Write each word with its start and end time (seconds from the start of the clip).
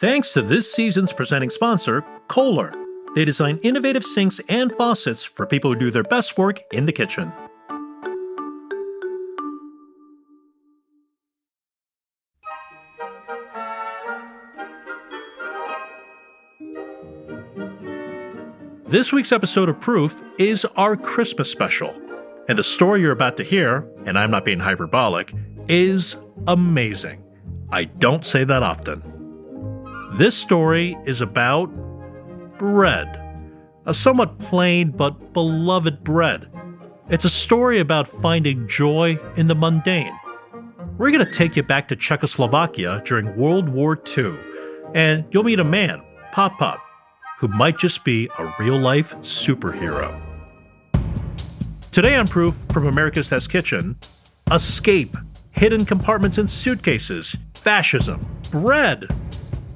Thanks 0.00 0.32
to 0.32 0.42
this 0.42 0.72
season's 0.72 1.12
presenting 1.12 1.50
sponsor, 1.50 2.04
Kohler. 2.26 2.72
They 3.14 3.24
design 3.24 3.60
innovative 3.62 4.02
sinks 4.02 4.40
and 4.48 4.72
faucets 4.72 5.22
for 5.22 5.46
people 5.46 5.72
who 5.72 5.78
do 5.78 5.90
their 5.92 6.02
best 6.02 6.36
work 6.36 6.60
in 6.72 6.86
the 6.86 6.92
kitchen. 6.92 7.32
This 18.88 19.12
week's 19.12 19.30
episode 19.30 19.68
of 19.68 19.80
Proof 19.80 20.20
is 20.40 20.64
our 20.76 20.96
Christmas 20.96 21.48
special. 21.50 21.94
And 22.48 22.58
the 22.58 22.64
story 22.64 23.00
you're 23.00 23.12
about 23.12 23.36
to 23.36 23.44
hear, 23.44 23.88
and 24.06 24.18
I'm 24.18 24.32
not 24.32 24.44
being 24.44 24.58
hyperbolic, 24.58 25.32
is 25.68 26.16
amazing. 26.48 27.22
I 27.70 27.84
don't 27.84 28.26
say 28.26 28.42
that 28.42 28.64
often. 28.64 29.13
This 30.16 30.36
story 30.36 30.96
is 31.06 31.20
about 31.20 31.66
bread. 32.56 33.20
A 33.84 33.92
somewhat 33.92 34.38
plain 34.38 34.92
but 34.92 35.32
beloved 35.32 36.04
bread. 36.04 36.48
It's 37.08 37.24
a 37.24 37.28
story 37.28 37.80
about 37.80 38.06
finding 38.06 38.68
joy 38.68 39.18
in 39.36 39.48
the 39.48 39.56
mundane. 39.56 40.16
We're 40.98 41.10
going 41.10 41.26
to 41.26 41.32
take 41.32 41.56
you 41.56 41.64
back 41.64 41.88
to 41.88 41.96
Czechoslovakia 41.96 43.02
during 43.04 43.36
World 43.36 43.68
War 43.68 44.00
II, 44.16 44.36
and 44.94 45.24
you'll 45.32 45.42
meet 45.42 45.58
a 45.58 45.64
man, 45.64 46.00
Pop 46.30 46.60
Pop, 46.60 46.78
who 47.40 47.48
might 47.48 47.76
just 47.76 48.04
be 48.04 48.30
a 48.38 48.54
real 48.60 48.78
life 48.78 49.16
superhero. 49.16 50.16
Today 51.90 52.14
on 52.14 52.28
Proof 52.28 52.54
from 52.72 52.86
America's 52.86 53.30
Test 53.30 53.50
Kitchen 53.50 53.96
Escape, 54.52 55.16
hidden 55.50 55.84
compartments 55.84 56.38
in 56.38 56.46
suitcases, 56.46 57.34
fascism, 57.54 58.24
bread, 58.52 59.08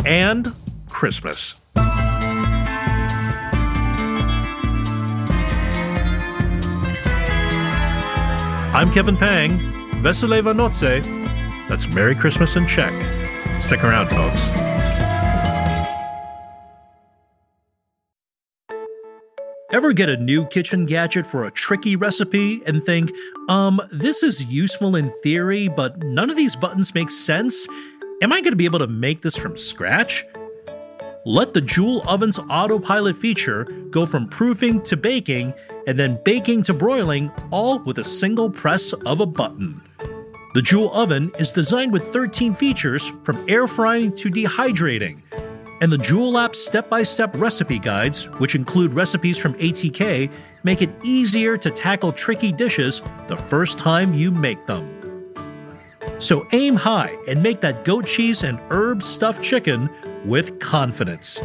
and 0.04 0.48
Christmas. 0.88 1.54
I'm 8.74 8.92
Kevin 8.92 9.16
Pang. 9.16 9.58
Veselé 10.02 10.42
Vánoce. 10.42 11.02
That's 11.68 11.92
Merry 11.94 12.14
Christmas 12.14 12.54
in 12.54 12.66
Czech. 12.66 12.92
Stick 13.62 13.82
around, 13.82 14.08
folks. 14.10 14.50
Ever 19.70 19.92
get 19.92 20.08
a 20.08 20.16
new 20.16 20.46
kitchen 20.46 20.86
gadget 20.86 21.26
for 21.26 21.44
a 21.44 21.50
tricky 21.50 21.94
recipe 21.94 22.62
and 22.66 22.82
think, 22.82 23.12
um, 23.48 23.80
this 23.90 24.22
is 24.22 24.44
useful 24.44 24.96
in 24.96 25.10
theory, 25.22 25.68
but 25.68 25.98
none 25.98 26.30
of 26.30 26.36
these 26.36 26.56
buttons 26.56 26.94
make 26.94 27.10
sense? 27.10 27.66
Am 28.20 28.32
I 28.32 28.40
going 28.40 28.52
to 28.52 28.56
be 28.56 28.64
able 28.64 28.80
to 28.80 28.86
make 28.86 29.22
this 29.22 29.36
from 29.36 29.56
scratch? 29.56 30.26
Let 31.24 31.54
the 31.54 31.60
Joule 31.60 32.02
Oven's 32.08 32.38
autopilot 32.50 33.16
feature 33.16 33.64
go 33.90 34.06
from 34.06 34.28
proofing 34.28 34.82
to 34.82 34.96
baking 34.96 35.54
and 35.86 35.98
then 35.98 36.18
baking 36.24 36.64
to 36.64 36.74
broiling, 36.74 37.30
all 37.50 37.78
with 37.80 37.98
a 37.98 38.04
single 38.04 38.50
press 38.50 38.92
of 38.92 39.20
a 39.20 39.26
button. 39.26 39.80
The 40.54 40.62
Joule 40.62 40.92
Oven 40.92 41.30
is 41.38 41.52
designed 41.52 41.92
with 41.92 42.08
13 42.08 42.54
features 42.54 43.12
from 43.22 43.38
air 43.48 43.68
frying 43.68 44.14
to 44.16 44.30
dehydrating 44.30 45.22
and 45.80 45.92
the 45.92 45.98
Joule 45.98 46.38
app 46.38 46.56
step 46.56 46.88
by 46.88 47.02
step 47.02 47.30
recipe 47.36 47.78
guides, 47.78 48.24
which 48.38 48.54
include 48.54 48.92
recipes 48.94 49.38
from 49.38 49.54
ATK, 49.54 50.30
make 50.64 50.82
it 50.82 50.90
easier 51.04 51.56
to 51.56 51.70
tackle 51.70 52.12
tricky 52.12 52.52
dishes 52.52 53.02
the 53.28 53.36
first 53.36 53.78
time 53.78 54.14
you 54.14 54.30
make 54.30 54.66
them. 54.66 54.97
So 56.18 56.46
aim 56.52 56.74
high 56.74 57.16
and 57.26 57.42
make 57.42 57.60
that 57.60 57.84
goat 57.84 58.06
cheese 58.06 58.42
and 58.42 58.58
herb 58.70 59.02
stuffed 59.02 59.42
chicken 59.42 59.88
with 60.24 60.58
confidence. 60.60 61.40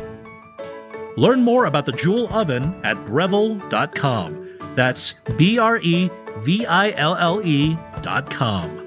Learn 1.16 1.42
more 1.42 1.66
about 1.66 1.86
the 1.86 1.92
Joule 1.92 2.34
Oven 2.34 2.74
at 2.84 2.98
Breville.com. 3.06 4.58
That's 4.76 5.14
B 5.38 5.60
R 5.60 5.78
E 5.78 6.10
V 6.40 6.66
I 6.66 6.92
L 6.92 7.16
L 7.16 7.42
E.com. 7.46 8.80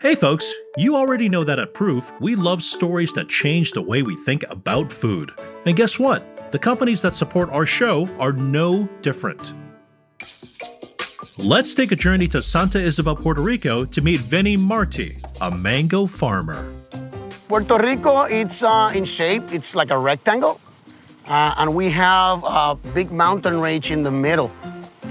Hey 0.00 0.16
folks, 0.16 0.52
you 0.76 0.96
already 0.96 1.28
know 1.28 1.44
that 1.44 1.60
at 1.60 1.74
Proof, 1.74 2.12
we 2.20 2.34
love 2.34 2.64
stories 2.64 3.12
that 3.12 3.28
change 3.28 3.70
the 3.70 3.82
way 3.82 4.02
we 4.02 4.16
think 4.16 4.44
about 4.50 4.90
food. 4.90 5.30
And 5.64 5.76
guess 5.76 5.96
what? 5.96 6.50
The 6.50 6.58
companies 6.58 7.02
that 7.02 7.14
support 7.14 7.50
our 7.50 7.64
show 7.64 8.08
are 8.18 8.32
no 8.32 8.88
different. 9.00 9.54
Let's 11.38 11.74
take 11.74 11.92
a 11.92 11.96
journey 11.96 12.28
to 12.28 12.42
Santa 12.42 12.78
Isabel, 12.78 13.16
Puerto 13.16 13.40
Rico 13.40 13.84
to 13.84 14.00
meet 14.00 14.20
Vinny 14.20 14.56
Marti, 14.56 15.16
a 15.40 15.50
mango 15.50 16.06
farmer. 16.06 16.72
Puerto 17.48 17.78
Rico, 17.78 18.22
it's 18.22 18.62
uh, 18.62 18.92
in 18.94 19.04
shape, 19.04 19.52
it's 19.52 19.74
like 19.74 19.90
a 19.90 19.98
rectangle. 19.98 20.60
Uh, 21.26 21.54
and 21.58 21.74
we 21.74 21.88
have 21.88 22.42
a 22.44 22.76
big 22.94 23.10
mountain 23.12 23.60
range 23.60 23.90
in 23.90 24.02
the 24.02 24.10
middle. 24.10 24.48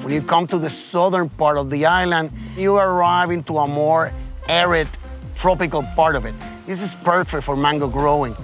When 0.04 0.14
you 0.14 0.22
come 0.22 0.48
to 0.48 0.58
the 0.58 0.70
southern 0.70 1.30
part 1.30 1.58
of 1.58 1.70
the 1.70 1.86
island, 1.86 2.32
you 2.56 2.78
arrive 2.78 3.32
into 3.32 3.58
a 3.58 3.68
more 3.68 4.12
arid 4.48 4.88
tropical 5.36 5.84
part 5.96 6.16
of 6.16 6.26
it. 6.26 6.36
This 6.66 6.82
is 6.82 6.94
perfect 7.04 7.44
for 7.44 7.56
mango 7.56 7.88
growing. 7.88 8.36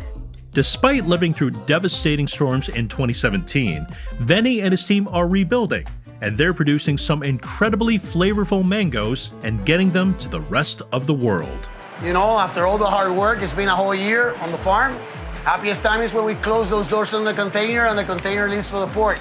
Despite 0.51 1.05
living 1.05 1.33
through 1.33 1.51
devastating 1.65 2.27
storms 2.27 2.69
in 2.69 2.87
2017, 2.87 3.85
Vinny 4.19 4.61
and 4.61 4.71
his 4.71 4.85
team 4.85 5.07
are 5.09 5.27
rebuilding, 5.27 5.85
and 6.21 6.37
they're 6.37 6.53
producing 6.53 6.97
some 6.97 7.23
incredibly 7.23 7.97
flavorful 7.99 8.65
mangoes 8.65 9.31
and 9.43 9.65
getting 9.65 9.91
them 9.91 10.17
to 10.19 10.29
the 10.29 10.41
rest 10.41 10.81
of 10.91 11.07
the 11.07 11.13
world. 11.13 11.69
You 12.03 12.13
know, 12.13 12.37
after 12.37 12.65
all 12.65 12.77
the 12.77 12.89
hard 12.89 13.11
work, 13.11 13.41
it's 13.41 13.53
been 13.53 13.69
a 13.69 13.75
whole 13.75 13.95
year 13.95 14.33
on 14.35 14.51
the 14.51 14.57
farm. 14.57 14.95
Happiest 15.43 15.81
time 15.81 16.01
is 16.01 16.13
when 16.13 16.25
we 16.25 16.35
close 16.35 16.69
those 16.69 16.89
doors 16.89 17.13
on 17.13 17.23
the 17.23 17.33
container 17.33 17.87
and 17.87 17.97
the 17.97 18.03
container 18.03 18.47
leaves 18.47 18.69
for 18.69 18.79
the 18.79 18.87
port. 18.87 19.19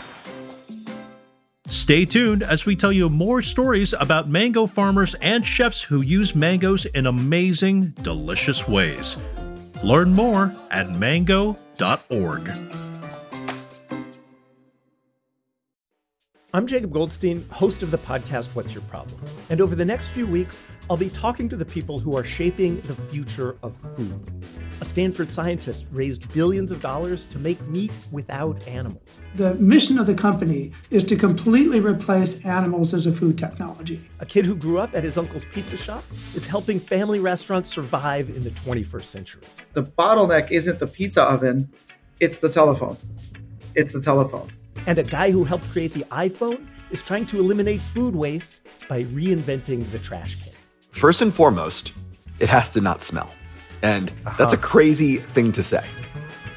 Stay 1.68 2.04
tuned 2.04 2.42
as 2.42 2.64
we 2.64 2.76
tell 2.76 2.92
you 2.92 3.08
more 3.08 3.42
stories 3.42 3.92
about 3.92 4.28
mango 4.28 4.66
farmers 4.66 5.14
and 5.20 5.46
chefs 5.46 5.82
who 5.82 6.00
use 6.00 6.34
mangoes 6.34 6.84
in 6.84 7.06
amazing, 7.06 7.94
delicious 8.02 8.66
ways. 8.68 9.16
Learn 9.82 10.12
more 10.12 10.54
at 10.70 10.90
mango.org. 10.90 12.50
I'm 16.56 16.66
Jacob 16.66 16.90
Goldstein, 16.90 17.46
host 17.50 17.82
of 17.82 17.90
the 17.90 17.98
podcast 17.98 18.46
What's 18.54 18.72
Your 18.72 18.82
Problem? 18.84 19.20
And 19.50 19.60
over 19.60 19.74
the 19.74 19.84
next 19.84 20.08
few 20.08 20.26
weeks, 20.26 20.62
I'll 20.88 20.96
be 20.96 21.10
talking 21.10 21.50
to 21.50 21.56
the 21.56 21.66
people 21.66 21.98
who 21.98 22.16
are 22.16 22.24
shaping 22.24 22.80
the 22.80 22.94
future 22.94 23.58
of 23.62 23.76
food. 23.94 24.42
A 24.80 24.86
Stanford 24.86 25.30
scientist 25.30 25.84
raised 25.92 26.32
billions 26.32 26.72
of 26.72 26.80
dollars 26.80 27.26
to 27.32 27.38
make 27.38 27.60
meat 27.66 27.92
without 28.10 28.66
animals. 28.66 29.20
The 29.34 29.52
mission 29.56 29.98
of 29.98 30.06
the 30.06 30.14
company 30.14 30.72
is 30.88 31.04
to 31.04 31.16
completely 31.16 31.78
replace 31.78 32.42
animals 32.46 32.94
as 32.94 33.04
a 33.04 33.12
food 33.12 33.36
technology. 33.36 34.00
A 34.20 34.24
kid 34.24 34.46
who 34.46 34.56
grew 34.56 34.78
up 34.78 34.94
at 34.94 35.04
his 35.04 35.18
uncle's 35.18 35.44
pizza 35.52 35.76
shop 35.76 36.04
is 36.34 36.46
helping 36.46 36.80
family 36.80 37.20
restaurants 37.20 37.68
survive 37.68 38.30
in 38.30 38.42
the 38.42 38.50
21st 38.52 39.02
century. 39.02 39.42
The 39.74 39.82
bottleneck 39.82 40.50
isn't 40.50 40.78
the 40.78 40.86
pizza 40.86 41.22
oven, 41.22 41.70
it's 42.18 42.38
the 42.38 42.48
telephone. 42.48 42.96
It's 43.74 43.92
the 43.92 44.00
telephone. 44.00 44.50
And 44.86 44.98
a 44.98 45.02
guy 45.02 45.30
who 45.30 45.44
helped 45.44 45.68
create 45.70 45.92
the 45.92 46.04
iPhone 46.10 46.66
is 46.90 47.02
trying 47.02 47.26
to 47.26 47.38
eliminate 47.38 47.80
food 47.80 48.14
waste 48.14 48.60
by 48.88 49.04
reinventing 49.04 49.90
the 49.90 49.98
trash 49.98 50.42
can. 50.42 50.52
First 50.90 51.22
and 51.22 51.34
foremost, 51.34 51.92
it 52.38 52.48
has 52.48 52.70
to 52.70 52.80
not 52.80 53.02
smell. 53.02 53.30
And 53.82 54.10
uh-huh. 54.24 54.36
that's 54.38 54.54
a 54.54 54.58
crazy 54.58 55.16
thing 55.18 55.52
to 55.52 55.62
say. 55.62 55.84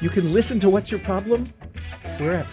You 0.00 0.08
can 0.08 0.32
listen 0.32 0.60
to 0.60 0.70
What's 0.70 0.90
Your 0.90 1.00
Problem 1.00 1.52
wherever. 2.18 2.48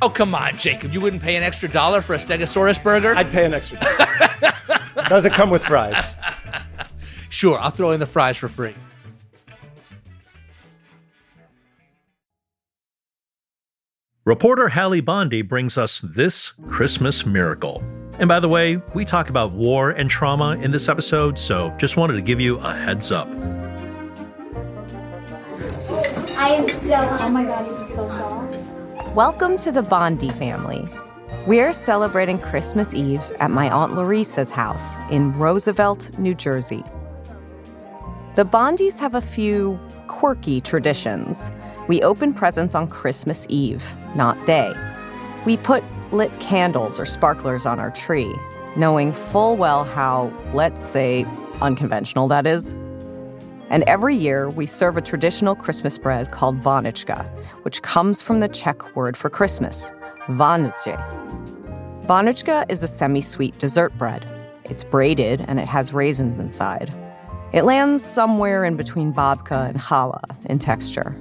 Oh, 0.00 0.10
come 0.10 0.34
on, 0.34 0.56
Jacob. 0.56 0.92
You 0.92 1.00
wouldn't 1.00 1.22
pay 1.22 1.36
an 1.36 1.42
extra 1.42 1.68
dollar 1.68 2.02
for 2.02 2.14
a 2.14 2.18
Stegosaurus 2.18 2.82
burger? 2.82 3.14
I'd 3.16 3.30
pay 3.30 3.44
an 3.44 3.54
extra 3.54 3.78
dollar. 3.80 4.54
Does 5.08 5.24
it 5.24 5.32
come 5.32 5.50
with 5.50 5.64
fries? 5.64 6.14
Sure, 7.30 7.58
I'll 7.58 7.70
throw 7.70 7.90
in 7.92 8.00
the 8.00 8.06
fries 8.06 8.36
for 8.36 8.48
free. 8.48 8.74
Reporter 14.28 14.68
Halley 14.68 15.00
Bondy 15.00 15.40
brings 15.40 15.78
us 15.78 16.02
this 16.04 16.52
Christmas 16.66 17.24
miracle. 17.24 17.82
And 18.18 18.28
by 18.28 18.40
the 18.40 18.48
way, 18.48 18.76
we 18.92 19.06
talk 19.06 19.30
about 19.30 19.52
war 19.52 19.92
and 19.92 20.10
trauma 20.10 20.50
in 20.60 20.70
this 20.70 20.90
episode, 20.90 21.38
so 21.38 21.74
just 21.78 21.96
wanted 21.96 22.12
to 22.16 22.20
give 22.20 22.38
you 22.38 22.58
a 22.58 22.76
heads 22.76 23.10
up. 23.10 23.26
I 26.36 26.48
am 26.50 26.68
so, 26.68 26.96
oh 27.20 27.30
my 27.30 27.42
god, 27.42 27.64
he's 27.64 27.96
so 27.96 28.06
soft. 28.06 29.14
Welcome 29.14 29.56
to 29.60 29.72
the 29.72 29.80
Bondy 29.80 30.28
family. 30.28 30.84
We're 31.46 31.72
celebrating 31.72 32.38
Christmas 32.38 32.92
Eve 32.92 33.22
at 33.40 33.50
my 33.50 33.70
Aunt 33.70 33.94
Larissa's 33.94 34.50
house 34.50 34.96
in 35.10 35.34
Roosevelt, 35.38 36.18
New 36.18 36.34
Jersey. 36.34 36.84
The 38.34 38.44
Bondys 38.44 38.98
have 38.98 39.14
a 39.14 39.22
few 39.22 39.80
quirky 40.06 40.60
traditions. 40.60 41.50
We 41.88 42.02
open 42.02 42.34
presents 42.34 42.74
on 42.74 42.86
Christmas 42.88 43.46
Eve, 43.48 43.82
not 44.14 44.44
day. 44.44 44.74
We 45.46 45.56
put 45.56 45.82
lit 46.12 46.38
candles 46.38 47.00
or 47.00 47.06
sparklers 47.06 47.64
on 47.64 47.80
our 47.80 47.90
tree, 47.90 48.34
knowing 48.76 49.14
full 49.14 49.56
well 49.56 49.84
how, 49.84 50.30
let's 50.52 50.84
say, 50.84 51.24
unconventional 51.62 52.28
that 52.28 52.46
is. 52.46 52.74
And 53.70 53.84
every 53.84 54.14
year, 54.14 54.50
we 54.50 54.66
serve 54.66 54.98
a 54.98 55.00
traditional 55.00 55.54
Christmas 55.54 55.96
bread 55.96 56.30
called 56.30 56.62
Vanocka, 56.62 57.26
which 57.62 57.80
comes 57.80 58.20
from 58.20 58.40
the 58.40 58.48
Czech 58.48 58.94
word 58.94 59.16
for 59.16 59.30
Christmas, 59.30 59.90
Vánoce. 60.26 60.96
Vanocka 62.04 62.66
is 62.68 62.82
a 62.82 62.88
semi 62.88 63.22
sweet 63.22 63.56
dessert 63.58 63.96
bread. 63.96 64.30
It's 64.64 64.84
braided 64.84 65.42
and 65.48 65.58
it 65.58 65.68
has 65.68 65.94
raisins 65.94 66.38
inside. 66.38 66.94
It 67.54 67.62
lands 67.62 68.04
somewhere 68.04 68.66
in 68.66 68.76
between 68.76 69.14
babka 69.14 69.70
and 69.70 69.80
challah 69.80 70.22
in 70.44 70.58
texture. 70.58 71.16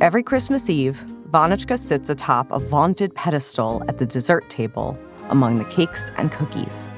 Every 0.00 0.22
Christmas 0.22 0.70
Eve, 0.70 0.98
Vanocka 1.30 1.78
sits 1.78 2.08
atop 2.08 2.50
a 2.50 2.58
vaunted 2.58 3.14
pedestal 3.14 3.84
at 3.86 3.98
the 3.98 4.06
dessert 4.06 4.48
table 4.48 4.98
among 5.28 5.58
the 5.58 5.66
cakes 5.66 6.10
and 6.16 6.32
cookies. 6.32 6.88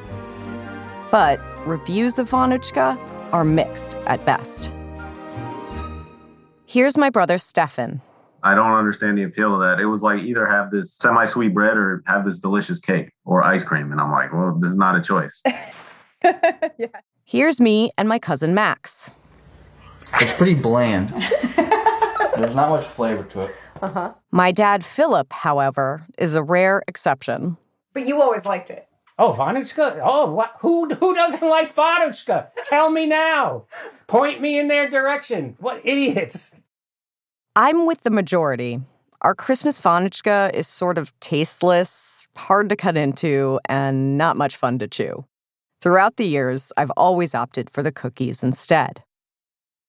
But 1.10 1.40
reviews 1.66 2.20
of 2.20 2.30
Vanocka 2.30 2.96
are 3.32 3.42
mixed 3.42 3.96
at 4.06 4.24
best. 4.24 4.70
Here's 6.64 6.96
my 6.96 7.10
brother 7.10 7.38
Stefan. 7.38 8.00
I 8.44 8.54
don't 8.54 8.70
understand 8.72 9.18
the 9.18 9.24
appeal 9.24 9.52
of 9.52 9.60
that. 9.62 9.82
It 9.82 9.86
was 9.86 10.02
like 10.02 10.20
either 10.22 10.46
have 10.46 10.70
this 10.70 10.94
semi 10.94 11.24
sweet 11.24 11.52
bread 11.52 11.76
or 11.76 12.04
have 12.06 12.24
this 12.24 12.38
delicious 12.38 12.78
cake 12.78 13.10
or 13.24 13.42
ice 13.42 13.64
cream. 13.64 13.90
And 13.90 14.00
I'm 14.00 14.12
like, 14.12 14.32
well, 14.32 14.56
this 14.60 14.70
is 14.70 14.78
not 14.78 14.94
a 14.94 15.00
choice. 15.00 15.42
yeah. 16.24 16.86
Here's 17.24 17.60
me 17.60 17.90
and 17.98 18.08
my 18.08 18.20
cousin 18.20 18.54
Max. 18.54 19.10
It's 20.20 20.36
pretty 20.36 20.54
bland. 20.54 21.12
There's 22.36 22.54
not 22.54 22.70
much 22.70 22.84
flavor 22.84 23.24
to 23.24 23.42
it. 23.42 23.54
Uh-huh. 23.80 24.14
My 24.30 24.52
dad, 24.52 24.84
Philip, 24.84 25.32
however, 25.32 26.06
is 26.18 26.34
a 26.34 26.42
rare 26.42 26.82
exception. 26.86 27.56
But 27.92 28.06
you 28.06 28.22
always 28.22 28.46
liked 28.46 28.70
it. 28.70 28.88
Oh, 29.18 29.32
Vanocka? 29.32 30.00
Oh, 30.02 30.32
what? 30.32 30.54
who 30.60 30.88
who 30.88 31.14
doesn't 31.14 31.48
like 31.48 31.74
Vanocka? 31.74 32.48
Tell 32.68 32.90
me 32.90 33.06
now. 33.06 33.66
Point 34.06 34.40
me 34.40 34.58
in 34.58 34.68
their 34.68 34.88
direction. 34.88 35.56
What 35.58 35.80
idiots. 35.84 36.56
I'm 37.54 37.86
with 37.86 38.02
the 38.02 38.10
majority. 38.10 38.80
Our 39.20 39.34
Christmas 39.34 39.78
Vanocka 39.78 40.52
is 40.54 40.66
sort 40.66 40.98
of 40.98 41.12
tasteless, 41.20 42.26
hard 42.36 42.68
to 42.70 42.76
cut 42.76 42.96
into, 42.96 43.60
and 43.66 44.16
not 44.16 44.36
much 44.36 44.56
fun 44.56 44.78
to 44.78 44.88
chew. 44.88 45.24
Throughout 45.80 46.16
the 46.16 46.26
years, 46.26 46.72
I've 46.76 46.90
always 46.96 47.34
opted 47.34 47.68
for 47.68 47.82
the 47.82 47.92
cookies 47.92 48.42
instead. 48.42 49.02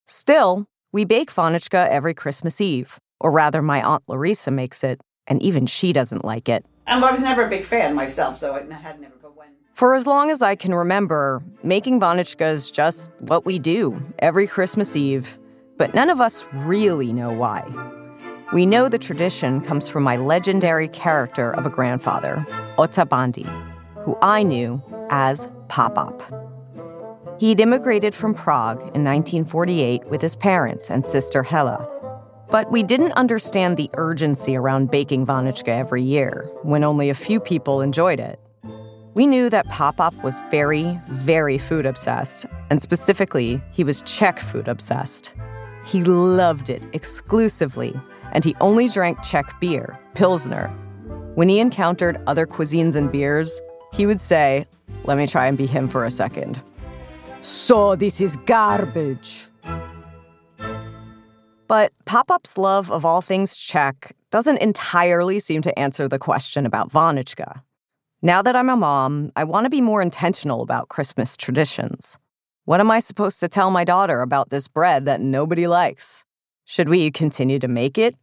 Still, 0.05 0.67
we 0.93 1.03
bake 1.03 1.33
Vanocka 1.33 1.89
every 1.89 2.13
Christmas 2.13 2.61
Eve, 2.61 2.99
or 3.19 3.31
rather, 3.31 3.61
my 3.61 3.81
Aunt 3.83 4.03
Larissa 4.07 4.51
makes 4.51 4.83
it, 4.83 5.01
and 5.27 5.41
even 5.41 5.65
she 5.65 5.91
doesn't 5.91 6.23
like 6.23 6.47
it. 6.47 6.65
And 6.87 7.03
I 7.03 7.11
was 7.11 7.21
never 7.21 7.45
a 7.45 7.49
big 7.49 7.65
fan 7.65 7.95
myself, 7.95 8.37
so 8.37 8.53
I 8.53 8.73
had 8.73 9.01
never. 9.01 9.15
But 9.21 9.35
when 9.35 9.47
for 9.73 9.95
as 9.95 10.05
long 10.05 10.29
as 10.29 10.41
I 10.41 10.55
can 10.55 10.73
remember, 10.73 11.43
making 11.63 11.99
Vanocka 11.99 12.53
is 12.53 12.69
just 12.69 13.11
what 13.21 13.43
we 13.43 13.57
do 13.57 13.99
every 14.19 14.45
Christmas 14.45 14.95
Eve, 14.95 15.37
but 15.77 15.95
none 15.95 16.09
of 16.09 16.21
us 16.21 16.45
really 16.53 17.11
know 17.11 17.33
why. 17.33 17.65
We 18.53 18.67
know 18.67 18.87
the 18.87 18.99
tradition 18.99 19.61
comes 19.61 19.89
from 19.89 20.03
my 20.03 20.15
legendary 20.15 20.87
character 20.87 21.55
of 21.55 21.65
a 21.65 21.71
grandfather, 21.71 22.45
Ota 22.77 23.03
Bondy, 23.03 23.47
who 24.03 24.15
I 24.21 24.43
knew 24.43 24.79
as 25.09 25.47
Poppop. 25.69 26.42
He'd 27.43 27.59
immigrated 27.59 28.15
from 28.15 28.33
Prague 28.33 28.79
in 28.95 29.03
1948 29.03 30.05
with 30.05 30.21
his 30.21 30.33
parents 30.33 30.89
and 30.89 31.05
sister 31.05 31.43
Hella. 31.43 31.85
But 32.49 32.71
we 32.71 32.83
didn't 32.83 33.11
understand 33.17 33.75
the 33.75 33.89
urgency 33.95 34.55
around 34.55 34.91
baking 34.91 35.25
Vanocka 35.25 35.67
every 35.67 36.03
year, 36.03 36.49
when 36.61 36.85
only 36.85 37.09
a 37.09 37.13
few 37.13 37.41
people 37.41 37.81
enjoyed 37.81 38.21
it. 38.21 38.39
We 39.13 39.27
knew 39.27 39.49
that 39.49 39.67
Poppop 39.67 40.23
was 40.23 40.39
very, 40.51 40.97
very 41.09 41.57
food 41.57 41.85
obsessed, 41.85 42.45
and 42.69 42.81
specifically, 42.81 43.59
he 43.73 43.83
was 43.83 44.03
Czech 44.03 44.39
food 44.39 44.69
obsessed. 44.69 45.33
He 45.85 46.01
loved 46.01 46.69
it 46.69 46.81
exclusively, 46.93 47.93
and 48.31 48.45
he 48.45 48.55
only 48.61 48.87
drank 48.87 49.21
Czech 49.21 49.59
beer, 49.59 49.99
Pilsner. 50.15 50.69
When 51.35 51.49
he 51.49 51.59
encountered 51.59 52.21
other 52.25 52.47
cuisines 52.47 52.95
and 52.95 53.11
beers, 53.11 53.61
he 53.91 54.05
would 54.05 54.21
say, 54.21 54.65
Let 55.03 55.17
me 55.17 55.27
try 55.27 55.47
and 55.47 55.57
be 55.57 55.65
him 55.65 55.89
for 55.89 56.05
a 56.05 56.09
second. 56.09 56.61
So 57.43 57.97
this 57.97 58.21
is 58.21 58.37
garbage. 58.45 59.49
But 61.67 61.91
Poppop's 62.05 62.57
love 62.57 62.89
of 62.89 63.03
all 63.03 63.21
things 63.21 63.57
Czech 63.57 64.15
doesn't 64.31 64.59
entirely 64.59 65.39
seem 65.39 65.61
to 65.63 65.77
answer 65.77 66.07
the 66.07 66.17
question 66.17 66.65
about 66.65 66.93
Vanocka. 66.93 67.61
Now 68.21 68.41
that 68.41 68.55
I'm 68.55 68.69
a 68.69 68.77
mom, 68.77 69.33
I 69.35 69.43
want 69.43 69.65
to 69.65 69.69
be 69.69 69.81
more 69.81 70.01
intentional 70.01 70.61
about 70.61 70.87
Christmas 70.87 71.35
traditions. 71.35 72.17
What 72.63 72.79
am 72.79 72.89
I 72.89 73.01
supposed 73.01 73.41
to 73.41 73.49
tell 73.49 73.71
my 73.71 73.83
daughter 73.83 74.21
about 74.21 74.49
this 74.49 74.69
bread 74.69 75.03
that 75.05 75.19
nobody 75.19 75.67
likes? 75.67 76.23
Should 76.63 76.87
we 76.87 77.11
continue 77.11 77.59
to 77.59 77.67
make 77.67 77.97
it? 77.97 78.15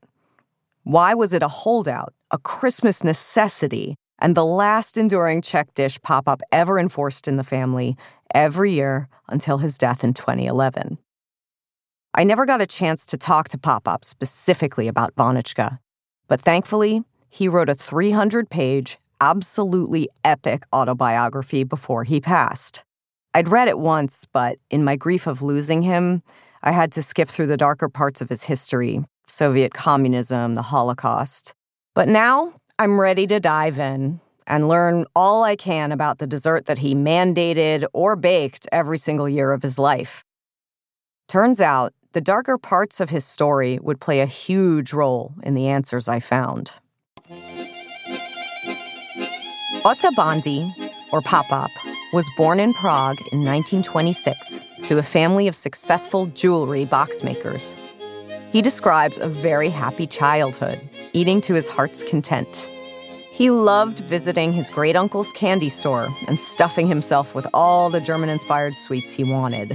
Why 0.85 1.13
was 1.13 1.35
it 1.35 1.43
a 1.43 1.49
holdout, 1.49 2.15
a 2.31 2.39
Christmas 2.39 3.05
necessity, 3.05 3.97
and 4.19 4.35
the 4.35 4.47
last 4.47 4.97
enduring 4.97 5.43
Czech 5.43 5.75
dish 5.75 5.99
Poppop 6.01 6.41
ever 6.53 6.79
enforced 6.79 7.29
in 7.29 7.37
the 7.37 7.45
family 7.45 7.97
every 8.35 8.73
year 8.73 9.09
until 9.29 9.59
his 9.59 9.79
death 9.79 10.05
in 10.05 10.15
2011? 10.15 10.99
I 12.15 12.25
never 12.25 12.44
got 12.44 12.61
a 12.61 12.67
chance 12.67 13.06
to 13.06 13.17
talk 13.17 13.49
to 13.50 13.59
Poppop 13.59 14.05
specifically 14.05 14.88
about 14.88 15.15
Vanocka, 15.15 15.79
but 16.29 16.41
thankfully, 16.41 17.03
he 17.29 17.49
wrote 17.49 17.69
a 17.69 17.75
300 17.75 18.50
page, 18.50 18.99
absolutely 19.21 20.09
epic 20.25 20.65
autobiography 20.73 21.62
before 21.62 22.05
he 22.05 22.21
passed. 22.21 22.82
I'd 23.32 23.49
read 23.49 23.69
it 23.69 23.79
once, 23.79 24.27
but 24.33 24.59
in 24.71 24.85
my 24.85 24.97
grief 24.97 25.26
of 25.26 25.41
losing 25.41 25.83
him, 25.83 26.23
I 26.62 26.73
had 26.73 26.91
to 26.93 27.03
skip 27.03 27.29
through 27.29 27.47
the 27.47 27.56
darker 27.56 27.88
parts 27.88 28.21
of 28.21 28.29
his 28.29 28.44
history 28.44 29.05
Soviet 29.26 29.73
communism, 29.73 30.56
the 30.56 30.62
Holocaust. 30.62 31.55
But 31.94 32.09
now 32.09 32.55
I'm 32.81 33.00
ready 33.00 33.29
to 33.29 33.38
dive 33.38 33.79
in 33.79 34.21
and 34.50 34.69
learn 34.69 35.06
all 35.14 35.44
I 35.44 35.55
can 35.55 35.93
about 35.93 36.19
the 36.19 36.26
dessert 36.26 36.67
that 36.67 36.79
he 36.79 36.93
mandated 36.93 37.87
or 37.93 38.17
baked 38.17 38.69
every 38.73 38.99
single 38.99 39.29
year 39.29 39.52
of 39.52 39.62
his 39.62 39.79
life. 39.79 40.25
Turns 41.29 41.61
out, 41.61 41.94
the 42.12 42.20
darker 42.20 42.58
parts 42.58 42.99
of 42.99 43.11
his 43.11 43.25
story 43.25 43.79
would 43.81 44.00
play 44.00 44.19
a 44.19 44.26
huge 44.26 44.93
role 44.93 45.35
in 45.44 45.55
the 45.55 45.69
answers 45.69 46.08
I 46.08 46.19
found. 46.19 46.73
Ota 49.85 50.11
Bondy, 50.17 50.75
or 51.12 51.23
Poppop, 51.23 51.70
was 52.12 52.29
born 52.37 52.58
in 52.58 52.75
Prague 52.75 53.20
in 53.31 53.44
1926 53.44 54.61
to 54.83 54.99
a 54.99 55.02
family 55.04 55.47
of 55.47 55.54
successful 55.54 56.26
jewelry 56.26 56.85
box 56.85 57.23
makers. 57.23 57.76
He 58.50 58.62
describes 58.62 59.16
a 59.16 59.28
very 59.28 59.69
happy 59.69 60.09
childhood, 60.09 60.80
eating 61.12 61.40
to 61.42 61.54
his 61.54 61.69
heart's 61.69 62.02
content. 62.02 62.69
He 63.33 63.49
loved 63.51 64.01
visiting 64.01 64.53
his 64.53 64.71
great 64.71 64.97
uncle's 64.97 65.33
candy 65.33 65.69
store 65.69 66.09
and 66.27 66.41
stuffing 66.41 66.89
himself 66.89 67.35
with 67.35 67.47
all 67.55 67.89
the 67.89 68.01
German 68.01 68.29
inspired 68.29 68.75
sweets 68.75 69.13
he 69.13 69.25
wanted. 69.25 69.73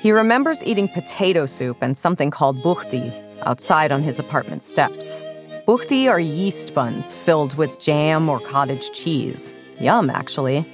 He 0.00 0.12
remembers 0.12 0.62
eating 0.62 0.88
potato 0.88 1.46
soup 1.46 1.78
and 1.80 1.98
something 1.98 2.30
called 2.30 2.62
buchty 2.62 3.12
outside 3.42 3.90
on 3.90 4.02
his 4.02 4.18
apartment 4.18 4.62
steps. 4.62 5.20
Buchty 5.66 6.08
are 6.08 6.20
yeast 6.20 6.74
buns 6.74 7.12
filled 7.12 7.54
with 7.54 7.80
jam 7.80 8.28
or 8.28 8.38
cottage 8.38 8.92
cheese. 8.92 9.52
Yum, 9.80 10.08
actually. 10.08 10.64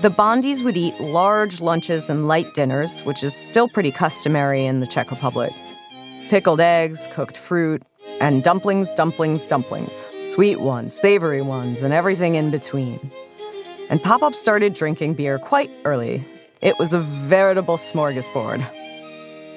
The 0.00 0.10
Bondys 0.10 0.64
would 0.64 0.78
eat 0.78 0.98
large 1.00 1.60
lunches 1.60 2.08
and 2.08 2.26
light 2.26 2.54
dinners, 2.54 3.00
which 3.00 3.22
is 3.22 3.34
still 3.34 3.68
pretty 3.68 3.92
customary 3.92 4.64
in 4.64 4.80
the 4.80 4.86
Czech 4.86 5.10
Republic. 5.10 5.52
Pickled 6.30 6.60
eggs, 6.60 7.06
cooked 7.12 7.36
fruit, 7.36 7.82
and 8.20 8.42
dumplings, 8.42 8.92
dumplings, 8.94 9.46
dumplings. 9.46 10.10
Sweet 10.26 10.60
ones, 10.60 10.94
savory 10.94 11.42
ones, 11.42 11.82
and 11.82 11.92
everything 11.94 12.34
in 12.34 12.50
between. 12.50 13.10
And 13.88 14.00
Poppop 14.00 14.34
started 14.34 14.74
drinking 14.74 15.14
beer 15.14 15.38
quite 15.38 15.70
early. 15.84 16.24
It 16.60 16.78
was 16.78 16.92
a 16.92 17.00
veritable 17.00 17.76
smorgasbord. 17.76 18.66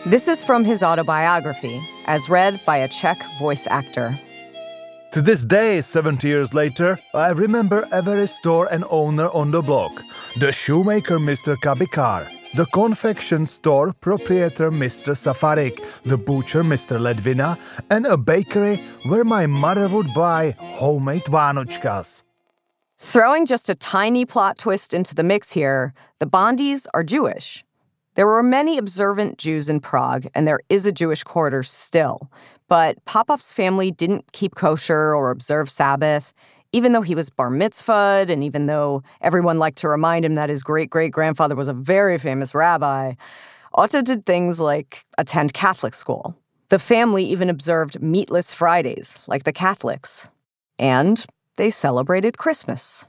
This 0.05 0.27
is 0.27 0.43
from 0.43 0.65
his 0.65 0.83
autobiography, 0.83 1.81
as 2.05 2.29
read 2.29 2.59
by 2.65 2.77
a 2.77 2.87
Czech 2.87 3.23
voice 3.39 3.67
actor. 3.67 4.19
To 5.11 5.21
this 5.21 5.45
day, 5.45 5.81
70 5.81 6.27
years 6.27 6.53
later, 6.53 6.99
I 7.13 7.29
remember 7.29 7.87
every 7.91 8.27
store 8.27 8.67
and 8.71 8.83
owner 8.89 9.29
on 9.29 9.51
the 9.51 9.61
block 9.61 10.01
the 10.37 10.51
shoemaker 10.51 11.19
Mr. 11.19 11.55
Kabikar, 11.55 12.27
the 12.55 12.65
confection 12.67 13.45
store 13.45 13.93
proprietor 13.93 14.69
Mr. 14.71 15.15
Safarik, 15.15 15.83
the 16.03 16.17
butcher 16.17 16.63
Mr. 16.63 16.99
Ledvina, 16.99 17.57
and 17.89 18.05
a 18.05 18.17
bakery 18.17 18.77
where 19.03 19.23
my 19.23 19.45
mother 19.45 19.87
would 19.87 20.13
buy 20.13 20.55
homemade 20.59 21.25
Vanockas. 21.25 22.23
Throwing 22.99 23.45
just 23.45 23.69
a 23.69 23.75
tiny 23.75 24.25
plot 24.25 24.57
twist 24.57 24.93
into 24.93 25.15
the 25.15 25.23
mix 25.23 25.51
here, 25.51 25.93
the 26.19 26.27
Bondys 26.27 26.85
are 26.93 27.03
Jewish. 27.03 27.65
There 28.15 28.27
were 28.27 28.43
many 28.43 28.77
observant 28.77 29.39
Jews 29.39 29.69
in 29.69 29.79
Prague, 29.79 30.27
and 30.35 30.47
there 30.47 30.59
is 30.69 30.85
a 30.85 30.91
Jewish 30.91 31.23
quarter 31.23 31.63
still. 31.63 32.29
But 32.67 33.03
Poppop's 33.05 33.51
family 33.51 33.91
didn't 33.91 34.31
keep 34.31 34.55
kosher 34.55 35.15
or 35.15 35.31
observe 35.31 35.69
Sabbath. 35.69 36.31
Even 36.73 36.91
though 36.91 37.01
he 37.01 37.15
was 37.15 37.29
bar 37.29 37.49
mitzvahed, 37.49 38.29
and 38.29 38.43
even 38.43 38.65
though 38.65 39.03
everyone 39.21 39.59
liked 39.59 39.77
to 39.79 39.87
remind 39.87 40.25
him 40.25 40.35
that 40.35 40.49
his 40.49 40.63
great 40.63 40.89
great 40.89 41.11
grandfather 41.11 41.55
was 41.55 41.67
a 41.67 41.73
very 41.73 42.17
famous 42.17 42.53
rabbi, 42.53 43.13
Otto 43.75 44.01
did 44.01 44.25
things 44.25 44.59
like 44.59 45.05
attend 45.17 45.53
Catholic 45.53 45.95
school. 45.95 46.35
The 46.69 46.79
family 46.79 47.23
even 47.25 47.49
observed 47.49 48.01
meatless 48.01 48.51
Fridays, 48.51 49.19
like 49.27 49.43
the 49.43 49.53
Catholics. 49.53 50.29
And 50.79 51.23
they 51.55 51.69
celebrated 51.69 52.37
Christmas. 52.37 53.05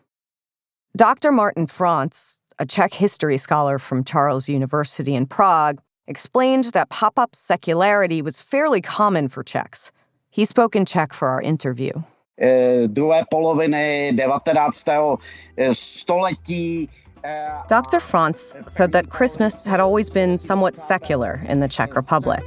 Dr. 0.97 1.33
Martin 1.33 1.67
Franc, 1.67 2.15
a 2.59 2.67
Czech 2.67 2.95
history 2.95 3.39
scholar 3.39 3.79
from 3.79 4.05
Charles 4.05 4.49
University 4.49 5.15
in 5.15 5.27
Prague, 5.27 5.81
explained 6.07 6.65
that 6.67 6.91
Poppop 6.91 7.35
secularity 7.35 8.23
was 8.23 8.41
fairly 8.41 8.81
common 8.81 9.29
for 9.29 9.43
Czechs. 9.43 9.91
He 10.31 10.45
spoke 10.45 10.77
in 10.77 10.85
Czech 10.85 11.13
for 11.13 11.29
our 11.29 11.41
interview. 11.41 11.93
Eh, 12.37 12.89
druhé 12.89 13.25
poloviny 13.31 14.13
19. 14.13 15.19
Eh, 15.57 15.75
století. 15.75 16.89
Eh, 17.23 17.63
Dr. 17.69 18.01
Franc 18.01 18.37
said 18.67 18.93
that 18.93 19.09
Christmas 19.09 19.65
had 19.65 19.81
always 19.81 20.11
been 20.11 20.37
somewhat 20.37 20.75
secular 20.75 21.41
in 21.49 21.61
the 21.61 21.69
Czech 21.69 21.95
Republic. 21.95 22.43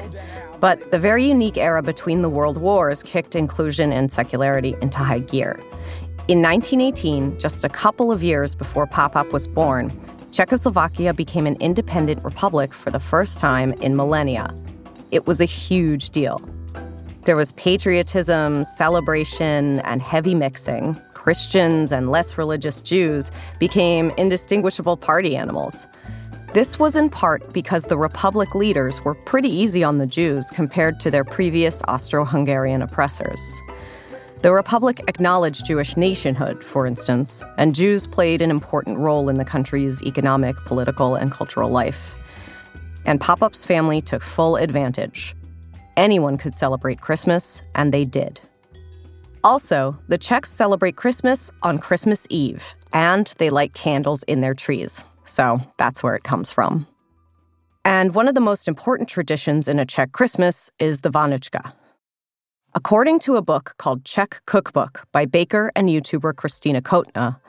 But 0.59 0.91
the 0.91 0.99
very 0.99 1.23
unique 1.23 1.57
era 1.57 1.81
between 1.81 2.21
the 2.21 2.29
world 2.29 2.57
wars 2.57 3.01
kicked 3.03 3.35
inclusion 3.35 3.93
and 3.93 4.11
secularity 4.11 4.75
into 4.81 4.97
high 4.97 5.19
gear. 5.19 5.57
In 6.27 6.41
1918, 6.41 7.39
just 7.39 7.63
a 7.63 7.69
couple 7.69 8.11
of 8.11 8.21
years 8.21 8.55
before 8.55 8.85
Poppop 8.85 9.31
was 9.31 9.47
born, 9.47 9.91
Czechoslovakia 10.31 11.13
became 11.13 11.47
an 11.47 11.55
independent 11.61 12.21
republic 12.23 12.73
for 12.73 12.91
the 12.91 12.99
first 12.99 13.39
time 13.39 13.71
in 13.81 13.95
millennia. 13.95 14.53
It 15.11 15.25
was 15.25 15.39
a 15.39 15.45
huge 15.45 16.09
deal. 16.09 16.41
There 17.27 17.35
was 17.35 17.51
patriotism, 17.51 18.63
celebration, 18.63 19.81
and 19.81 20.01
heavy 20.01 20.33
mixing. 20.33 20.95
Christians 21.13 21.91
and 21.91 22.09
less 22.09 22.37
religious 22.37 22.81
Jews 22.81 23.31
became 23.59 24.11
indistinguishable 24.11 24.95
party 24.95 25.35
animals. 25.35 25.87
This 26.53 26.79
was 26.79 26.95
in 26.95 27.09
part 27.09 27.51
because 27.51 27.83
the 27.83 27.97
Republic 27.97 28.55
leaders 28.55 29.03
were 29.03 29.13
pretty 29.13 29.49
easy 29.49 29.83
on 29.83 29.97
the 29.97 30.05
Jews 30.07 30.49
compared 30.51 31.01
to 31.01 31.11
their 31.11 31.25
previous 31.25 31.81
Austro 31.89 32.23
Hungarian 32.23 32.81
oppressors. 32.81 33.41
The 34.41 34.53
Republic 34.53 35.01
acknowledged 35.09 35.65
Jewish 35.65 35.97
nationhood, 35.97 36.63
for 36.63 36.87
instance, 36.87 37.43
and 37.57 37.75
Jews 37.75 38.07
played 38.07 38.41
an 38.41 38.51
important 38.51 38.99
role 38.99 39.27
in 39.27 39.35
the 39.35 39.43
country's 39.43 40.01
economic, 40.01 40.55
political, 40.63 41.15
and 41.15 41.29
cultural 41.29 41.69
life. 41.69 42.15
And 43.05 43.19
Poppop's 43.19 43.65
family 43.65 44.01
took 44.01 44.23
full 44.23 44.55
advantage. 44.55 45.35
Anyone 45.97 46.37
could 46.37 46.53
celebrate 46.53 47.01
Christmas, 47.01 47.63
and 47.75 47.93
they 47.93 48.05
did. 48.05 48.39
Also, 49.43 49.97
the 50.07 50.17
Czechs 50.17 50.51
celebrate 50.51 50.95
Christmas 50.95 51.51
on 51.63 51.79
Christmas 51.79 52.27
Eve, 52.29 52.75
and 52.93 53.33
they 53.39 53.49
light 53.49 53.73
candles 53.73 54.23
in 54.23 54.41
their 54.41 54.53
trees. 54.53 55.03
So 55.25 55.59
that's 55.77 56.03
where 56.03 56.15
it 56.15 56.23
comes 56.23 56.51
from. 56.51 56.87
And 57.83 58.13
one 58.13 58.27
of 58.27 58.35
the 58.35 58.41
most 58.41 58.67
important 58.67 59.09
traditions 59.09 59.67
in 59.67 59.79
a 59.79 59.85
Czech 59.85 60.11
Christmas 60.11 60.69
is 60.79 61.01
the 61.01 61.09
Vanocka. 61.09 61.73
According 62.75 63.19
to 63.19 63.37
a 63.37 63.41
book 63.41 63.73
called 63.77 64.05
Czech 64.05 64.41
Cookbook 64.45 65.05
by 65.11 65.25
baker 65.25 65.71
and 65.75 65.89
YouTuber 65.89 66.33
Kristina 66.33 66.81
Kotna, 66.81 67.39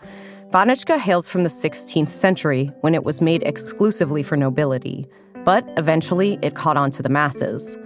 Vanocka 0.50 0.98
hails 0.98 1.28
from 1.28 1.42
the 1.42 1.50
16th 1.50 2.08
century 2.08 2.70
when 2.80 2.94
it 2.94 3.04
was 3.04 3.20
made 3.20 3.42
exclusively 3.42 4.22
for 4.22 4.36
nobility, 4.36 5.06
but 5.44 5.68
eventually 5.76 6.38
it 6.40 6.54
caught 6.54 6.76
on 6.76 6.90
to 6.92 7.02
the 7.02 7.10
masses. 7.10 7.76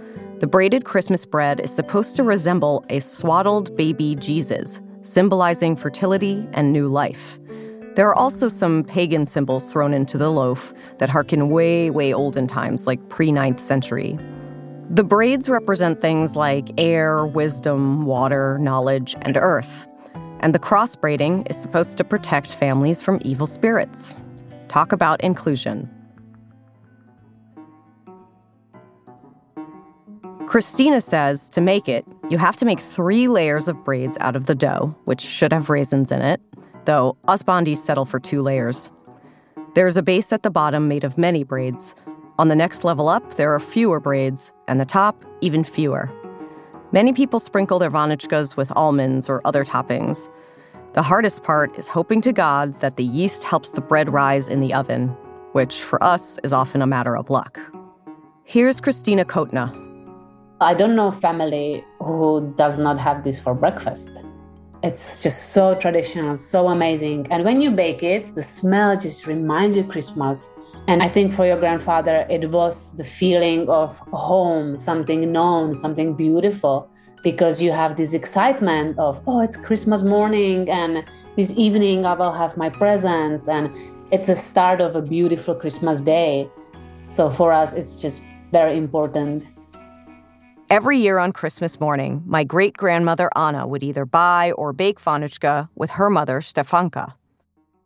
The 0.43 0.47
braided 0.47 0.83
Christmas 0.83 1.25
bread 1.25 1.61
is 1.61 1.73
supposed 1.73 2.17
to 2.17 2.23
resemble 2.23 2.83
a 2.89 2.99
swaddled 2.99 3.77
baby 3.77 4.15
Jesus, 4.15 4.81
symbolizing 5.01 5.77
fertility 5.77 6.45
and 6.51 6.73
new 6.73 6.89
life. 6.89 7.39
There 7.95 8.09
are 8.09 8.15
also 8.15 8.49
some 8.49 8.83
pagan 8.83 9.25
symbols 9.25 9.71
thrown 9.71 9.93
into 9.93 10.17
the 10.17 10.29
loaf 10.29 10.73
that 10.97 11.07
harken 11.07 11.47
way, 11.47 11.91
way 11.91 12.13
olden 12.13 12.47
times, 12.47 12.85
like 12.85 13.07
pre 13.07 13.29
9th 13.29 13.61
century. 13.61 14.19
The 14.89 15.05
braids 15.05 15.47
represent 15.47 16.01
things 16.01 16.35
like 16.35 16.71
air, 16.77 17.25
wisdom, 17.25 18.05
water, 18.05 18.57
knowledge, 18.59 19.15
and 19.21 19.37
earth. 19.37 19.87
And 20.41 20.53
the 20.53 20.59
cross 20.59 20.93
braiding 20.93 21.43
is 21.43 21.55
supposed 21.55 21.95
to 21.99 22.03
protect 22.03 22.53
families 22.53 23.01
from 23.01 23.21
evil 23.23 23.47
spirits. 23.47 24.13
Talk 24.67 24.91
about 24.91 25.21
inclusion. 25.21 25.89
Kristina 30.53 31.01
says 31.01 31.49
to 31.49 31.61
make 31.61 31.89
it, 31.89 32.05
you 32.29 32.37
have 32.37 32.55
to 32.57 32.63
make 32.63 32.79
three 32.79 33.27
layers 33.27 33.67
of 33.67 33.83
braids 33.83 34.19
out 34.19 34.35
of 34.35 34.45
the 34.45 34.53
dough, 34.53 34.95
which 35.05 35.19
should 35.19 35.51
have 35.51 35.71
raisins 35.71 36.11
in 36.11 36.21
it, 36.21 36.39
though 36.85 37.17
us 37.27 37.41
Bondys 37.41 37.77
settle 37.77 38.05
for 38.05 38.19
two 38.19 38.43
layers. 38.43 38.91
There's 39.73 39.97
a 39.97 40.03
base 40.03 40.31
at 40.31 40.43
the 40.43 40.51
bottom 40.51 40.87
made 40.87 41.03
of 41.03 41.17
many 41.17 41.43
braids. 41.43 41.95
On 42.37 42.49
the 42.49 42.55
next 42.55 42.83
level 42.83 43.09
up, 43.09 43.33
there 43.33 43.51
are 43.51 43.59
fewer 43.59 43.99
braids, 43.99 44.53
and 44.67 44.79
the 44.79 44.85
top, 44.85 45.25
even 45.41 45.63
fewer. 45.63 46.07
Many 46.91 47.13
people 47.13 47.39
sprinkle 47.39 47.79
their 47.79 47.89
vanockas 47.89 48.55
with 48.55 48.71
almonds 48.75 49.31
or 49.31 49.41
other 49.45 49.65
toppings. 49.65 50.29
The 50.93 51.01
hardest 51.01 51.41
part 51.41 51.75
is 51.79 51.87
hoping 51.87 52.21
to 52.21 52.31
God 52.31 52.75
that 52.75 52.97
the 52.97 53.03
yeast 53.03 53.43
helps 53.43 53.71
the 53.71 53.81
bread 53.81 54.13
rise 54.13 54.49
in 54.49 54.59
the 54.59 54.75
oven, 54.75 55.07
which 55.53 55.81
for 55.81 56.03
us 56.03 56.37
is 56.43 56.53
often 56.53 56.83
a 56.83 56.85
matter 56.85 57.17
of 57.17 57.31
luck. 57.31 57.59
Here's 58.43 58.79
Christina 58.79 59.25
Kotna, 59.25 59.92
I 60.63 60.73
don't 60.73 60.95
know 60.95 61.11
family 61.11 61.83
who 61.99 62.53
does 62.55 62.79
not 62.79 62.97
have 62.99 63.23
this 63.23 63.39
for 63.39 63.53
breakfast. 63.53 64.09
It's 64.81 65.23
just 65.23 65.53
so 65.53 65.75
traditional, 65.75 66.35
so 66.35 66.67
amazing. 66.67 67.27
And 67.31 67.45
when 67.45 67.61
you 67.61 67.71
bake 67.71 68.03
it, 68.03 68.35
the 68.35 68.43
smell 68.43 68.97
just 68.97 69.27
reminds 69.27 69.77
you 69.77 69.83
Christmas. 69.83 70.49
And 70.87 71.01
I 71.01 71.07
think 71.07 71.31
for 71.31 71.45
your 71.45 71.57
grandfather, 71.57 72.25
it 72.29 72.51
was 72.51 72.97
the 72.97 73.03
feeling 73.05 73.69
of 73.69 73.97
home, 74.11 74.77
something 74.77 75.31
known, 75.31 75.75
something 75.75 76.13
beautiful, 76.13 76.89
because 77.23 77.61
you 77.61 77.71
have 77.71 77.95
this 77.95 78.13
excitement 78.13 78.99
of, 78.99 79.21
oh, 79.25 79.39
it's 79.39 79.55
Christmas 79.55 80.03
morning, 80.03 80.69
and 80.69 81.05
this 81.37 81.53
evening 81.57 82.05
I 82.05 82.13
will 82.15 82.33
have 82.33 82.57
my 82.57 82.67
presents, 82.67 83.47
and 83.47 83.73
it's 84.11 84.27
a 84.27 84.35
start 84.35 84.81
of 84.81 84.97
a 84.97 85.01
beautiful 85.01 85.55
Christmas 85.55 86.01
day. 86.01 86.49
So 87.11 87.29
for 87.29 87.53
us, 87.53 87.71
it's 87.71 87.95
just 87.95 88.21
very 88.51 88.75
important. 88.75 89.45
Every 90.69 90.97
year 90.97 91.19
on 91.19 91.33
Christmas 91.33 91.79
morning, 91.79 92.23
my 92.25 92.43
great 92.43 92.75
grandmother 92.77 93.29
Anna 93.35 93.67
would 93.67 93.83
either 93.83 94.05
buy 94.05 94.53
or 94.53 94.73
bake 94.73 94.99
Vanocka 94.99 95.69
with 95.75 95.91
her 95.91 96.09
mother 96.09 96.39
Stefanka. 96.41 97.13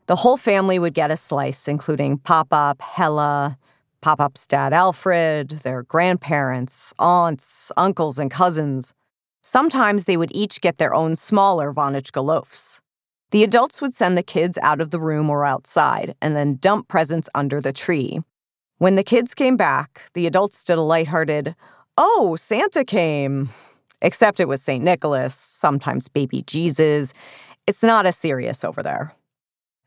The 0.06 0.18
whole 0.18 0.38
family 0.38 0.80
would 0.80 0.94
get 0.94 1.12
a 1.12 1.18
slice, 1.18 1.68
including 1.68 2.20
Poppop, 2.20 2.80
Hella, 2.82 3.58
Poppop's 4.02 4.48
dad 4.48 4.72
Alfred, 4.72 5.50
their 5.64 5.84
grandparents, 5.84 6.94
aunts, 6.98 7.72
uncles, 7.76 8.20
and 8.20 8.32
cousins. 8.32 8.94
Sometimes 9.42 10.06
they 10.06 10.16
would 10.16 10.32
each 10.32 10.62
get 10.62 10.78
their 10.78 10.94
own 10.94 11.16
smaller 11.16 11.74
Vanocka 11.74 12.24
loaves. 12.24 12.82
The 13.32 13.44
adults 13.44 13.82
would 13.82 13.94
send 13.94 14.18
the 14.18 14.24
kids 14.24 14.58
out 14.62 14.80
of 14.80 14.92
the 14.92 15.00
room 15.00 15.30
or 15.30 15.44
outside 15.44 16.16
and 16.22 16.38
then 16.38 16.56
dump 16.62 16.88
presents 16.88 17.28
under 17.36 17.60
the 17.60 17.74
tree. 17.74 18.22
When 18.78 18.96
the 18.96 19.04
kids 19.04 19.34
came 19.34 19.58
back, 19.58 20.04
the 20.14 20.28
adults 20.28 20.64
did 20.64 20.78
a 20.78 20.82
lighthearted, 20.82 21.56
oh, 21.98 22.36
Santa 22.36 22.86
came. 22.86 23.50
Except 24.02 24.40
it 24.40 24.48
was 24.48 24.62
St. 24.62 24.84
Nicholas, 24.84 25.34
sometimes 25.34 26.08
baby 26.08 26.44
Jesus. 26.44 27.14
It's 27.66 27.84
not 27.84 28.06
as 28.06 28.16
serious 28.16 28.64
over 28.64 28.84
there. 28.84 29.14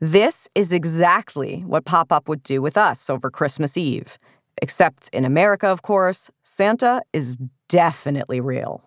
This 0.01 0.49
is 0.55 0.73
exactly 0.73 1.61
what 1.67 1.85
Poppop 1.85 2.27
would 2.27 2.43
do 2.43 2.61
with 2.61 2.77
us 2.77 3.09
over 3.09 3.31
Christmas 3.31 3.77
Eve. 3.77 4.19
Except 4.61 5.09
in 5.13 5.25
America, 5.25 5.69
of 5.69 5.83
course, 5.83 6.31
Santa 6.43 7.03
is 7.13 7.39
definitely 7.69 8.41
real. 8.41 8.83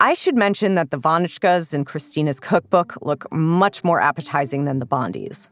I 0.00 0.14
should 0.14 0.34
mention 0.34 0.74
that 0.74 0.90
the 0.90 0.98
Vanockas 0.98 1.72
in 1.72 1.84
Christina's 1.84 2.40
cookbook 2.40 2.98
look 3.00 3.30
much 3.32 3.84
more 3.84 4.00
appetizing 4.00 4.64
than 4.64 4.80
the 4.80 4.86
Bondys. 4.86 5.48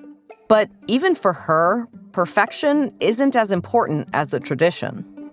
But 0.49 0.69
even 0.89 1.15
for 1.15 1.33
her, 1.33 1.87
perfection 2.11 2.93
isn't 3.01 3.37
as 3.37 3.53
important 3.53 4.09
as 4.13 4.31
the 4.31 4.41
tradition. 4.41 5.31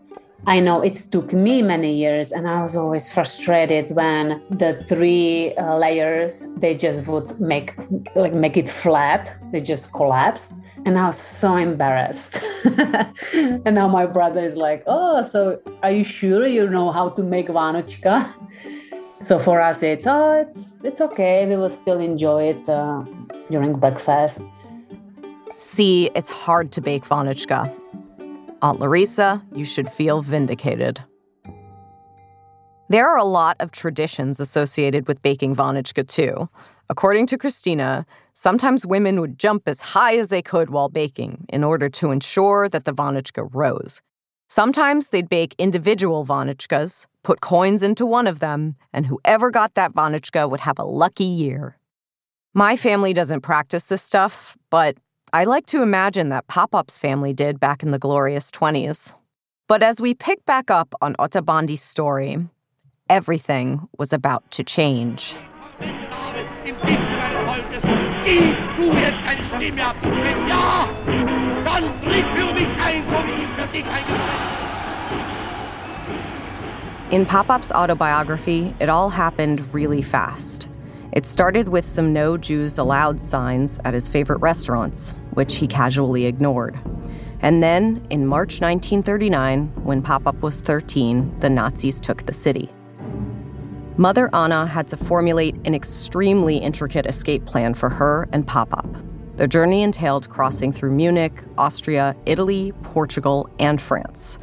I 0.48 0.60
know 0.60 0.82
it 0.82 0.96
took 1.12 1.34
me 1.34 1.62
many 1.62 1.94
years, 1.94 2.32
and 2.32 2.48
I 2.48 2.62
was 2.62 2.76
always 2.76 3.12
frustrated 3.12 3.92
when 3.92 4.42
the 4.50 4.74
three 4.88 5.54
uh, 5.56 5.78
layers 5.78 6.48
they 6.56 6.76
just 6.76 7.08
would 7.08 7.40
make 7.40 7.74
like 8.16 8.34
make 8.34 8.58
it 8.58 8.70
flat. 8.70 9.38
They 9.52 9.60
just 9.60 9.92
collapsed, 9.94 10.54
and 10.86 10.98
I 10.98 11.08
was 11.08 11.18
so 11.18 11.56
embarrassed. 11.56 12.42
and 12.66 13.76
now 13.76 13.88
my 13.88 14.06
brother 14.06 14.44
is 14.44 14.56
like, 14.56 14.84
"Oh, 14.88 15.22
so 15.22 15.62
are 15.84 15.92
you 15.92 16.04
sure 16.04 16.48
you 16.48 16.70
know 16.70 16.92
how 16.92 17.10
to 17.10 17.24
make 17.24 17.48
vanocka?" 17.48 18.26
so 19.22 19.40
for 19.40 19.60
us, 19.60 19.84
it's 19.84 20.08
oh, 20.08 20.34
it's 20.34 20.76
it's 20.84 21.02
okay. 21.02 21.46
We 21.48 21.58
will 21.58 21.70
still 21.70 22.00
enjoy 22.00 22.44
it 22.56 22.70
uh, 22.70 23.04
during 23.52 23.74
breakfast. 23.78 24.42
See, 25.58 26.10
it's 26.16 26.30
hard 26.30 26.72
to 26.72 26.82
bake 26.82 27.04
vanocka, 27.04 27.70
Aunt 28.62 28.80
Larissa, 28.80 29.42
you 29.54 29.64
should 29.64 29.90
feel 29.90 30.22
vindicated. 30.22 31.02
There 32.90 33.08
are 33.08 33.18
a 33.18 33.24
lot 33.24 33.56
of 33.60 33.72
traditions 33.72 34.40
associated 34.40 35.08
with 35.08 35.22
baking 35.22 35.56
Vanocka, 35.56 36.08
too. 36.08 36.50
According 36.90 37.28
to 37.28 37.38
Christina, 37.38 38.06
sometimes 38.34 38.86
women 38.86 39.22
would 39.22 39.38
jump 39.38 39.68
as 39.68 39.82
high 39.82 40.18
as 40.18 40.30
they 40.30 40.42
could 40.42 40.72
while 40.72 40.90
baking 40.90 41.46
in 41.50 41.64
order 41.64 41.88
to 41.90 42.12
ensure 42.12 42.68
that 42.68 42.86
the 42.86 42.94
vanocka 42.94 43.48
rose. 43.54 44.02
Sometimes 44.48 45.10
they'd 45.10 45.30
bake 45.30 45.54
individual 45.60 46.26
vanockas, 46.26 47.06
put 47.24 47.42
coins 47.42 47.84
into 47.84 48.08
one 48.08 48.26
of 48.26 48.40
them, 48.40 48.76
and 48.92 49.06
whoever 49.06 49.52
got 49.52 49.76
that 49.76 49.94
vanocka 49.94 50.50
would 50.50 50.62
have 50.62 50.80
a 50.80 50.84
lucky 50.84 51.24
year. 51.24 51.78
My 52.56 52.76
family 52.76 53.14
doesn't 53.14 53.42
practice 53.42 53.86
this 53.86 54.02
stuff, 54.02 54.58
but 54.72 54.98
I 55.32 55.44
like 55.44 55.68
to 55.68 55.84
imagine 55.84 56.30
that 56.30 56.48
Poppop's 56.48 56.98
family 56.98 57.34
did 57.34 57.60
back 57.60 57.84
in 57.84 57.92
the 57.92 58.00
glorious 58.00 58.50
20s. 58.50 59.14
But 59.68 59.84
as 59.84 60.02
we 60.02 60.16
pick 60.16 60.44
back 60.46 60.72
up 60.72 60.96
on 61.02 61.16
Ota 61.20 61.44
Bondy's 61.44 61.84
story, 61.84 62.48
everything 63.12 63.88
was 64.00 64.12
about 64.12 64.50
to 64.50 64.64
change. 64.64 65.36
In 77.12 77.26
Poppop's 77.28 77.72
autobiography, 77.72 78.74
it 78.80 78.90
all 78.90 79.12
happened 79.12 79.72
really 79.72 80.02
fast. 80.02 80.70
It 81.12 81.26
started 81.26 81.70
with 81.70 81.88
some 81.88 82.14
no 82.14 82.38
Jews 82.38 82.78
allowed 82.78 83.20
signs 83.20 83.80
at 83.84 83.96
his 83.96 84.08
favorite 84.08 84.38
restaurants, 84.42 85.16
which 85.34 85.56
he 85.56 85.68
casually 85.68 86.26
ignored. 86.26 86.80
And 87.42 87.64
then, 87.64 88.06
in 88.10 88.26
March 88.26 88.62
1939, 88.62 89.68
when 89.84 90.02
Poppop 90.02 90.42
was 90.42 90.60
13, 90.62 91.40
the 91.40 91.50
Nazis 91.50 92.02
took 92.02 92.26
the 92.26 92.34
city. 92.34 92.70
Mother 94.00 94.34
Anna 94.34 94.66
had 94.66 94.88
to 94.88 94.96
formulate 94.96 95.56
an 95.66 95.76
extremely 95.76 96.56
intricate 96.56 97.06
escape 97.06 97.46
plan 97.46 97.74
for 97.74 97.90
her 97.90 98.30
and 98.32 98.48
Poppop. 98.48 99.06
Their 99.36 99.46
journey 99.46 99.82
entailed 99.82 100.30
crossing 100.30 100.72
through 100.72 100.92
Munich, 100.92 101.44
Austria, 101.58 102.16
Italy, 102.26 102.72
Portugal, 102.84 103.50
and 103.60 103.82
France. 103.82 104.40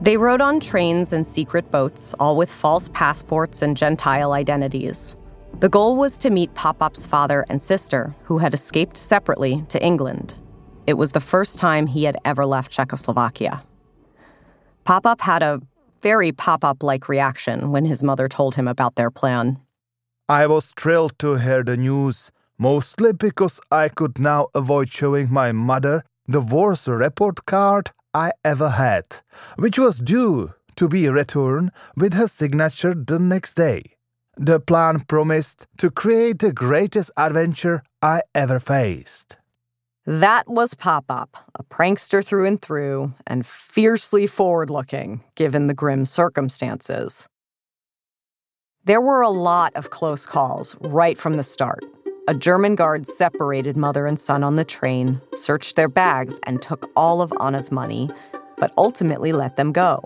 They 0.00 0.16
rode 0.16 0.40
on 0.40 0.58
trains 0.58 1.12
and 1.12 1.26
secret 1.26 1.70
boats, 1.70 2.14
all 2.18 2.34
with 2.34 2.50
false 2.50 2.88
passports 2.94 3.60
and 3.60 3.76
Gentile 3.76 4.32
identities. 4.32 5.17
The 5.60 5.68
goal 5.68 5.96
was 5.96 6.18
to 6.18 6.30
meet 6.30 6.54
Poppop's 6.54 7.04
father 7.04 7.44
and 7.48 7.60
sister, 7.60 8.14
who 8.22 8.38
had 8.38 8.54
escaped 8.54 8.96
separately 8.96 9.64
to 9.70 9.82
England. 9.82 10.36
It 10.86 10.94
was 10.94 11.10
the 11.10 11.20
first 11.20 11.58
time 11.58 11.88
he 11.88 12.04
had 12.04 12.16
ever 12.24 12.46
left 12.46 12.70
Czechoslovakia. 12.70 13.64
Poppop 14.86 15.20
had 15.20 15.42
a 15.42 15.60
very 16.00 16.30
Poppop 16.30 16.84
like 16.84 17.08
reaction 17.08 17.72
when 17.72 17.86
his 17.86 18.04
mother 18.04 18.28
told 18.28 18.54
him 18.54 18.68
about 18.68 18.94
their 18.94 19.10
plan. 19.10 19.58
I 20.28 20.46
was 20.46 20.72
thrilled 20.76 21.18
to 21.18 21.34
hear 21.34 21.64
the 21.64 21.76
news, 21.76 22.30
mostly 22.56 23.12
because 23.12 23.60
I 23.72 23.88
could 23.88 24.20
now 24.20 24.46
avoid 24.54 24.92
showing 24.92 25.28
my 25.28 25.50
mother 25.50 26.04
the 26.28 26.40
worst 26.40 26.86
report 26.86 27.46
card 27.46 27.90
I 28.14 28.30
ever 28.44 28.68
had, 28.68 29.06
which 29.56 29.76
was 29.76 29.98
due 29.98 30.54
to 30.76 30.88
be 30.88 31.08
returned 31.08 31.72
with 31.96 32.12
her 32.12 32.28
signature 32.28 32.94
the 32.94 33.18
next 33.18 33.54
day. 33.54 33.97
The 34.38 34.60
plan 34.60 35.00
promised 35.00 35.66
to 35.78 35.90
create 35.90 36.38
the 36.38 36.52
greatest 36.52 37.10
adventure 37.16 37.82
I 38.00 38.22
ever 38.36 38.60
faced. 38.60 39.36
That 40.06 40.48
was 40.48 40.74
Poppop, 40.74 41.30
a 41.56 41.64
prankster 41.64 42.24
through 42.24 42.46
and 42.46 42.62
through, 42.62 43.12
and 43.26 43.44
fiercely 43.44 44.28
forward 44.28 44.70
looking, 44.70 45.24
given 45.34 45.66
the 45.66 45.74
grim 45.74 46.06
circumstances. 46.06 47.28
There 48.84 49.00
were 49.00 49.22
a 49.22 49.28
lot 49.28 49.74
of 49.74 49.90
close 49.90 50.24
calls 50.24 50.76
right 50.80 51.18
from 51.18 51.36
the 51.36 51.42
start. 51.42 51.84
A 52.28 52.32
German 52.34 52.76
guard 52.76 53.08
separated 53.08 53.76
mother 53.76 54.06
and 54.06 54.20
son 54.20 54.44
on 54.44 54.54
the 54.54 54.64
train, 54.64 55.20
searched 55.34 55.74
their 55.74 55.88
bags, 55.88 56.38
and 56.44 56.62
took 56.62 56.88
all 56.94 57.20
of 57.20 57.32
Anna's 57.40 57.72
money, 57.72 58.08
but 58.56 58.72
ultimately 58.78 59.32
let 59.32 59.56
them 59.56 59.72
go. 59.72 60.00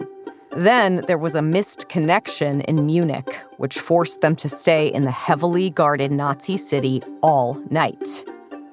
Then 0.55 1.03
there 1.07 1.19
was 1.19 1.35
a 1.35 1.43
missed 1.43 1.89
connection 1.89 2.61
in 2.63 2.85
Munich, 2.85 3.41
which 3.57 3.81
forced 3.81 4.21
them 4.21 4.37
to 4.37 4.49
stay 4.49 4.89
in 4.89 5.05
the 5.05 5.11
heavily 5.11 5.71
guarded 5.71 6.13
Nazi 6.13 6.59
city 6.59 7.03
all 7.23 7.55
night. 7.71 8.25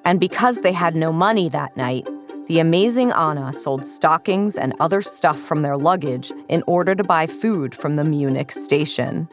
And 0.04 0.20
because 0.20 0.60
they 0.60 0.72
had 0.72 0.94
no 0.94 1.10
money 1.10 1.48
that 1.48 1.76
night, 1.76 2.06
the 2.48 2.58
amazing 2.58 3.12
Anna 3.12 3.52
sold 3.52 3.86
stockings 3.86 4.58
and 4.58 4.74
other 4.78 5.00
stuff 5.00 5.38
from 5.38 5.62
their 5.62 5.78
luggage 5.78 6.32
in 6.48 6.62
order 6.66 6.94
to 6.94 7.04
buy 7.04 7.26
food 7.26 7.74
from 7.74 7.96
the 7.96 8.04
Munich 8.04 8.52
station. 8.52 9.28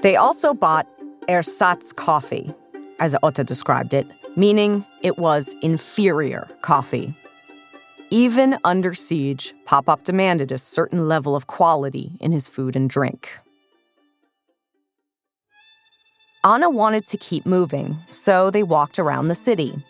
They 0.00 0.14
also 0.14 0.54
bought 0.54 0.86
ersatz 1.28 1.92
coffee, 1.92 2.54
as 3.00 3.16
Otta 3.22 3.42
described 3.42 3.92
it, 3.92 4.06
meaning 4.36 4.84
it 5.02 5.18
was 5.18 5.56
inferior 5.62 6.46
coffee. 6.62 7.16
Even 8.10 8.56
under 8.64 8.94
siege, 8.94 9.52
Poppop 9.66 10.04
demanded 10.04 10.50
a 10.50 10.58
certain 10.58 11.08
level 11.08 11.36
of 11.36 11.46
quality 11.46 12.12
in 12.20 12.32
his 12.32 12.48
food 12.48 12.74
and 12.74 12.88
drink. 12.88 13.28
Anna 16.42 16.70
wanted 16.70 17.06
to 17.08 17.18
keep 17.18 17.44
moving, 17.44 17.98
so 18.10 18.50
they 18.50 18.62
walked 18.62 18.98
around 18.98 19.28
the 19.28 19.34
city. 19.34 19.84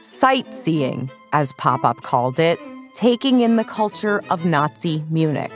Sightseeing, 0.00 1.10
as 1.34 1.52
Poppop 1.54 2.02
called 2.02 2.38
it, 2.38 2.58
taking 2.94 3.40
in 3.40 3.56
the 3.56 3.64
culture 3.64 4.22
of 4.30 4.46
Nazi 4.46 5.04
Munich. 5.10 5.52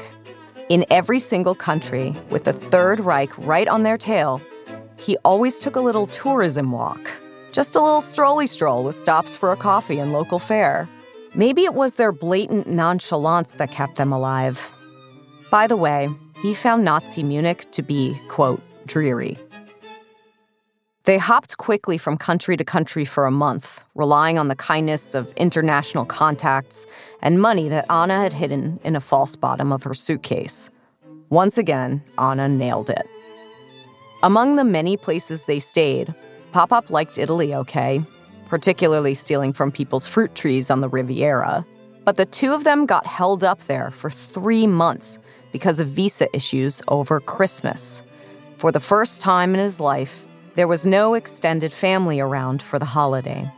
In 0.68 0.84
every 0.90 1.18
single 1.18 1.54
country, 1.54 2.14
with 2.28 2.44
the 2.44 2.52
Third 2.52 3.00
Reich 3.00 3.36
right 3.38 3.68
on 3.68 3.82
their 3.82 3.96
tail, 3.96 4.42
he 4.96 5.16
always 5.24 5.58
took 5.58 5.76
a 5.76 5.80
little 5.80 6.06
tourism 6.08 6.70
walk. 6.70 7.10
Just 7.52 7.76
a 7.76 7.82
little 7.82 8.02
strolly 8.02 8.46
stroll 8.46 8.84
with 8.84 8.96
stops 8.96 9.34
for 9.34 9.52
a 9.52 9.56
coffee 9.56 9.98
and 9.98 10.12
local 10.12 10.38
fare. 10.38 10.88
Maybe 11.36 11.64
it 11.64 11.74
was 11.74 11.96
their 11.96 12.12
blatant 12.12 12.68
nonchalance 12.68 13.54
that 13.54 13.72
kept 13.72 13.96
them 13.96 14.12
alive. 14.12 14.72
By 15.50 15.66
the 15.66 15.76
way, 15.76 16.08
he 16.42 16.54
found 16.54 16.84
Nazi 16.84 17.22
Munich 17.22 17.70
to 17.72 17.82
be, 17.82 18.16
quote, 18.28 18.60
dreary. 18.86 19.38
They 21.04 21.18
hopped 21.18 21.58
quickly 21.58 21.98
from 21.98 22.16
country 22.16 22.56
to 22.56 22.64
country 22.64 23.04
for 23.04 23.26
a 23.26 23.30
month, 23.30 23.84
relying 23.94 24.38
on 24.38 24.48
the 24.48 24.54
kindness 24.54 25.14
of 25.14 25.30
international 25.36 26.04
contacts 26.04 26.86
and 27.20 27.42
money 27.42 27.68
that 27.68 27.90
Anna 27.90 28.20
had 28.20 28.32
hidden 28.32 28.80
in 28.84 28.96
a 28.96 29.00
false 29.00 29.36
bottom 29.36 29.72
of 29.72 29.82
her 29.82 29.92
suitcase. 29.92 30.70
Once 31.30 31.58
again, 31.58 32.02
Anna 32.16 32.48
nailed 32.48 32.90
it. 32.90 33.06
Among 34.22 34.56
the 34.56 34.64
many 34.64 34.96
places 34.96 35.44
they 35.44 35.58
stayed, 35.58 36.14
Poppop 36.52 36.88
liked 36.88 37.18
Italy 37.18 37.54
okay, 37.54 38.02
particularly 38.54 39.14
stealing 39.14 39.52
from 39.52 39.72
people's 39.72 40.06
fruit 40.06 40.32
trees 40.36 40.70
on 40.70 40.80
the 40.80 40.88
Riviera. 40.88 41.66
But 42.04 42.14
the 42.14 42.24
two 42.24 42.54
of 42.54 42.62
them 42.62 42.86
got 42.86 43.04
held 43.04 43.42
up 43.42 43.64
there 43.64 43.90
for 43.90 44.10
three 44.10 44.64
months 44.64 45.18
because 45.50 45.80
of 45.80 45.88
visa 45.88 46.28
issues 46.32 46.80
over 46.86 47.18
Christmas. 47.18 48.04
For 48.58 48.70
the 48.70 48.78
first 48.78 49.20
time 49.20 49.54
in 49.54 49.60
his 49.60 49.80
life, 49.80 50.22
there 50.54 50.68
was 50.68 50.86
no 50.86 51.14
extended 51.14 51.72
family 51.72 52.20
around 52.20 52.62
for 52.62 52.78
the 52.78 52.84
holiday. 52.84 53.50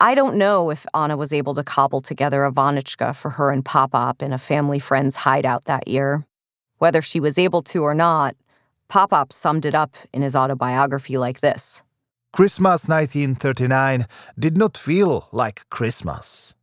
I 0.00 0.16
don't 0.16 0.34
know 0.34 0.70
if 0.70 0.84
Anna 0.92 1.16
was 1.16 1.32
able 1.32 1.54
to 1.54 1.62
cobble 1.62 2.00
together 2.00 2.44
a 2.44 2.50
Vanocka 2.50 3.14
for 3.14 3.30
her 3.30 3.52
and 3.52 3.64
Poppop 3.64 4.22
in 4.22 4.32
a 4.32 4.38
family 4.38 4.80
friend's 4.80 5.14
hideout 5.14 5.66
that 5.66 5.86
year. 5.86 6.26
Whether 6.78 7.00
she 7.00 7.20
was 7.20 7.38
able 7.38 7.62
to 7.62 7.84
or 7.84 7.94
not, 7.94 8.34
Poppop 8.94 9.32
summed 9.32 9.66
it 9.66 9.74
up 9.74 9.96
in 10.12 10.22
his 10.22 10.36
autobiography 10.36 11.18
like 11.18 11.40
this 11.40 11.82
Christmas 12.32 12.86
1939 12.86 14.06
did 14.38 14.56
not 14.56 14.76
feel 14.76 15.28
like 15.32 15.68
Christmas. 15.68 16.54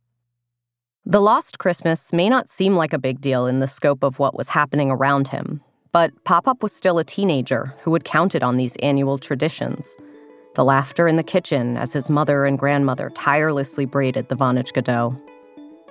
The 1.04 1.20
lost 1.20 1.58
Christmas 1.58 2.10
may 2.10 2.30
not 2.30 2.48
seem 2.48 2.74
like 2.74 2.94
a 2.94 2.98
big 2.98 3.20
deal 3.20 3.46
in 3.46 3.60
the 3.60 3.66
scope 3.66 4.02
of 4.02 4.18
what 4.18 4.34
was 4.34 4.48
happening 4.48 4.90
around 4.90 5.28
him, 5.28 5.60
but 5.92 6.24
Poppop 6.24 6.62
was 6.62 6.72
still 6.72 6.98
a 6.98 7.04
teenager 7.04 7.74
who 7.82 7.92
had 7.92 8.04
counted 8.04 8.42
on 8.42 8.56
these 8.56 8.76
annual 8.76 9.18
traditions. 9.18 9.94
The 10.54 10.64
laughter 10.64 11.06
in 11.06 11.16
the 11.16 11.22
kitchen 11.22 11.76
as 11.76 11.92
his 11.92 12.08
mother 12.08 12.46
and 12.46 12.58
grandmother 12.58 13.10
tirelessly 13.10 13.84
braided 13.84 14.30
the 14.30 14.36
Vanocka 14.36 14.82
dough. 14.82 15.20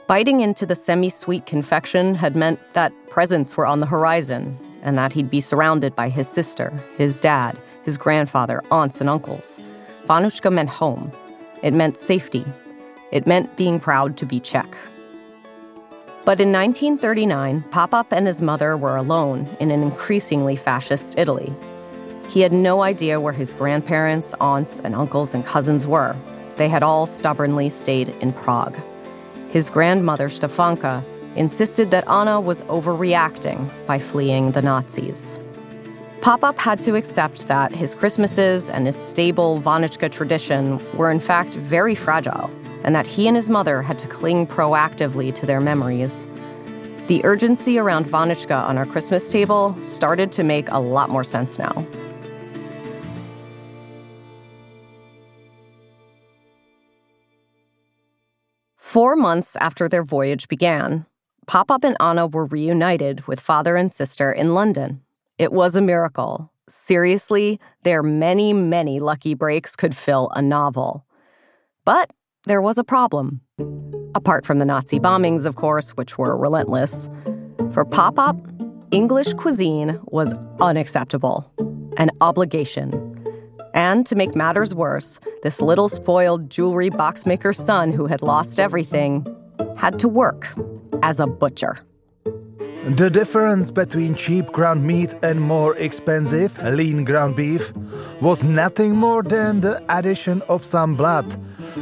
Biting 0.08 0.40
into 0.40 0.66
the 0.66 0.76
semi 0.76 1.12
sweet 1.12 1.46
confection 1.46 2.16
had 2.16 2.36
meant 2.36 2.60
that 2.74 2.94
presents 3.10 3.56
were 3.56 3.68
on 3.68 3.80
the 3.80 3.86
horizon 3.86 4.58
and 4.82 4.98
that 4.98 5.14
he'd 5.14 5.30
be 5.30 5.42
surrounded 5.42 5.96
by 5.96 6.10
his 6.10 6.28
sister, 6.28 6.72
his 6.98 7.20
dad, 7.20 7.58
his 7.84 7.98
grandfather, 7.98 8.64
aunts, 8.72 9.02
and 9.02 9.10
uncles. 9.10 9.60
Vanocka 10.06 10.52
meant 10.52 10.70
home. 10.70 11.12
It 11.62 11.74
meant 11.74 11.98
safety. 11.98 12.46
It 13.12 13.28
meant 13.28 13.56
being 13.56 13.80
proud 13.80 14.18
to 14.18 14.26
be 14.26 14.40
Czech. 14.40 14.76
But 16.24 16.40
in 16.40 16.52
1939, 16.52 17.64
Poppop 17.72 18.08
and 18.12 18.28
his 18.28 18.42
mother 18.42 18.78
were 18.78 18.96
alone 18.96 19.48
in 19.60 19.72
an 19.72 19.82
increasingly 19.82 20.56
fascist 20.56 21.18
Italy. 21.18 21.54
He 22.30 22.42
had 22.42 22.54
no 22.54 22.84
idea 22.84 23.20
where 23.20 23.34
his 23.34 23.54
grandparents, 23.54 24.34
aunts, 24.40 24.80
and 24.82 24.96
uncles 24.96 25.34
and 25.34 25.46
cousins 25.46 25.88
were. 25.88 26.16
They 26.56 26.70
had 26.70 26.84
all 26.84 27.06
stubbornly 27.06 27.70
stayed 27.70 28.10
in 28.22 28.34
Prague. 28.34 28.78
His 29.50 29.70
grandmother, 29.70 30.30
Stefanka, 30.30 31.04
insisted 31.36 31.92
that 31.92 32.08
Anna 32.08 32.40
was 32.40 32.62
overreacting 32.64 33.72
by 33.86 34.00
fleeing 34.00 34.52
the 34.52 34.62
Nazis. 34.62 35.40
Poppop 36.22 36.60
had 36.60 36.80
to 36.82 36.96
accept 36.96 37.48
that 37.48 37.72
his 37.72 37.96
Christmases 37.96 38.70
and 38.70 38.86
his 38.86 38.96
stable 38.96 39.60
Vanocka 39.60 40.12
tradition 40.12 40.80
were 40.96 41.10
in 41.10 41.20
fact 41.20 41.56
very 41.56 41.96
fragile, 41.96 42.52
and 42.84 42.94
that 42.96 43.08
he 43.08 43.28
and 43.28 43.36
his 43.36 43.50
mother 43.50 43.82
had 43.82 43.98
to 44.00 44.08
cling 44.08 44.46
proactively 44.46 45.34
to 45.34 45.46
their 45.46 45.60
memories. 45.60 46.28
The 47.08 47.26
urgency 47.26 47.80
around 47.80 48.06
Vanocka 48.06 48.68
on 48.68 48.78
our 48.78 48.86
Christmas 48.86 49.32
table 49.32 49.76
started 49.82 50.32
to 50.34 50.44
make 50.44 50.70
a 50.70 50.80
lot 50.80 51.10
more 51.10 51.24
sense 51.24 51.58
now. 51.58 51.86
Four 58.78 59.16
months 59.16 59.56
after 59.56 59.90
their 59.90 60.04
voyage 60.04 60.48
began, 60.48 61.06
Poppop 61.48 61.84
and 61.84 61.98
Anna 62.00 62.28
were 62.28 62.46
reunited 62.46 63.28
with 63.28 63.40
father 63.40 63.76
and 63.76 63.92
sister 63.92 64.32
in 64.32 64.54
London. 64.54 65.02
It 65.38 65.52
was 65.52 65.76
a 65.76 65.82
miracle. 65.82 66.52
Seriously, 66.70 67.60
their 67.84 68.04
many, 68.04 68.54
many 68.54 69.00
lucky 69.00 69.34
breaks 69.34 69.76
could 69.76 69.98
fill 69.98 70.30
a 70.36 70.42
novel. 70.42 71.06
But 71.84 72.12
there 72.46 72.62
was 72.62 72.78
a 72.78 72.84
problem. 72.84 73.42
Apart 74.14 74.46
from 74.46 74.60
the 74.60 74.66
Nazi 74.66 75.00
bombings, 75.00 75.46
of 75.46 75.56
course, 75.56 75.92
which 75.92 76.18
were 76.18 76.38
relentless, 76.38 77.10
for 77.74 77.86
Poppop, 77.86 78.38
English 78.92 79.34
cuisine 79.34 80.00
was 80.06 80.36
unacceptable, 80.60 81.52
an 81.98 82.12
obligation. 82.22 82.94
And 83.74 84.06
to 84.06 84.16
make 84.16 84.36
matters 84.36 84.76
worse, 84.76 85.20
this 85.42 85.60
little 85.60 85.90
spoiled 85.90 86.52
jewelry 86.52 86.90
boxmaker's 86.90 87.58
son 87.58 87.92
who 87.92 88.06
had 88.06 88.22
lost 88.22 88.60
everything 88.60 89.26
had 89.76 89.98
to 90.00 90.08
work 90.08 90.48
as 91.02 91.20
a 91.20 91.28
butcher. 91.28 91.80
The 92.84 93.12
difference 93.12 93.70
between 93.70 94.16
cheap 94.16 94.48
ground 94.52 94.84
meat 94.86 95.14
and 95.22 95.40
more 95.40 95.78
expensive 95.78 96.58
lean 96.64 97.06
ground 97.06 97.36
beef 97.36 97.72
was 98.22 98.44
nothing 98.44 98.96
more 98.96 99.22
than 99.22 99.62
the 99.62 99.84
addition 99.88 100.42
of 100.50 100.66
some 100.66 100.96
blood, 100.96 101.32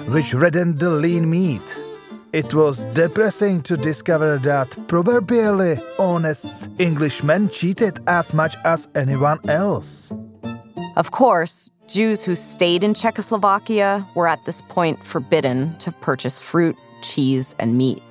which 0.10 0.34
reddened 0.34 0.80
the 0.80 0.90
lean 0.90 1.30
meat. 1.30 1.80
It 2.34 2.54
was 2.54 2.86
depressing 2.88 3.62
to 3.64 3.78
discover 3.78 4.40
that 4.40 4.78
proverbially 4.88 5.80
honest 5.98 6.70
Englishmen 6.80 7.50
cheated 7.50 8.00
as 8.08 8.34
much 8.34 8.56
as 8.66 8.90
anyone 8.94 9.40
else. 9.48 10.12
Of 10.98 11.12
course, 11.12 11.72
Jews 11.88 12.24
who 12.24 12.36
stayed 12.36 12.84
in 12.84 12.94
Czechoslovakia 12.94 14.06
were 14.16 14.28
at 14.28 14.46
this 14.46 14.62
point 14.70 15.04
forbidden 15.06 15.76
to 15.80 15.92
purchase 15.92 16.38
fruit, 16.38 16.76
cheese, 17.02 17.56
and 17.58 17.78
meat. 17.78 18.04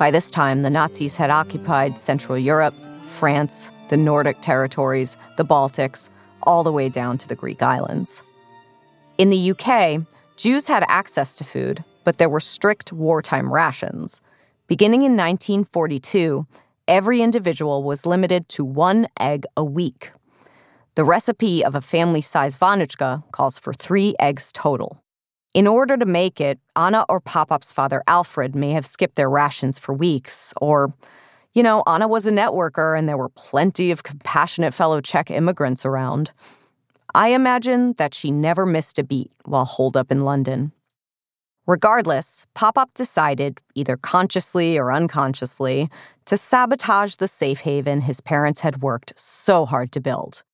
By 0.00 0.10
this 0.10 0.30
time, 0.30 0.62
the 0.62 0.70
Nazis 0.70 1.16
had 1.16 1.28
occupied 1.28 1.98
Central 1.98 2.38
Europe, 2.38 2.74
France, 3.18 3.70
the 3.90 3.98
Nordic 3.98 4.40
territories, 4.40 5.18
the 5.36 5.44
Baltics, 5.44 6.08
all 6.44 6.64
the 6.64 6.72
way 6.72 6.88
down 6.88 7.18
to 7.18 7.28
the 7.28 7.34
Greek 7.34 7.62
islands. 7.62 8.22
In 9.18 9.28
the 9.28 9.50
UK, 9.50 10.00
Jews 10.38 10.68
had 10.68 10.86
access 10.88 11.34
to 11.34 11.44
food, 11.44 11.84
but 12.02 12.16
there 12.16 12.30
were 12.30 12.40
strict 12.40 12.94
wartime 12.94 13.52
rations. 13.52 14.22
Beginning 14.68 15.02
in 15.02 15.18
1942, 15.18 16.46
every 16.88 17.20
individual 17.20 17.82
was 17.82 18.06
limited 18.06 18.48
to 18.48 18.64
one 18.64 19.06
egg 19.20 19.44
a 19.54 19.62
week. 19.62 20.12
The 20.94 21.04
recipe 21.04 21.62
of 21.62 21.74
a 21.74 21.82
family 21.82 22.22
size 22.22 22.56
Vanocka 22.56 23.22
calls 23.32 23.58
for 23.58 23.74
three 23.74 24.14
eggs 24.18 24.50
total. 24.50 24.99
In 25.52 25.66
order 25.66 25.96
to 25.96 26.06
make 26.06 26.40
it, 26.40 26.60
Anna 26.76 27.04
or 27.08 27.20
Poppop's 27.20 27.72
father 27.72 28.04
Alfred 28.06 28.54
may 28.54 28.70
have 28.70 28.86
skipped 28.86 29.16
their 29.16 29.28
rations 29.28 29.80
for 29.80 29.92
weeks, 29.92 30.54
or, 30.60 30.94
you 31.54 31.62
know, 31.64 31.82
Anna 31.88 32.06
was 32.06 32.26
a 32.28 32.30
networker 32.30 32.96
and 32.96 33.08
there 33.08 33.16
were 33.16 33.30
plenty 33.30 33.90
of 33.90 34.04
compassionate 34.04 34.72
fellow 34.72 35.00
Czech 35.00 35.28
immigrants 35.28 35.84
around. 35.84 36.30
I 37.16 37.30
imagine 37.30 37.94
that 37.94 38.14
she 38.14 38.30
never 38.30 38.64
missed 38.64 38.96
a 39.00 39.02
beat 39.02 39.32
while 39.44 39.64
holed 39.64 39.96
up 39.96 40.12
in 40.12 40.24
London. 40.24 40.70
Regardless, 41.66 42.46
Poppop 42.54 42.94
decided, 42.94 43.58
either 43.74 43.96
consciously 43.96 44.78
or 44.78 44.92
unconsciously, 44.92 45.90
to 46.26 46.36
sabotage 46.36 47.16
the 47.16 47.26
safe 47.26 47.60
haven 47.60 48.02
his 48.02 48.20
parents 48.20 48.60
had 48.60 48.82
worked 48.82 49.12
so 49.16 49.66
hard 49.66 49.90
to 49.92 50.00
build. 50.00 50.44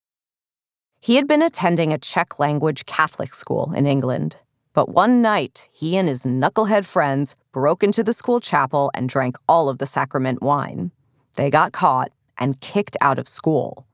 He 0.99 1.17
had 1.17 1.27
been 1.27 1.43
attending 1.43 1.93
a 1.93 1.99
Czech 1.99 2.39
language 2.39 2.87
Catholic 2.87 3.35
school 3.35 3.71
in 3.75 3.85
England, 3.85 4.37
but 4.77 4.89
one 4.89 5.23
night 5.23 5.69
he 5.71 5.97
and 5.97 6.07
his 6.07 6.23
knucklehead 6.23 6.85
friends 6.85 7.35
broke 7.51 7.81
into 7.81 8.03
the 8.03 8.13
school 8.13 8.39
chapel 8.39 8.91
and 8.93 9.09
drank 9.09 9.35
all 9.49 9.69
of 9.69 9.79
the 9.79 9.87
sacrament 9.87 10.39
wine. 10.39 10.91
They 11.33 11.49
got 11.49 11.71
caught 11.71 12.11
and 12.37 12.61
kicked 12.61 12.95
out 13.01 13.17
of 13.17 13.27
school. 13.27 13.87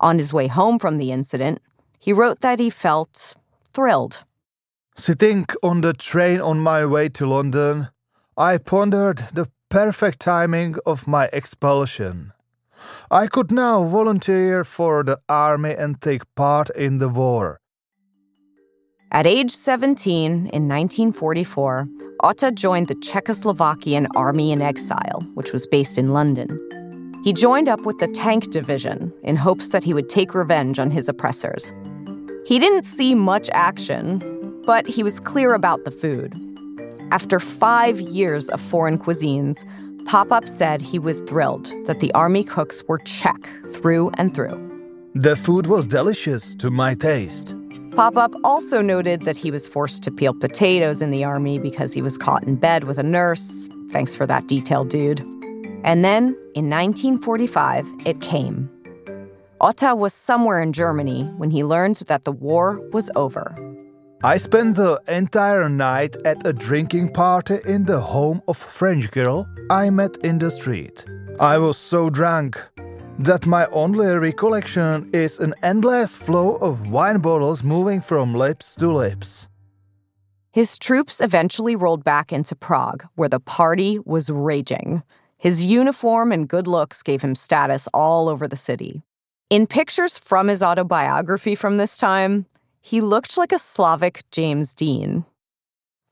On 0.00 0.18
his 0.18 0.32
way 0.32 0.48
home 0.48 0.80
from 0.80 0.98
the 0.98 1.12
incident, 1.12 1.62
he 2.00 2.12
wrote 2.12 2.40
that 2.40 2.58
he 2.58 2.68
felt 2.68 3.36
thrilled. 3.72 4.24
Sitting 4.96 5.46
on 5.62 5.82
the 5.82 5.92
train 5.92 6.40
on 6.40 6.58
my 6.58 6.84
way 6.84 7.08
to 7.10 7.26
London, 7.26 7.90
I 8.36 8.58
pondered 8.58 9.18
the 9.32 9.46
perfect 9.68 10.18
timing 10.18 10.74
of 10.84 11.06
my 11.06 11.28
expulsion. 11.32 12.32
I 13.08 13.28
could 13.28 13.52
now 13.52 13.84
volunteer 13.84 14.64
for 14.64 15.04
the 15.04 15.20
army 15.28 15.76
and 15.76 16.00
take 16.00 16.22
part 16.34 16.70
in 16.70 16.98
the 16.98 17.08
war. 17.08 17.60
At 19.14 19.28
age 19.28 19.52
17, 19.52 20.32
in 20.32 20.68
1944, 20.68 21.88
Otta 22.18 22.50
joined 22.50 22.88
the 22.88 22.96
Czechoslovakian 22.96 24.08
Army 24.16 24.50
in 24.50 24.60
Exile, 24.60 25.24
which 25.34 25.52
was 25.52 25.68
based 25.68 25.98
in 25.98 26.12
London. 26.12 26.58
He 27.22 27.32
joined 27.32 27.68
up 27.68 27.82
with 27.82 27.96
the 27.98 28.08
Tank 28.08 28.50
Division 28.50 29.12
in 29.22 29.36
hopes 29.36 29.68
that 29.68 29.84
he 29.84 29.94
would 29.94 30.08
take 30.08 30.34
revenge 30.34 30.80
on 30.80 30.90
his 30.90 31.08
oppressors. 31.08 31.72
He 32.44 32.58
didn't 32.58 32.86
see 32.86 33.14
much 33.14 33.48
action, 33.52 34.18
but 34.66 34.84
he 34.88 35.04
was 35.04 35.20
clear 35.20 35.54
about 35.54 35.84
the 35.84 35.92
food. 35.92 36.34
After 37.12 37.38
five 37.38 38.00
years 38.00 38.48
of 38.48 38.60
foreign 38.60 38.98
cuisines, 38.98 39.64
Poppop 40.06 40.48
said 40.48 40.82
he 40.82 40.98
was 40.98 41.20
thrilled 41.20 41.72
that 41.86 42.00
the 42.00 42.12
army 42.14 42.42
cooks 42.42 42.82
were 42.88 42.98
Czech 43.04 43.48
through 43.70 44.10
and 44.14 44.34
through. 44.34 44.58
The 45.14 45.36
food 45.36 45.68
was 45.68 45.86
delicious 45.86 46.52
to 46.56 46.68
my 46.68 46.94
taste. 46.94 47.54
Poppop 47.94 48.34
also 48.42 48.82
noted 48.82 49.22
that 49.22 49.36
he 49.36 49.52
was 49.52 49.68
forced 49.68 50.02
to 50.02 50.10
peel 50.10 50.34
potatoes 50.34 51.00
in 51.00 51.12
the 51.12 51.22
army 51.22 51.60
because 51.60 51.92
he 51.92 52.02
was 52.02 52.18
caught 52.18 52.42
in 52.42 52.56
bed 52.56 52.84
with 52.84 52.98
a 52.98 53.04
nurse. 53.04 53.68
Thanks 53.92 54.16
for 54.16 54.26
that 54.26 54.48
detail, 54.48 54.84
dude. 54.84 55.20
And 55.84 56.04
then, 56.04 56.36
in 56.56 56.68
1945, 56.68 57.86
it 58.04 58.20
came. 58.20 58.68
Otta 59.60 59.94
was 59.94 60.12
somewhere 60.12 60.60
in 60.60 60.72
Germany 60.72 61.22
when 61.36 61.52
he 61.52 61.62
learned 61.62 62.02
that 62.08 62.24
the 62.24 62.32
war 62.32 62.80
was 62.92 63.12
over. 63.14 63.56
I 64.24 64.38
spent 64.38 64.74
the 64.74 65.00
entire 65.06 65.68
night 65.68 66.16
at 66.24 66.44
a 66.44 66.52
drinking 66.52 67.10
party 67.12 67.58
in 67.64 67.84
the 67.84 68.00
home 68.00 68.42
of 68.48 68.56
a 68.56 68.70
French 68.70 69.08
girl 69.12 69.48
I 69.70 69.90
met 69.90 70.16
in 70.24 70.40
the 70.40 70.50
street. 70.50 71.04
I 71.38 71.58
was 71.58 71.78
so 71.78 72.10
drunk 72.10 72.60
that 73.18 73.46
my 73.46 73.66
only 73.66 74.16
recollection 74.16 75.08
is 75.12 75.38
an 75.38 75.54
endless 75.62 76.16
flow 76.16 76.56
of 76.56 76.88
wine 76.88 77.18
bottles 77.18 77.62
moving 77.62 78.00
from 78.00 78.34
lips 78.34 78.74
to 78.76 78.90
lips. 78.90 79.48
His 80.52 80.78
troops 80.78 81.20
eventually 81.20 81.74
rolled 81.74 82.04
back 82.04 82.32
into 82.32 82.54
Prague, 82.54 83.04
where 83.16 83.28
the 83.28 83.40
party 83.40 83.98
was 84.04 84.30
raging. 84.30 85.02
His 85.36 85.64
uniform 85.64 86.32
and 86.32 86.48
good 86.48 86.66
looks 86.66 87.02
gave 87.02 87.22
him 87.22 87.34
status 87.34 87.88
all 87.92 88.28
over 88.28 88.46
the 88.46 88.56
city. 88.56 89.02
In 89.50 89.66
pictures 89.66 90.16
from 90.16 90.48
his 90.48 90.62
autobiography 90.62 91.54
from 91.54 91.76
this 91.76 91.96
time, 91.96 92.46
he 92.80 93.00
looked 93.00 93.36
like 93.36 93.52
a 93.52 93.58
Slavic 93.58 94.24
James 94.30 94.72
Dean. 94.74 95.24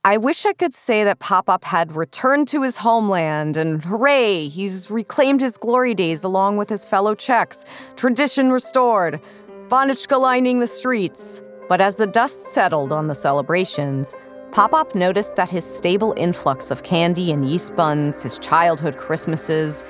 I 0.05 0.17
wish 0.17 0.45
I 0.45 0.53
could 0.53 0.75
say 0.75 1.05
that 1.05 1.21
Poppop 1.21 1.63
had 1.63 1.95
returned 1.95 2.49
to 2.49 2.63
his 2.63 2.79
homeland 2.79 3.57
and 3.57 3.85
hooray, 3.85 4.49
he's 4.49 4.91
reclaimed 4.91 5.41
his 5.41 5.57
glory 5.57 5.95
days 5.95 6.25
along 6.25 6.57
with 6.57 6.69
his 6.69 6.85
fellow 6.85 7.15
Czechs, 7.15 7.65
tradition 7.95 8.51
restored, 8.51 9.21
Vanocka 9.69 10.21
lining 10.21 10.59
the 10.59 10.67
streets. 10.67 11.41
But 11.69 11.81
as 11.81 11.99
the 11.99 12.09
dust 12.09 12.47
settled 12.47 12.91
on 12.91 13.07
the 13.07 13.15
celebrations, 13.15 14.13
Poppop 14.51 14.97
noticed 14.97 15.37
that 15.37 15.51
his 15.51 15.65
stable 15.65 16.15
influx 16.17 16.73
of 16.73 16.83
candy 16.83 17.31
and 17.31 17.49
yeast 17.49 17.77
buns, 17.77 18.25
his 18.25 18.41
childhood 18.41 18.97
Christmases, 18.97 19.85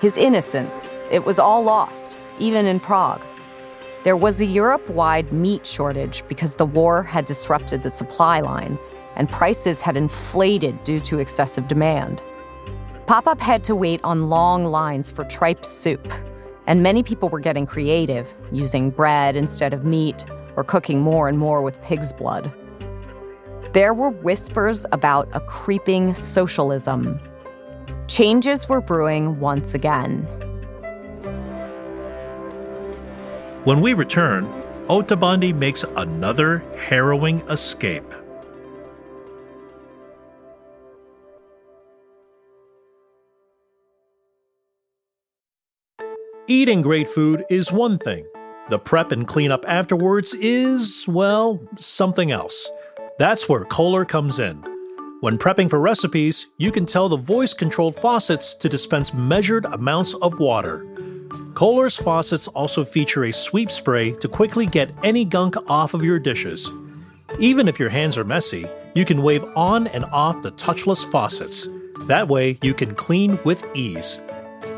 his 0.00 0.16
innocence, 0.16 0.96
it 1.12 1.24
was 1.24 1.38
all 1.38 1.62
lost, 1.62 2.18
even 2.40 2.66
in 2.66 2.80
Prague. 2.80 3.22
There 4.02 4.16
was 4.16 4.40
a 4.40 4.46
Europe 4.46 4.90
wide 4.90 5.32
meat 5.32 5.64
shortage 5.64 6.24
because 6.26 6.56
the 6.56 6.66
war 6.66 7.04
had 7.04 7.24
disrupted 7.24 7.84
the 7.84 7.90
supply 7.90 8.40
lines 8.40 8.90
and 9.16 9.28
prices 9.28 9.80
had 9.80 9.96
inflated 9.96 10.82
due 10.84 11.00
to 11.00 11.18
excessive 11.18 11.68
demand. 11.68 12.22
Poppop 13.06 13.38
had 13.40 13.62
to 13.64 13.74
wait 13.74 14.00
on 14.02 14.28
long 14.30 14.64
lines 14.64 15.10
for 15.10 15.24
tripe 15.24 15.64
soup, 15.64 16.12
and 16.66 16.82
many 16.82 17.02
people 17.02 17.28
were 17.28 17.40
getting 17.40 17.66
creative, 17.66 18.34
using 18.50 18.90
bread 18.90 19.36
instead 19.36 19.74
of 19.74 19.84
meat 19.84 20.24
or 20.56 20.64
cooking 20.64 21.00
more 21.00 21.28
and 21.28 21.38
more 21.38 21.60
with 21.62 21.80
pig's 21.82 22.12
blood. 22.12 22.52
There 23.72 23.92
were 23.92 24.10
whispers 24.10 24.86
about 24.92 25.28
a 25.32 25.40
creeping 25.40 26.14
socialism. 26.14 27.20
Changes 28.06 28.68
were 28.68 28.80
brewing 28.80 29.40
once 29.40 29.74
again. 29.74 30.22
When 33.64 33.80
we 33.80 33.94
return, 33.94 34.48
Ota 34.88 35.16
Bondy 35.16 35.52
makes 35.52 35.84
another 35.96 36.58
harrowing 36.88 37.40
escape. 37.48 38.04
Eating 46.46 46.82
great 46.82 47.08
food 47.08 47.42
is 47.48 47.72
one 47.72 47.96
thing. 47.96 48.26
The 48.68 48.78
prep 48.78 49.12
and 49.12 49.26
cleanup 49.26 49.64
afterwards 49.66 50.34
is, 50.34 51.06
well, 51.08 51.58
something 51.78 52.32
else. 52.32 52.70
That's 53.18 53.48
where 53.48 53.64
Kohler 53.64 54.04
comes 54.04 54.38
in. 54.38 54.62
When 55.20 55.38
prepping 55.38 55.70
for 55.70 55.80
recipes, 55.80 56.48
you 56.58 56.70
can 56.70 56.84
tell 56.84 57.08
the 57.08 57.16
voice 57.16 57.54
controlled 57.54 57.98
faucets 57.98 58.54
to 58.56 58.68
dispense 58.68 59.14
measured 59.14 59.64
amounts 59.64 60.12
of 60.16 60.38
water. 60.38 60.86
Kohler's 61.54 61.96
faucets 61.96 62.46
also 62.48 62.84
feature 62.84 63.24
a 63.24 63.32
sweep 63.32 63.70
spray 63.70 64.12
to 64.12 64.28
quickly 64.28 64.66
get 64.66 64.90
any 65.02 65.24
gunk 65.24 65.54
off 65.70 65.94
of 65.94 66.04
your 66.04 66.18
dishes. 66.18 66.70
Even 67.38 67.68
if 67.68 67.78
your 67.78 67.88
hands 67.88 68.18
are 68.18 68.24
messy, 68.24 68.66
you 68.94 69.06
can 69.06 69.22
wave 69.22 69.44
on 69.56 69.86
and 69.86 70.04
off 70.12 70.42
the 70.42 70.52
touchless 70.52 71.10
faucets. 71.10 71.70
That 72.06 72.28
way, 72.28 72.58
you 72.60 72.74
can 72.74 72.94
clean 72.94 73.38
with 73.44 73.64
ease. 73.74 74.20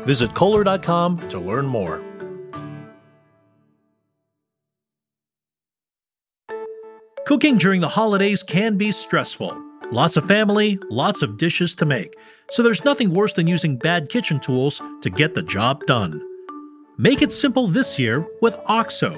Visit 0.05 0.33
Kohler.com 0.33 1.17
to 1.29 1.39
learn 1.39 1.65
more. 1.65 2.01
Cooking 7.25 7.57
during 7.57 7.81
the 7.81 7.89
holidays 7.89 8.41
can 8.41 8.77
be 8.77 8.91
stressful. 8.91 9.61
Lots 9.91 10.15
of 10.15 10.25
family, 10.25 10.79
lots 10.89 11.21
of 11.21 11.37
dishes 11.37 11.75
to 11.75 11.85
make, 11.85 12.15
so 12.49 12.63
there's 12.63 12.85
nothing 12.85 13.13
worse 13.13 13.33
than 13.33 13.47
using 13.47 13.77
bad 13.77 14.09
kitchen 14.09 14.39
tools 14.39 14.81
to 15.01 15.09
get 15.09 15.35
the 15.35 15.41
job 15.41 15.85
done. 15.85 16.21
Make 16.97 17.21
it 17.21 17.31
simple 17.31 17.67
this 17.67 17.99
year 17.99 18.25
with 18.41 18.55
OXO. 18.67 19.13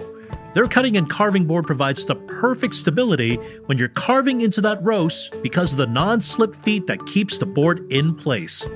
Their 0.54 0.68
cutting 0.68 0.98
and 0.98 1.10
carving 1.10 1.46
board 1.46 1.68
provides 1.68 2.04
the 2.04 2.16
perfect 2.16 2.74
stability 2.74 3.36
when 3.68 3.78
you're 3.78 3.90
carving 3.90 4.42
into 4.42 4.62
that 4.62 4.84
roast 4.84 5.36
because 5.44 5.72
of 5.72 5.78
the 5.78 5.86
non 5.86 6.22
slip 6.22 6.56
feet 6.56 6.88
that 6.88 7.06
keeps 7.06 7.38
the 7.38 7.46
board 7.46 7.92
in 7.92 8.16
place. 8.16 8.68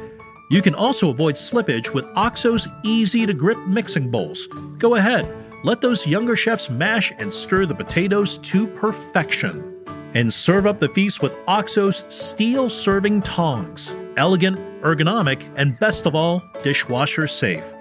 You 0.53 0.61
can 0.61 0.75
also 0.75 1.09
avoid 1.09 1.33
slippage 1.33 1.95
with 1.95 2.05
OXO's 2.15 2.67
easy 2.83 3.25
to 3.25 3.33
grip 3.33 3.57
mixing 3.65 4.11
bowls. 4.11 4.45
Go 4.77 4.93
ahead, 4.93 5.27
let 5.63 5.81
those 5.81 6.05
younger 6.05 6.35
chefs 6.35 6.69
mash 6.69 7.11
and 7.17 7.33
stir 7.33 7.65
the 7.65 7.73
potatoes 7.73 8.37
to 8.37 8.67
perfection. 8.67 9.83
And 10.13 10.31
serve 10.31 10.67
up 10.67 10.77
the 10.77 10.89
feast 10.89 11.23
with 11.23 11.35
OXO's 11.47 12.05
steel 12.07 12.69
serving 12.69 13.23
tongs. 13.23 13.91
Elegant, 14.15 14.59
ergonomic, 14.83 15.51
and 15.55 15.79
best 15.79 16.05
of 16.05 16.13
all, 16.13 16.43
dishwasher 16.61 17.25
safe. 17.25 17.73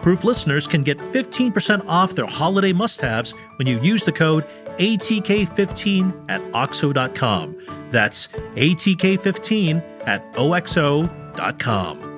Proof 0.00 0.22
listeners 0.22 0.68
can 0.68 0.84
get 0.84 0.98
15% 0.98 1.84
off 1.88 2.14
their 2.14 2.26
holiday 2.26 2.72
must 2.72 3.00
haves 3.00 3.32
when 3.56 3.66
you 3.66 3.80
use 3.80 4.04
the 4.04 4.12
code 4.12 4.46
ATK15 4.78 6.26
at 6.30 6.40
OXO.com. 6.54 7.56
That's 7.90 8.28
ATK15 8.54 10.06
at 10.06 10.24
OXO.com. 10.38 12.09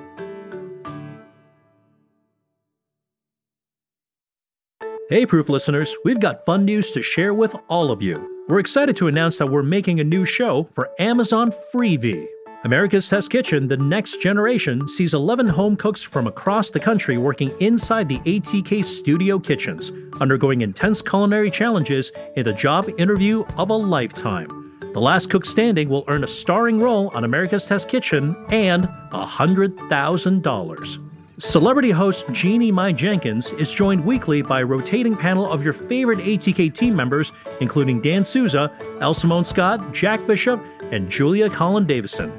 Hey, 5.09 5.25
Proof 5.25 5.49
listeners, 5.49 5.93
we've 6.05 6.21
got 6.21 6.45
fun 6.45 6.63
news 6.63 6.91
to 6.91 7.01
share 7.01 7.33
with 7.33 7.53
all 7.67 7.91
of 7.91 8.01
you. 8.01 8.45
We're 8.47 8.59
excited 8.59 8.95
to 8.95 9.07
announce 9.07 9.37
that 9.37 9.47
we're 9.47 9.61
making 9.61 9.99
a 9.99 10.03
new 10.03 10.25
show 10.25 10.69
for 10.73 10.89
Amazon 10.97 11.53
Freevee. 11.73 12.25
America's 12.63 13.09
Test 13.09 13.29
Kitchen, 13.29 13.67
the 13.67 13.75
next 13.75 14.21
generation, 14.21 14.87
sees 14.87 15.13
11 15.13 15.47
home 15.47 15.75
cooks 15.75 16.01
from 16.01 16.25
across 16.25 16.69
the 16.69 16.79
country 16.79 17.17
working 17.17 17.51
inside 17.59 18.07
the 18.07 18.19
ATK 18.19 18.85
studio 18.85 19.37
kitchens, 19.37 19.91
undergoing 20.21 20.61
intense 20.61 21.01
culinary 21.01 21.51
challenges 21.51 22.13
in 22.37 22.45
the 22.45 22.53
job 22.53 22.89
interview 22.97 23.43
of 23.57 23.71
a 23.71 23.75
lifetime. 23.75 24.79
The 24.93 25.01
last 25.01 25.29
cook 25.29 25.45
standing 25.45 25.89
will 25.89 26.05
earn 26.07 26.23
a 26.23 26.27
starring 26.27 26.79
role 26.79 27.11
on 27.13 27.25
America's 27.25 27.65
Test 27.65 27.89
Kitchen 27.89 28.37
and 28.51 28.85
$100,000. 29.11 31.12
Celebrity 31.39 31.89
host 31.89 32.25
Jeannie 32.31 32.71
Mai 32.71 32.91
Jenkins 32.91 33.49
is 33.53 33.71
joined 33.71 34.05
weekly 34.05 34.43
by 34.43 34.61
a 34.61 34.65
rotating 34.65 35.15
panel 35.15 35.51
of 35.51 35.63
your 35.63 35.73
favorite 35.73 36.19
ATK 36.19 36.71
team 36.75 36.95
members, 36.95 37.31
including 37.59 38.01
Dan 38.01 38.23
Souza, 38.23 38.71
Elle 39.01 39.15
Simone 39.15 39.43
Scott, 39.43 39.93
Jack 39.93 40.25
Bishop, 40.27 40.63
and 40.91 41.09
Julia 41.09 41.49
Collin 41.49 41.87
Davison. 41.87 42.31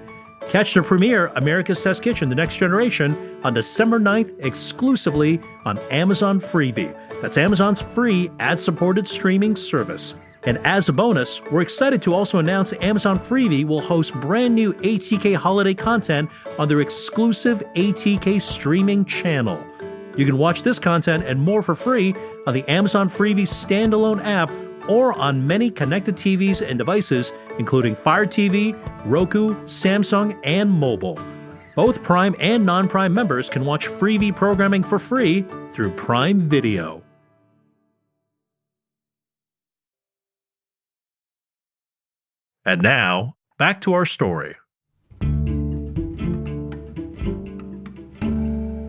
Catch 0.47 0.75
the 0.75 0.83
premiere 0.83 1.27
America's 1.35 1.83
Test 1.83 2.05
Kitchen 2.05 2.29
The 2.29 2.37
Next 2.37 2.59
Generation 2.59 3.17
on 3.43 3.53
December 3.53 3.99
9th 3.99 4.33
exclusively 4.39 5.41
on 5.65 5.79
Amazon 5.91 6.39
Freevee. 6.39 6.95
That's 7.21 7.37
Amazon's 7.37 7.81
free 7.81 8.31
ad 8.39 8.61
supported 8.61 9.09
streaming 9.09 9.57
service. 9.57 10.15
And 10.47 10.59
as 10.59 10.89
a 10.89 10.93
bonus, 10.93 11.41
we're 11.51 11.63
excited 11.63 12.03
to 12.03 12.15
also 12.15 12.39
announce 12.39 12.75
Amazon 12.81 13.19
Freevee 13.19 13.65
will 13.65 13.81
host 13.81 14.13
brand 14.15 14.55
new 14.55 14.75
ATK 14.75 15.37
holiday 15.37 15.75
content 15.75 16.29
on 16.59 16.69
their 16.69 16.81
exclusive 16.81 17.63
ATK 17.75 18.43
streaming 18.43 19.05
channel. 19.07 19.65
You 20.17 20.27
can 20.27 20.37
watch 20.39 20.63
this 20.63 20.79
content 20.79 21.25
and 21.25 21.41
more 21.41 21.63
for 21.63 21.75
free 21.75 22.15
on 22.47 22.55
the 22.55 22.69
Amazon 22.69 23.09
Freevee 23.09 23.49
standalone 23.49 24.25
app 24.25 24.51
or 24.89 25.19
on 25.19 25.47
many 25.47 25.71
connected 25.71 26.15
TVs 26.15 26.67
and 26.67 26.79
devices, 26.79 27.33
including 27.59 27.97
Fire 27.97 28.27
TV, 28.27 28.79
Roku, 29.07 29.55
Samsung, 29.65 30.39
and 30.45 30.71
mobile. 30.71 31.19
Both 31.75 32.03
Prime 32.03 32.37
and 32.39 32.65
non 32.65 32.87
Prime 32.87 33.15
members 33.15 33.49
can 33.49 33.65
watch 33.65 33.89
Freevee 33.89 34.35
programming 34.35 34.85
for 34.85 34.99
free 34.99 35.45
through 35.73 35.91
Prime 35.93 36.49
Video. 36.49 37.04
And 42.67 42.83
now, 42.83 43.37
back 43.59 43.83
to 43.83 43.93
our 43.93 44.07
story. 44.07 44.57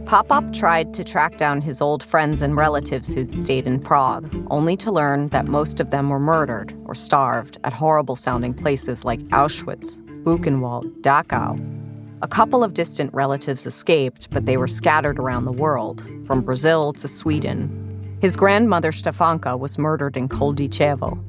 Poppop 0.06 0.54
tried 0.54 0.94
to 0.94 1.04
track 1.04 1.38
down 1.38 1.62
his 1.62 1.82
old 1.82 2.04
friends 2.04 2.42
and 2.42 2.56
relatives 2.56 3.14
who'd 3.14 3.34
stayed 3.34 3.68
in 3.68 3.80
Prague, 3.80 4.34
only 4.50 4.78
to 4.78 4.92
learn 4.92 5.30
that 5.30 5.48
most 5.48 5.80
of 5.80 5.90
them 5.90 6.10
were 6.10 6.20
murdered 6.20 6.74
or 6.86 6.96
starved 6.96 7.58
at 7.64 7.74
horrible 7.74 8.16
sounding 8.16 8.54
places 8.54 9.04
like 9.04 9.20
Auschwitz, 9.30 10.02
Buchenwald, 10.24 10.86
Dachau. 11.02 11.60
A 12.22 12.28
couple 12.28 12.64
of 12.64 12.76
distant 12.76 13.14
relatives 13.14 13.66
escaped, 13.66 14.30
but 14.30 14.46
they 14.46 14.58
were 14.58 14.68
scattered 14.68 15.20
around 15.20 15.46
the 15.46 15.52
world, 15.52 16.08
from 16.28 16.42
Brazil 16.42 16.94
to 16.94 17.08
Sweden. 17.08 18.18
His 18.22 18.38
grandmother 18.38 18.92
Stefanka 18.92 19.60
was 19.60 19.78
murdered 19.78 20.16
in 20.16 20.30
Koldichevo, 20.30 21.20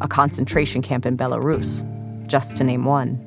a 0.00 0.08
concentration 0.08 0.82
camp 0.82 1.06
in 1.06 1.16
Belarus, 1.16 1.82
just 2.26 2.56
to 2.56 2.64
name 2.64 2.84
one. 2.84 3.22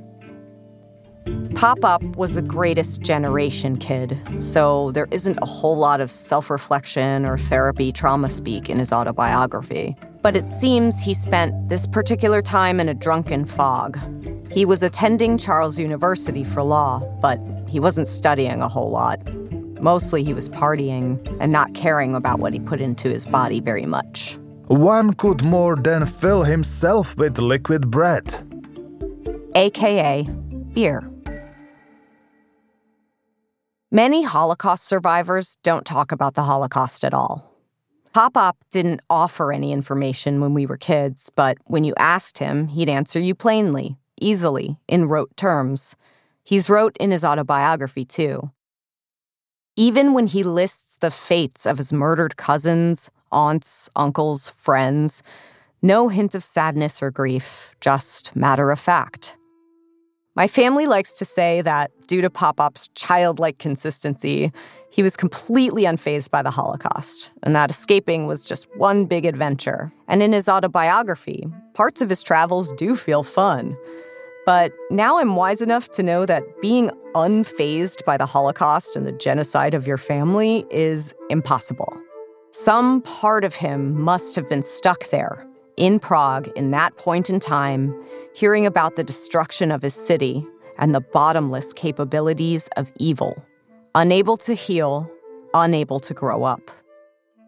Poppop 1.54 2.16
was 2.16 2.38
a 2.38 2.42
greatest 2.42 3.02
generation 3.02 3.76
kid, 3.78 4.18
so 4.40 4.92
there 4.92 5.08
isn't 5.12 5.38
a 5.42 5.46
whole 5.46 5.78
lot 5.78 6.00
of 6.00 6.12
self 6.12 6.50
reflection 6.50 7.26
or 7.26 7.38
therapy 7.38 7.92
trauma 7.92 8.30
speak 8.30 8.70
in 8.70 8.80
his 8.80 8.94
autobiography. 8.94 9.96
But 10.22 10.36
it 10.36 10.48
seems 10.50 11.00
he 11.00 11.14
spent 11.14 11.70
this 11.70 11.88
particular 11.88 12.42
time 12.42 12.80
in 12.80 12.90
a 12.90 12.94
drunken 12.94 13.46
fog. 13.46 14.00
He 14.52 14.66
was 14.66 14.84
attending 14.84 15.38
Charles 15.38 15.78
University 15.80 16.44
for 16.44 16.64
law, 16.64 17.00
but 17.22 17.40
he 17.68 17.80
wasn't 17.80 18.08
studying 18.08 18.62
a 18.62 18.68
whole 18.68 18.90
lot. 18.90 19.20
Mostly 19.82 20.24
he 20.24 20.34
was 20.34 20.50
partying 20.50 21.20
and 21.40 21.52
not 21.52 21.74
caring 21.74 22.16
about 22.16 22.40
what 22.40 22.54
he 22.54 22.60
put 22.60 22.82
into 22.82 23.10
his 23.10 23.26
body 23.26 23.60
very 23.60 23.86
much. 23.86 24.38
One 24.70 25.14
could 25.14 25.44
more 25.44 25.76
than 25.76 26.06
fill 26.06 26.44
himself 26.44 27.18
with 27.18 27.40
liquid 27.40 27.90
bread. 27.90 28.32
AKA 29.56 30.28
beer. 30.74 31.10
Many 33.90 34.22
Holocaust 34.22 34.86
survivors 34.86 35.58
don't 35.64 35.88
talk 35.88 36.12
about 36.12 36.36
the 36.36 36.44
Holocaust 36.44 37.04
at 37.04 37.16
all. 37.16 37.52
Poppop 38.14 38.54
didn't 38.70 39.02
offer 39.10 39.52
any 39.52 39.72
information 39.72 40.40
when 40.40 40.54
we 40.54 40.68
were 40.68 40.78
kids, 40.78 41.32
but 41.36 41.58
when 41.66 41.84
you 41.84 41.96
asked 41.98 42.38
him, 42.38 42.68
he'd 42.68 42.90
answer 42.90 43.20
you 43.20 43.34
plainly, 43.34 43.98
easily, 44.22 44.78
in 44.88 45.06
rote 45.06 45.36
terms. 45.36 45.96
He's 46.44 46.70
wrote 46.70 46.96
in 47.00 47.10
his 47.10 47.24
autobiography, 47.24 48.06
too. 48.06 48.52
Even 49.76 50.14
when 50.14 50.28
he 50.28 50.44
lists 50.44 50.98
the 51.00 51.10
fates 51.10 51.66
of 51.66 51.80
his 51.80 51.92
murdered 51.92 52.38
cousins, 52.38 53.10
aunts, 53.32 53.90
uncles, 53.96 54.52
friends, 54.58 55.24
no 55.82 56.10
hint 56.10 56.36
of 56.36 56.44
sadness 56.44 57.02
or 57.02 57.12
grief, 57.12 57.74
just 57.80 58.36
matter 58.36 58.72
of 58.72 58.80
fact. 58.80 59.38
My 60.36 60.48
family 60.48 60.88
likes 60.88 61.14
to 61.14 61.26
say 61.26 61.62
that 61.62 61.92
due 62.08 62.22
to 62.22 62.30
Poppop's 62.30 62.88
childlike 62.96 63.58
consistency, 63.58 64.52
he 64.92 65.04
was 65.04 65.18
completely 65.18 65.84
unfazed 65.84 66.30
by 66.30 66.42
the 66.42 66.52
Holocaust, 66.52 67.32
and 67.44 67.56
that 67.56 67.70
escaping 67.70 68.26
was 68.26 68.46
just 68.46 68.68
one 68.76 69.06
big 69.06 69.26
adventure. 69.26 69.92
And 70.08 70.24
in 70.24 70.34
his 70.34 70.50
autobiography, 70.50 71.46
parts 71.74 72.02
of 72.02 72.10
his 72.10 72.24
travels 72.24 72.72
do 72.74 72.96
feel 72.96 73.24
fun. 73.24 73.78
But 74.46 74.72
now 74.90 75.20
I'm 75.20 75.36
wise 75.36 75.62
enough 75.62 75.92
to 75.92 76.04
know 76.04 76.26
that 76.26 76.44
being 76.62 76.90
unfazed 77.14 78.04
by 78.06 78.18
the 78.18 78.26
Holocaust 78.26 78.96
and 78.96 79.06
the 79.06 79.12
genocide 79.12 79.74
of 79.74 79.86
your 79.86 79.98
family 79.98 80.66
is 80.72 81.14
impossible. 81.30 81.96
Some 82.52 83.02
part 83.04 83.44
of 83.44 83.54
him 83.54 84.02
must 84.02 84.36
have 84.36 84.50
been 84.50 84.64
stuck 84.64 85.10
there, 85.10 85.48
in 85.78 86.00
Prague, 86.00 86.50
in 86.56 86.72
that 86.72 86.98
point 86.98 87.30
in 87.30 87.40
time, 87.40 87.96
hearing 88.34 88.66
about 88.66 88.96
the 88.96 89.04
destruction 89.04 89.72
of 89.72 89.84
his 89.84 89.94
city 89.94 90.46
and 90.80 90.96
the 90.96 91.02
bottomless 91.02 91.74
capabilities 91.74 92.68
of 92.76 92.92
evil, 92.98 93.46
unable 93.94 94.36
to 94.38 94.56
heal, 94.56 95.08
unable 95.54 96.00
to 96.00 96.14
grow 96.14 96.44
up. 96.44 96.72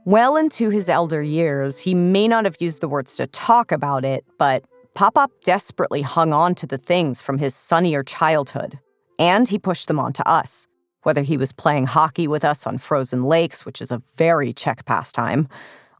Well 0.06 0.36
into 0.36 0.70
his 0.70 0.88
elder 0.88 1.24
years, 1.24 1.80
he 1.80 1.96
may 1.96 2.28
not 2.28 2.46
have 2.46 2.58
used 2.60 2.82
the 2.82 2.88
words 2.88 3.16
to 3.16 3.26
talk 3.28 3.72
about 3.72 4.06
it, 4.06 4.24
but 4.38 4.64
Pop-Pop 4.94 5.32
desperately 5.44 6.04
hung 6.04 6.32
on 6.32 6.54
to 6.56 6.68
the 6.68 6.78
things 6.78 7.22
from 7.24 7.40
his 7.40 7.56
sunnier 7.56 8.04
childhood, 8.04 8.78
and 9.18 9.48
he 9.48 9.58
pushed 9.58 9.88
them 9.88 10.00
on 10.00 10.14
to 10.14 10.28
us, 10.28 10.68
whether 11.04 11.22
he 11.22 11.38
was 11.38 11.52
playing 11.52 11.86
hockey 11.86 12.28
with 12.28 12.46
us 12.46 12.68
on 12.68 12.78
frozen 12.78 13.24
lakes, 13.24 13.66
which 13.66 13.82
is 13.82 13.92
a 13.92 14.02
very 14.18 14.54
Czech 14.54 14.86
pastime, 14.86 15.48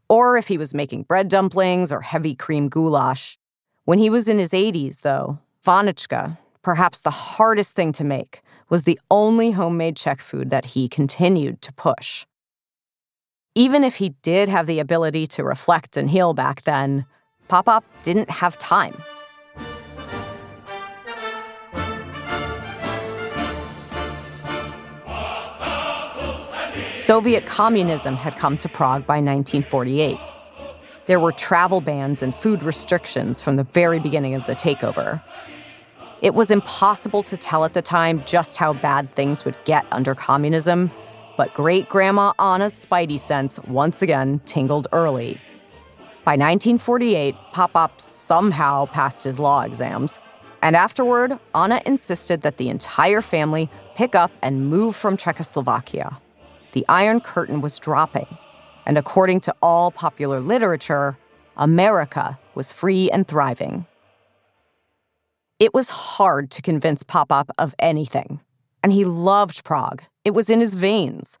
or 0.08 0.36
if 0.36 0.48
he 0.48 0.58
was 0.58 0.74
making 0.74 1.04
bread 1.04 1.28
dumplings 1.28 1.90
or 1.90 2.00
heavy 2.00 2.34
cream 2.34 2.68
goulash. 2.68 3.38
When 3.84 3.98
he 3.98 4.10
was 4.10 4.28
in 4.28 4.38
his 4.38 4.50
80s, 4.50 5.00
though, 5.00 5.38
Vanocka, 5.66 6.38
perhaps 6.62 7.00
the 7.00 7.10
hardest 7.10 7.74
thing 7.74 7.92
to 7.92 8.04
make, 8.04 8.42
was 8.68 8.84
the 8.84 9.00
only 9.10 9.50
homemade 9.50 9.96
Czech 9.96 10.20
food 10.20 10.50
that 10.50 10.66
he 10.66 10.88
continued 10.88 11.60
to 11.62 11.72
push. 11.72 12.24
Even 13.54 13.84
if 13.84 13.96
he 13.96 14.10
did 14.22 14.48
have 14.48 14.66
the 14.66 14.78
ability 14.78 15.26
to 15.26 15.44
reflect 15.44 15.96
and 15.96 16.08
heal 16.08 16.32
back 16.32 16.62
then, 16.62 17.04
Poppop 17.50 17.82
didn't 18.02 18.30
have 18.30 18.58
time. 18.58 18.96
Soviet 27.04 27.46
communism 27.46 28.14
had 28.14 28.36
come 28.36 28.56
to 28.56 28.68
Prague 28.68 29.04
by 29.04 29.16
1948. 29.16 30.16
There 31.06 31.18
were 31.18 31.32
travel 31.32 31.80
bans 31.80 32.22
and 32.22 32.32
food 32.32 32.62
restrictions 32.62 33.40
from 33.40 33.56
the 33.56 33.64
very 33.64 33.98
beginning 33.98 34.34
of 34.34 34.46
the 34.46 34.54
takeover. 34.54 35.20
It 36.20 36.32
was 36.36 36.52
impossible 36.52 37.24
to 37.24 37.36
tell 37.36 37.64
at 37.64 37.74
the 37.74 37.82
time 37.82 38.22
just 38.24 38.56
how 38.56 38.74
bad 38.74 39.12
things 39.16 39.44
would 39.44 39.56
get 39.64 39.84
under 39.90 40.14
communism, 40.14 40.92
but 41.36 41.52
great 41.54 41.88
grandma 41.88 42.34
Anna's 42.38 42.86
spidey 42.86 43.18
sense 43.18 43.58
once 43.64 44.00
again 44.00 44.40
tingled 44.44 44.86
early. 44.92 45.40
By 46.24 46.36
1948, 46.36 47.34
Poppop 47.52 48.00
somehow 48.00 48.86
passed 48.86 49.24
his 49.24 49.40
law 49.40 49.62
exams, 49.62 50.20
and 50.62 50.76
afterward, 50.76 51.36
Anna 51.52 51.82
insisted 51.84 52.42
that 52.42 52.58
the 52.58 52.68
entire 52.68 53.22
family 53.22 53.68
pick 53.96 54.14
up 54.14 54.30
and 54.40 54.70
move 54.70 54.94
from 54.94 55.16
Czechoslovakia 55.16 56.20
the 56.72 56.84
Iron 56.88 57.20
Curtain 57.20 57.60
was 57.60 57.78
dropping. 57.78 58.26
And 58.84 58.98
according 58.98 59.40
to 59.42 59.54
all 59.62 59.90
popular 59.90 60.40
literature, 60.40 61.16
America 61.56 62.38
was 62.54 62.72
free 62.72 63.10
and 63.10 63.26
thriving. 63.28 63.86
It 65.58 65.72
was 65.72 65.90
hard 65.90 66.50
to 66.50 66.62
convince 66.62 67.04
Poppop 67.04 67.50
of 67.56 67.74
anything, 67.78 68.40
and 68.82 68.92
he 68.92 69.04
loved 69.04 69.62
Prague. 69.62 70.02
It 70.24 70.32
was 70.32 70.50
in 70.50 70.60
his 70.60 70.74
veins. 70.74 71.38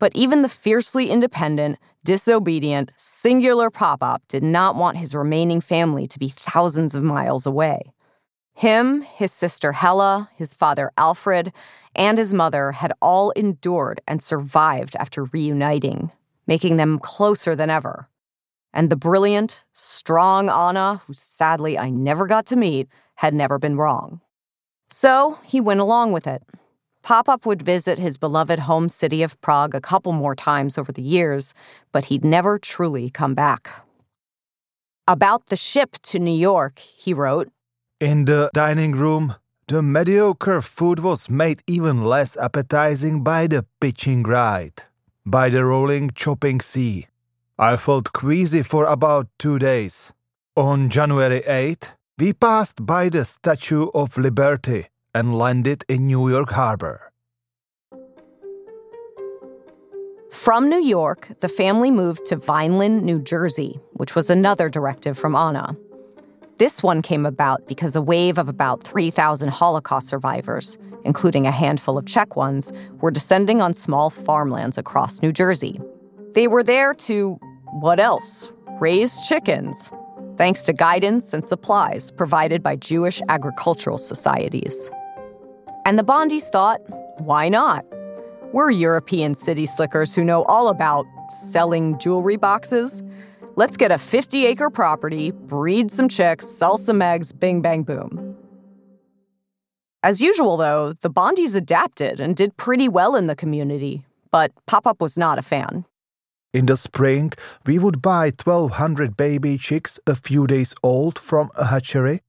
But 0.00 0.10
even 0.16 0.42
the 0.42 0.48
fiercely 0.48 1.10
independent, 1.10 1.78
disobedient, 2.02 2.90
singular 2.96 3.70
Poppop 3.70 4.18
did 4.26 4.42
not 4.42 4.74
want 4.74 4.96
his 4.96 5.14
remaining 5.14 5.60
family 5.60 6.08
to 6.08 6.18
be 6.18 6.28
thousands 6.28 6.96
of 6.96 7.04
miles 7.04 7.46
away. 7.46 7.91
Him, 8.62 9.02
his 9.02 9.32
sister 9.32 9.72
Hella, 9.72 10.30
his 10.36 10.54
father 10.54 10.92
Alfred, 10.96 11.52
and 11.96 12.16
his 12.16 12.32
mother 12.32 12.70
had 12.70 12.92
all 13.02 13.32
endured 13.32 14.00
and 14.06 14.22
survived 14.22 14.94
after 15.00 15.24
reuniting, 15.24 16.12
making 16.46 16.76
them 16.76 17.00
closer 17.00 17.56
than 17.56 17.70
ever. 17.70 18.08
And 18.72 18.88
the 18.88 18.94
brilliant, 18.94 19.64
strong 19.72 20.48
Anna, 20.48 21.00
who 21.04 21.12
sadly 21.12 21.76
I 21.76 21.90
never 21.90 22.28
got 22.28 22.46
to 22.46 22.56
meet, 22.56 22.86
had 23.16 23.34
never 23.34 23.58
been 23.58 23.78
wrong. 23.78 24.20
So 24.90 25.40
he 25.42 25.60
went 25.60 25.80
along 25.80 26.12
with 26.12 26.28
it. 26.28 26.44
Poppop 27.02 27.44
would 27.44 27.62
visit 27.62 27.98
his 27.98 28.16
beloved 28.16 28.60
home 28.60 28.88
city 28.88 29.24
of 29.24 29.40
Prague 29.40 29.74
a 29.74 29.80
couple 29.80 30.12
more 30.12 30.36
times 30.36 30.78
over 30.78 30.92
the 30.92 31.02
years, 31.02 31.52
but 31.90 32.04
he'd 32.04 32.24
never 32.24 32.60
truly 32.60 33.10
come 33.10 33.34
back. 33.34 33.68
About 35.08 35.46
the 35.46 35.56
ship 35.56 35.98
to 36.02 36.20
New 36.20 36.30
York, 36.30 36.78
he 36.78 37.12
wrote 37.12 37.50
In 38.02 38.24
the 38.24 38.50
dining 38.52 38.96
room, 38.96 39.36
the 39.68 39.80
mediocre 39.80 40.60
food 40.60 40.98
was 40.98 41.30
made 41.30 41.62
even 41.68 42.02
less 42.02 42.36
appetizing 42.36 43.22
by 43.22 43.46
the 43.46 43.64
pitching 43.80 44.24
ride, 44.24 44.82
by 45.24 45.48
the 45.48 45.64
rolling, 45.64 46.10
chopping 46.12 46.60
sea. 46.60 47.06
I 47.60 47.76
felt 47.76 48.12
queasy 48.12 48.64
for 48.64 48.86
about 48.86 49.28
two 49.38 49.60
days. 49.60 50.12
On 50.56 50.90
January 50.90 51.42
8th, 51.42 51.92
we 52.18 52.32
passed 52.32 52.84
by 52.84 53.08
the 53.08 53.24
Statue 53.24 53.86
of 53.94 54.18
Liberty 54.18 54.88
and 55.14 55.38
landed 55.38 55.84
in 55.88 56.08
New 56.08 56.28
York 56.28 56.50
Harbor. 56.50 57.12
From 60.32 60.68
New 60.68 60.82
York, 60.82 61.28
the 61.38 61.48
family 61.48 61.92
moved 61.92 62.26
to 62.26 62.34
Vineland, 62.34 63.04
New 63.04 63.22
Jersey, 63.22 63.78
which 63.92 64.16
was 64.16 64.28
another 64.28 64.68
directive 64.68 65.16
from 65.16 65.36
Anna. 65.36 65.76
This 66.62 66.80
one 66.80 67.02
came 67.02 67.26
about 67.26 67.66
because 67.66 67.96
a 67.96 68.00
wave 68.00 68.38
of 68.38 68.48
about 68.48 68.84
3,000 68.84 69.48
Holocaust 69.48 70.06
survivors, 70.06 70.78
including 71.02 71.44
a 71.44 71.50
handful 71.50 71.98
of 71.98 72.06
Czech 72.06 72.36
ones, 72.36 72.72
were 73.00 73.10
descending 73.10 73.60
on 73.60 73.74
small 73.74 74.10
farmlands 74.10 74.78
across 74.78 75.22
New 75.22 75.32
Jersey. 75.32 75.80
They 76.34 76.46
were 76.46 76.62
there 76.62 76.94
to, 76.94 77.32
what 77.80 77.98
else? 77.98 78.52
Raise 78.78 79.20
chickens, 79.26 79.92
thanks 80.36 80.62
to 80.62 80.72
guidance 80.72 81.34
and 81.34 81.44
supplies 81.44 82.12
provided 82.12 82.62
by 82.62 82.76
Jewish 82.76 83.20
agricultural 83.28 83.98
societies. 83.98 84.88
And 85.84 85.98
the 85.98 86.04
Bondys 86.04 86.48
thought, 86.52 86.78
why 87.18 87.48
not? 87.48 87.84
We're 88.52 88.70
European 88.70 89.34
city 89.34 89.66
slickers 89.66 90.14
who 90.14 90.22
know 90.22 90.44
all 90.44 90.68
about 90.68 91.06
selling 91.50 91.98
jewelry 91.98 92.36
boxes. 92.36 93.02
Let's 93.54 93.76
get 93.76 93.92
a 93.92 93.98
50 93.98 94.46
acre 94.46 94.70
property, 94.70 95.30
breed 95.30 95.90
some 95.90 96.08
chicks, 96.08 96.48
sell 96.48 96.78
some 96.78 97.02
eggs, 97.02 97.32
bing, 97.32 97.60
bang, 97.60 97.82
boom. 97.82 98.34
As 100.02 100.22
usual, 100.22 100.56
though, 100.56 100.94
the 101.02 101.10
Bondys 101.10 101.54
adapted 101.54 102.18
and 102.18 102.34
did 102.34 102.56
pretty 102.56 102.88
well 102.88 103.14
in 103.14 103.26
the 103.26 103.36
community, 103.36 104.04
but 104.30 104.52
Poppop 104.66 105.00
was 105.00 105.18
not 105.18 105.38
a 105.38 105.42
fan. 105.42 105.84
In 106.54 106.64
the 106.64 106.78
spring, 106.78 107.32
we 107.66 107.78
would 107.78 108.00
buy 108.00 108.32
1,200 108.44 109.18
baby 109.18 109.58
chicks 109.58 110.00
a 110.06 110.16
few 110.16 110.46
days 110.46 110.74
old 110.82 111.18
from 111.18 111.50
a 111.58 111.66
hatchery 111.66 112.20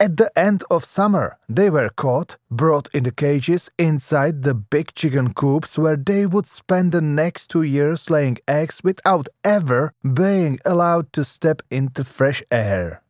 at 0.00 0.16
the 0.16 0.30
end 0.36 0.62
of 0.70 0.84
summer, 0.84 1.38
they 1.48 1.70
were 1.70 1.88
caught, 1.88 2.36
brought 2.50 2.88
in 2.94 3.04
the 3.04 3.12
cages 3.12 3.70
inside 3.78 4.42
the 4.42 4.54
big 4.54 4.92
chicken 4.94 5.32
coops 5.32 5.78
where 5.78 5.96
they 5.96 6.26
would 6.26 6.48
spend 6.48 6.92
the 6.92 7.00
next 7.00 7.48
two 7.48 7.62
years 7.62 8.10
laying 8.10 8.38
eggs 8.48 8.82
without 8.82 9.28
ever 9.44 9.92
being 10.02 10.58
allowed 10.64 11.12
to 11.12 11.24
step 11.24 11.62
into 11.70 12.04
fresh 12.04 12.42
air. 12.50 13.02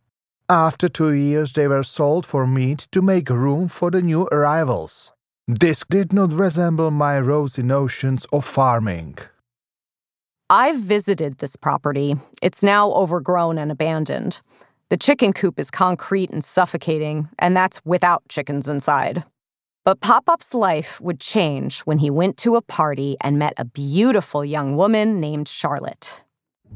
After 0.49 0.91
two 0.91 1.13
years, 1.13 1.55
they 1.55 1.67
were 1.67 1.83
sold 1.83 2.27
for 2.27 2.47
meat 2.47 2.87
to 2.93 3.01
make 3.01 3.31
room 3.31 3.69
for 3.69 3.91
the 3.91 4.03
new 4.03 4.29
arrivals. 4.31 5.13
This 5.49 5.85
did 5.89 6.13
not 6.13 6.33
resemble 6.33 6.91
my 6.91 7.19
rosy 7.19 7.63
notions 7.63 8.27
of 8.33 8.45
farming. 8.45 9.19
I've 10.51 10.79
visited 10.79 11.39
this 11.39 11.57
property. 11.57 12.17
It's 12.43 12.63
now 12.63 12.93
overgrown 12.93 13.57
and 13.57 13.73
abandoned. 13.73 14.43
The 14.91 14.99
chicken 14.99 15.33
coop 15.33 15.59
is 15.59 15.71
concrete 15.71 16.31
and 16.31 16.45
suffocating, 16.45 17.29
and 17.39 17.57
that's 17.57 17.81
without 17.85 18.23
chickens 18.29 18.69
inside. 18.69 19.25
But 19.85 20.01
Poppop's 20.01 20.53
life 20.55 21.01
would 21.01 21.21
change 21.21 21.81
when 21.81 21.99
he 21.99 22.11
went 22.11 22.37
to 22.39 22.57
a 22.57 22.63
party 22.63 23.17
and 23.21 23.39
met 23.39 23.55
a 23.57 23.65
beautiful 23.65 24.45
young 24.45 24.77
woman 24.77 25.21
named 25.21 25.49
Charlotte. 25.49 26.23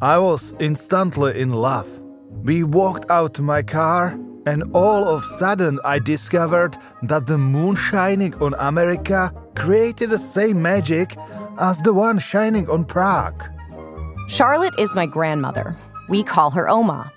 I 0.00 0.18
was 0.18 0.54
instantly 0.58 1.38
in 1.38 1.52
love. 1.52 2.00
We 2.44 2.64
walked 2.64 3.10
out 3.10 3.34
to 3.34 3.42
my 3.42 3.62
car, 3.62 4.18
and 4.46 4.62
all 4.74 5.06
of 5.06 5.24
a 5.24 5.26
sudden 5.26 5.78
I 5.84 5.98
discovered 5.98 6.76
that 7.02 7.26
the 7.26 7.38
moon 7.38 7.76
shining 7.76 8.34
on 8.42 8.54
America 8.58 9.32
created 9.54 10.10
the 10.10 10.18
same 10.18 10.62
magic 10.62 11.16
as 11.58 11.82
the 11.82 11.92
one 11.92 12.18
shining 12.18 12.70
on 12.70 12.84
Prague. 12.84 13.42
Charlotte 14.28 14.78
is 14.78 14.94
my 14.94 15.06
grandmother. 15.06 15.76
We 16.08 16.22
call 16.22 16.50
her 16.52 16.68
Oma. 16.68 17.12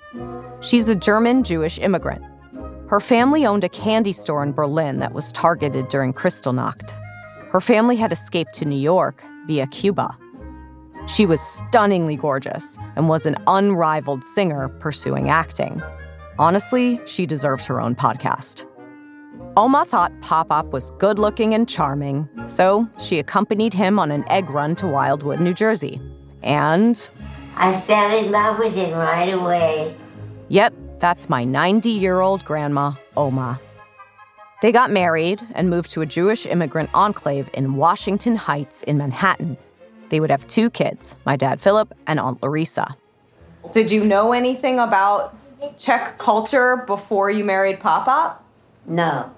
She's 0.60 0.88
a 0.88 0.94
German 0.94 1.44
Jewish 1.44 1.78
immigrant. 1.78 2.24
Her 2.88 3.00
family 3.00 3.46
owned 3.46 3.64
a 3.64 3.68
candy 3.68 4.12
store 4.12 4.42
in 4.42 4.52
Berlin 4.52 4.98
that 4.98 5.14
was 5.14 5.32
targeted 5.32 5.88
during 5.88 6.12
Kristallnacht. 6.12 6.90
Her 7.50 7.60
family 7.60 7.96
had 7.96 8.12
escaped 8.12 8.52
to 8.54 8.64
New 8.64 8.78
York 8.78 9.24
via 9.46 9.66
Cuba. 9.66 10.16
She 11.08 11.26
was 11.26 11.40
stunningly 11.40 12.16
gorgeous 12.16 12.78
and 12.96 13.08
was 13.08 13.26
an 13.26 13.36
unrivaled 13.46 14.22
singer 14.22 14.68
pursuing 14.80 15.30
acting. 15.30 15.82
Honestly, 16.38 17.00
she 17.06 17.26
deserves 17.26 17.66
her 17.66 17.80
own 17.80 17.94
podcast. 17.94 18.66
Oma 19.56 19.84
thought 19.84 20.12
Poppop 20.20 20.70
was 20.70 20.92
good 20.98 21.18
looking 21.18 21.52
and 21.52 21.68
charming, 21.68 22.28
so 22.46 22.88
she 23.02 23.18
accompanied 23.18 23.74
him 23.74 23.98
on 23.98 24.10
an 24.10 24.24
egg 24.28 24.48
run 24.48 24.74
to 24.76 24.86
Wildwood, 24.86 25.40
New 25.40 25.52
Jersey. 25.52 26.00
And 26.42 27.10
I 27.56 27.78
fell 27.80 28.16
in 28.16 28.30
love 28.30 28.58
with 28.58 28.74
him 28.74 28.96
right 28.96 29.32
away. 29.32 29.96
Yep, 30.52 30.74
that's 30.98 31.30
my 31.30 31.44
90 31.44 31.88
year 31.88 32.20
old 32.20 32.44
grandma, 32.44 32.92
Oma. 33.16 33.58
They 34.60 34.70
got 34.70 34.90
married 34.90 35.40
and 35.54 35.70
moved 35.70 35.90
to 35.92 36.02
a 36.02 36.06
Jewish 36.06 36.44
immigrant 36.44 36.90
enclave 36.92 37.48
in 37.54 37.76
Washington 37.76 38.36
Heights 38.36 38.82
in 38.82 38.98
Manhattan. 38.98 39.56
They 40.10 40.20
would 40.20 40.30
have 40.30 40.46
two 40.48 40.68
kids, 40.68 41.16
my 41.24 41.36
dad 41.36 41.62
Philip 41.62 41.94
and 42.06 42.20
Aunt 42.20 42.42
Larissa. 42.42 42.98
Did 43.72 43.90
you 43.90 44.04
know 44.04 44.34
anything 44.34 44.78
about 44.78 45.34
Czech 45.78 46.18
culture 46.18 46.84
before 46.86 47.30
you 47.30 47.44
married 47.44 47.80
Poppop? 47.80 48.36
No. 48.84 49.32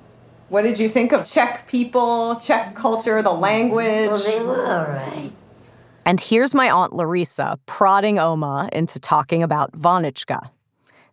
What 0.48 0.62
did 0.62 0.80
you 0.80 0.88
think 0.88 1.12
of 1.12 1.24
Czech 1.24 1.68
people, 1.68 2.40
Czech 2.42 2.74
culture, 2.74 3.22
the 3.22 3.30
language? 3.30 4.08
Well, 4.08 4.18
they 4.18 4.42
were 4.42 4.66
all 4.66 4.86
right. 4.86 5.30
And 6.04 6.18
here's 6.18 6.54
my 6.54 6.68
Aunt 6.70 6.92
Larissa 6.92 7.56
prodding 7.66 8.18
Oma 8.18 8.68
into 8.72 8.98
talking 8.98 9.44
about 9.44 9.70
Vanocka. 9.78 10.50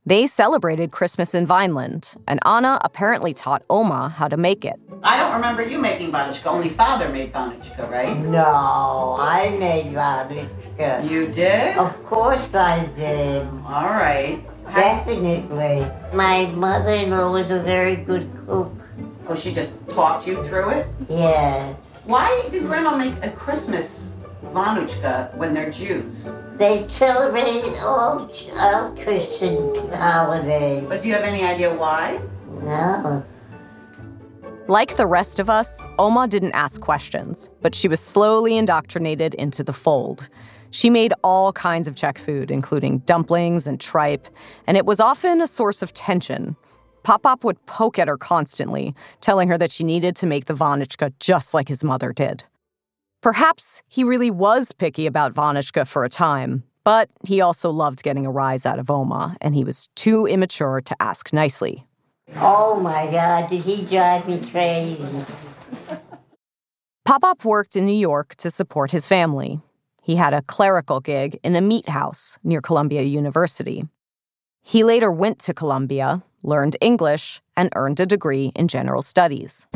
They 0.03 0.25
celebrated 0.25 0.89
Christmas 0.91 1.35
in 1.35 1.45
Vineland, 1.45 2.15
and 2.27 2.39
Anna 2.43 2.79
apparently 2.83 3.35
taught 3.35 3.61
Oma 3.69 4.09
how 4.09 4.27
to 4.27 4.35
make 4.35 4.65
it. 4.65 4.79
I 5.03 5.15
don't 5.19 5.31
remember 5.35 5.61
you 5.61 5.77
making 5.77 6.11
Vanocka. 6.11 6.47
Only 6.47 6.69
father 6.69 7.07
made 7.09 7.31
Vanocka, 7.31 7.87
right? 7.87 8.17
No, 8.17 9.15
I 9.19 9.55
made 9.59 9.93
vodka. 9.93 11.05
You 11.07 11.27
did? 11.27 11.77
Of 11.77 12.03
course 12.03 12.55
I 12.55 12.87
did. 12.95 13.47
All 13.67 13.93
right. 13.93 14.43
Definitely. 14.65 15.85
My 16.15 16.47
mother-in-law 16.55 17.33
was 17.33 17.51
a 17.51 17.61
very 17.61 17.97
good 17.97 18.27
cook. 18.47 18.73
Oh, 19.29 19.35
she 19.35 19.53
just 19.53 19.87
talked 19.87 20.25
you 20.25 20.41
through 20.45 20.69
it? 20.69 20.87
Yeah. 21.09 21.75
Why 22.05 22.47
did 22.49 22.63
Grandma 22.63 22.97
make 22.97 23.13
a 23.21 23.29
Christmas 23.29 24.15
Vanocka 24.51 25.35
when 25.35 25.53
they're 25.53 25.71
Jews? 25.71 26.33
They 26.57 26.87
celebrated 26.89 27.77
all, 27.79 28.29
all 28.57 28.95
Christian 28.97 29.73
holidays. 29.91 30.85
But 30.87 31.01
do 31.01 31.07
you 31.07 31.13
have 31.13 31.23
any 31.23 31.43
idea 31.43 31.73
why? 31.73 32.21
No. 32.63 33.23
Like 34.67 34.95
the 34.95 35.07
rest 35.07 35.39
of 35.39 35.49
us, 35.49 35.85
Oma 35.97 36.27
didn't 36.27 36.53
ask 36.53 36.79
questions, 36.81 37.49
but 37.61 37.73
she 37.73 37.87
was 37.87 37.99
slowly 37.99 38.55
indoctrinated 38.55 39.33
into 39.33 39.63
the 39.63 39.73
fold. 39.73 40.29
She 40.69 40.89
made 40.89 41.13
all 41.23 41.51
kinds 41.51 41.87
of 41.87 41.95
Czech 41.95 42.17
food, 42.17 42.49
including 42.51 42.99
dumplings 42.99 43.67
and 43.67 43.79
tripe, 43.79 44.27
and 44.67 44.77
it 44.77 44.85
was 44.85 44.99
often 44.99 45.41
a 45.41 45.47
source 45.47 45.81
of 45.81 45.93
tension. 45.93 46.55
Poppop 47.03 47.43
would 47.43 47.65
poke 47.65 47.97
at 47.99 48.07
her 48.07 48.17
constantly, 48.17 48.95
telling 49.19 49.49
her 49.49 49.57
that 49.57 49.71
she 49.71 49.83
needed 49.83 50.15
to 50.17 50.25
make 50.25 50.45
the 50.45 50.53
Vanocka 50.53 51.11
just 51.19 51.53
like 51.53 51.67
his 51.67 51.83
mother 51.83 52.13
did. 52.13 52.43
Perhaps 53.21 53.83
he 53.87 54.03
really 54.03 54.31
was 54.31 54.71
picky 54.71 55.05
about 55.05 55.35
Vanocka 55.35 55.87
for 55.87 56.03
a 56.03 56.09
time, 56.09 56.63
but 56.83 57.07
he 57.23 57.39
also 57.39 57.69
loved 57.69 58.01
getting 58.01 58.25
a 58.25 58.31
rise 58.31 58.65
out 58.65 58.79
of 58.79 58.89
Oma, 58.89 59.37
and 59.39 59.53
he 59.53 59.63
was 59.63 59.89
too 59.95 60.25
immature 60.25 60.81
to 60.81 60.95
ask 60.99 61.31
nicely. 61.31 61.85
Oh 62.37 62.79
my 62.79 63.05
God, 63.11 63.47
did 63.47 63.61
he 63.61 63.85
drive 63.85 64.27
me 64.27 64.39
crazy? 64.49 65.23
Poppop 67.07 67.43
worked 67.43 67.75
in 67.75 67.85
New 67.85 67.99
York 67.99 68.33
to 68.37 68.49
support 68.49 68.89
his 68.89 69.05
family. 69.05 69.59
He 70.01 70.15
had 70.15 70.33
a 70.33 70.41
clerical 70.41 70.99
gig 70.99 71.39
in 71.43 71.55
a 71.55 71.61
meat 71.61 71.89
house 71.89 72.39
near 72.43 72.59
Columbia 72.59 73.03
University. 73.03 73.85
He 74.63 74.83
later 74.83 75.11
went 75.11 75.37
to 75.39 75.53
Columbia, 75.53 76.23
learned 76.41 76.75
English, 76.81 77.39
and 77.55 77.69
earned 77.75 77.99
a 77.99 78.07
degree 78.07 78.51
in 78.55 78.67
general 78.67 79.03
studies. 79.03 79.67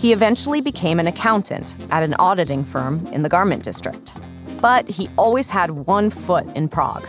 He 0.00 0.14
eventually 0.14 0.62
became 0.62 0.98
an 0.98 1.06
accountant 1.06 1.76
at 1.90 2.02
an 2.02 2.14
auditing 2.14 2.64
firm 2.64 3.06
in 3.08 3.20
the 3.22 3.28
garment 3.28 3.64
district. 3.64 4.14
But 4.58 4.88
he 4.88 5.10
always 5.18 5.50
had 5.50 5.72
one 5.72 6.08
foot 6.08 6.46
in 6.56 6.70
Prague. 6.70 7.06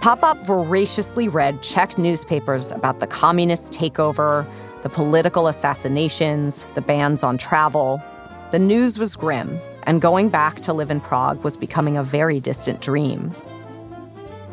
Poppop 0.00 0.44
voraciously 0.44 1.28
read 1.28 1.62
Czech 1.62 1.98
newspapers 1.98 2.72
about 2.72 2.98
the 2.98 3.06
communist 3.06 3.72
takeover, 3.72 4.44
the 4.82 4.88
political 4.88 5.46
assassinations, 5.46 6.66
the 6.74 6.80
bans 6.80 7.22
on 7.22 7.38
travel. 7.38 8.02
The 8.50 8.58
news 8.58 8.98
was 8.98 9.14
grim, 9.14 9.60
and 9.84 10.02
going 10.02 10.30
back 10.30 10.62
to 10.62 10.72
live 10.72 10.90
in 10.90 11.00
Prague 11.00 11.44
was 11.44 11.56
becoming 11.56 11.96
a 11.96 12.02
very 12.02 12.40
distant 12.40 12.80
dream. 12.80 13.30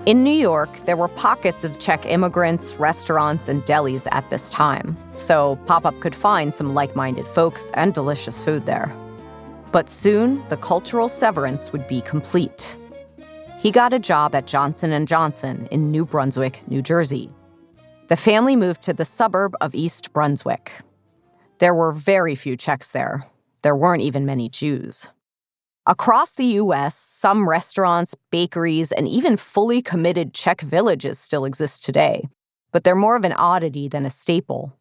In 0.07 0.23
New 0.23 0.31
York, 0.31 0.73
there 0.85 0.95
were 0.95 1.09
pockets 1.09 1.65
of 1.65 1.81
Czech 1.81 2.05
immigrants, 2.05 2.75
restaurants, 2.75 3.49
and 3.49 3.61
delis 3.63 4.07
at 4.11 4.29
this 4.29 4.47
time, 4.47 4.95
so 5.17 5.59
Poppop 5.65 5.99
could 5.99 6.15
find 6.15 6.53
some 6.53 6.73
like-minded 6.73 7.27
folks 7.27 7.71
and 7.73 7.93
delicious 7.93 8.39
food 8.39 8.65
there. 8.65 8.89
But 9.73 9.89
soon, 9.89 10.47
the 10.47 10.55
cultural 10.55 11.09
severance 11.09 11.73
would 11.73 11.85
be 11.89 11.99
complete. 11.99 12.77
He 13.59 13.69
got 13.69 13.91
a 13.91 13.99
job 13.99 14.33
at 14.33 14.47
Johnson 14.47 15.05
& 15.05 15.07
Johnson 15.07 15.67
in 15.71 15.91
New 15.91 16.05
Brunswick, 16.05 16.61
New 16.69 16.81
Jersey. 16.81 17.29
The 18.07 18.15
family 18.15 18.55
moved 18.55 18.83
to 18.83 18.93
the 18.93 19.03
suburb 19.03 19.55
of 19.59 19.75
East 19.75 20.13
Brunswick. 20.13 20.71
There 21.57 21.75
were 21.75 21.91
very 21.91 22.35
few 22.35 22.55
Czechs 22.55 22.91
there. 22.91 23.25
There 23.61 23.75
weren't 23.75 24.03
even 24.03 24.25
many 24.25 24.47
Jews. 24.47 25.09
Across 25.89 26.33
the 26.33 26.59
US, 26.59 26.97
some 26.97 27.47
restaurants, 27.47 28.13
bakeries, 28.29 28.91
and 28.91 29.07
even 29.07 29.37
fully 29.37 29.81
committed 29.81 30.33
Czech 30.33 30.59
villages 30.59 31.17
still 31.17 31.45
exist 31.45 31.85
today, 31.85 32.27
but 32.73 32.83
they're 32.83 32.93
more 32.93 33.15
of 33.15 33.23
an 33.23 33.31
oddity 33.31 33.87
than 33.87 34.05
a 34.05 34.09
staple. 34.09 34.73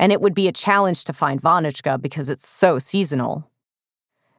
And 0.00 0.10
it 0.10 0.20
would 0.20 0.34
be 0.34 0.48
a 0.48 0.52
challenge 0.52 1.04
to 1.04 1.12
find 1.12 1.40
Vanocka 1.40 2.02
because 2.02 2.28
it's 2.28 2.48
so 2.48 2.80
seasonal. 2.80 3.48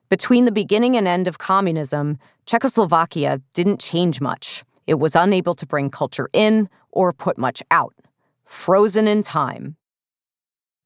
Between 0.09 0.43
the 0.43 0.51
beginning 0.51 0.97
and 0.97 1.07
end 1.07 1.29
of 1.29 1.37
communism, 1.37 2.17
Czechoslovakia 2.45 3.39
didn't 3.53 3.79
change 3.79 4.19
much. 4.19 4.65
It 4.87 4.99
was 4.99 5.15
unable 5.15 5.55
to 5.55 5.65
bring 5.65 5.89
culture 5.89 6.29
in 6.33 6.67
or 6.91 7.13
put 7.13 7.37
much 7.37 7.63
out. 7.71 7.95
Frozen 8.43 9.07
in 9.07 9.23
time. 9.23 9.77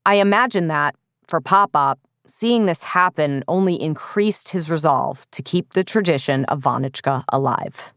I 0.05 0.15
imagine 0.15 0.67
that, 0.67 0.93
for 1.27 1.41
Poppop, 1.41 1.95
seeing 2.27 2.65
this 2.65 2.83
happen 2.83 3.43
only 3.47 3.81
increased 3.81 4.49
his 4.49 4.69
resolve 4.69 5.25
to 5.31 5.41
keep 5.41 5.73
the 5.73 5.83
tradition 5.83 6.45
of 6.45 6.61
Vanocka 6.61 7.23
alive. 7.29 7.93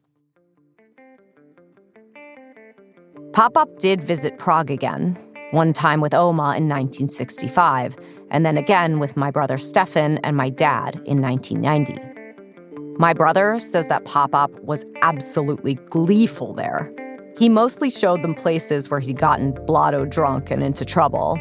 Poppop 3.31 3.79
did 3.79 4.03
visit 4.03 4.39
Prague 4.39 4.71
again, 4.71 5.19
one 5.51 5.73
time 5.73 6.01
with 6.01 6.15
Oma 6.15 6.55
in 6.57 6.69
1965, 6.69 7.97
and 8.31 8.45
then 8.45 8.57
again 8.57 8.99
with 8.99 9.17
my 9.17 9.31
brother 9.31 9.59
Stefan 9.59 10.19
and 10.19 10.37
my 10.37 10.49
dad 10.49 11.01
in 11.05 11.21
1990. 11.21 12.01
My 12.99 13.13
brother 13.13 13.59
says 13.59 13.89
that 13.89 14.05
Poppop 14.05 14.59
was 14.63 14.85
absolutely 15.03 15.75
gleeful 15.75 16.55
there. 16.55 16.91
He 17.39 17.51
mostly 17.51 17.91
showed 17.91 18.23
them 18.23 18.35
places 18.35 18.89
where 18.89 19.01
he'd 19.01 19.19
gotten 19.19 19.53
blotto 19.67 20.07
drunk 20.07 20.51
and 20.51 20.63
into 20.63 20.87
trouble. 20.87 21.39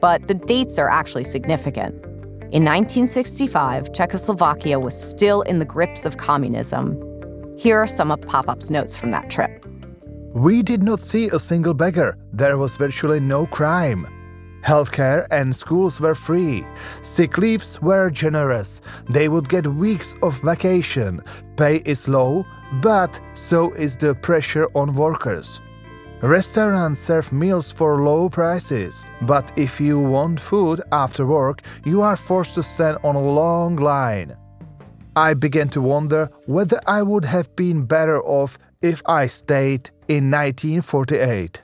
But 0.00 0.28
the 0.28 0.34
dates 0.34 0.78
are 0.78 0.88
actually 0.88 1.24
significant. 1.24 2.06
In 2.52 2.66
1965, 2.66 3.94
Czechoslovakia 3.94 4.78
was 4.78 4.92
still 4.92 5.40
in 5.40 5.58
the 5.58 5.64
grips 5.64 6.04
of 6.04 6.18
communism. 6.18 7.00
Here 7.56 7.78
are 7.78 7.86
some 7.86 8.10
of 8.10 8.20
Poppop's 8.20 8.68
notes 8.68 8.94
from 8.94 9.10
that 9.12 9.30
trip. 9.30 9.64
We 10.34 10.62
did 10.62 10.82
not 10.82 11.02
see 11.02 11.30
a 11.30 11.38
single 11.38 11.72
beggar. 11.72 12.18
There 12.34 12.58
was 12.58 12.76
virtually 12.76 13.20
no 13.20 13.46
crime. 13.46 14.06
Healthcare 14.62 15.26
and 15.30 15.56
schools 15.56 15.98
were 15.98 16.14
free. 16.14 16.66
Sick 17.00 17.38
leaves 17.38 17.80
were 17.80 18.10
generous. 18.10 18.82
They 19.08 19.30
would 19.30 19.48
get 19.48 19.66
weeks 19.66 20.14
of 20.20 20.38
vacation. 20.42 21.22
Pay 21.56 21.76
is 21.86 22.06
low, 22.06 22.44
but 22.82 23.18
so 23.32 23.72
is 23.72 23.96
the 23.96 24.14
pressure 24.16 24.68
on 24.74 24.92
workers. 24.94 25.62
Restaurants 26.22 27.00
serve 27.00 27.32
meals 27.32 27.72
for 27.72 28.00
low 28.00 28.28
prices, 28.28 29.04
but 29.22 29.50
if 29.58 29.80
you 29.80 29.98
want 29.98 30.38
food 30.38 30.80
after 30.92 31.26
work, 31.26 31.62
you 31.84 32.00
are 32.00 32.16
forced 32.16 32.54
to 32.54 32.62
stand 32.62 32.96
on 33.02 33.16
a 33.16 33.20
long 33.20 33.74
line. 33.74 34.36
I 35.16 35.34
began 35.34 35.68
to 35.70 35.80
wonder 35.80 36.30
whether 36.46 36.80
I 36.86 37.02
would 37.02 37.24
have 37.24 37.56
been 37.56 37.86
better 37.86 38.22
off 38.22 38.56
if 38.82 39.02
I 39.04 39.26
stayed 39.26 39.90
in 40.06 40.30
1948. 40.30 41.60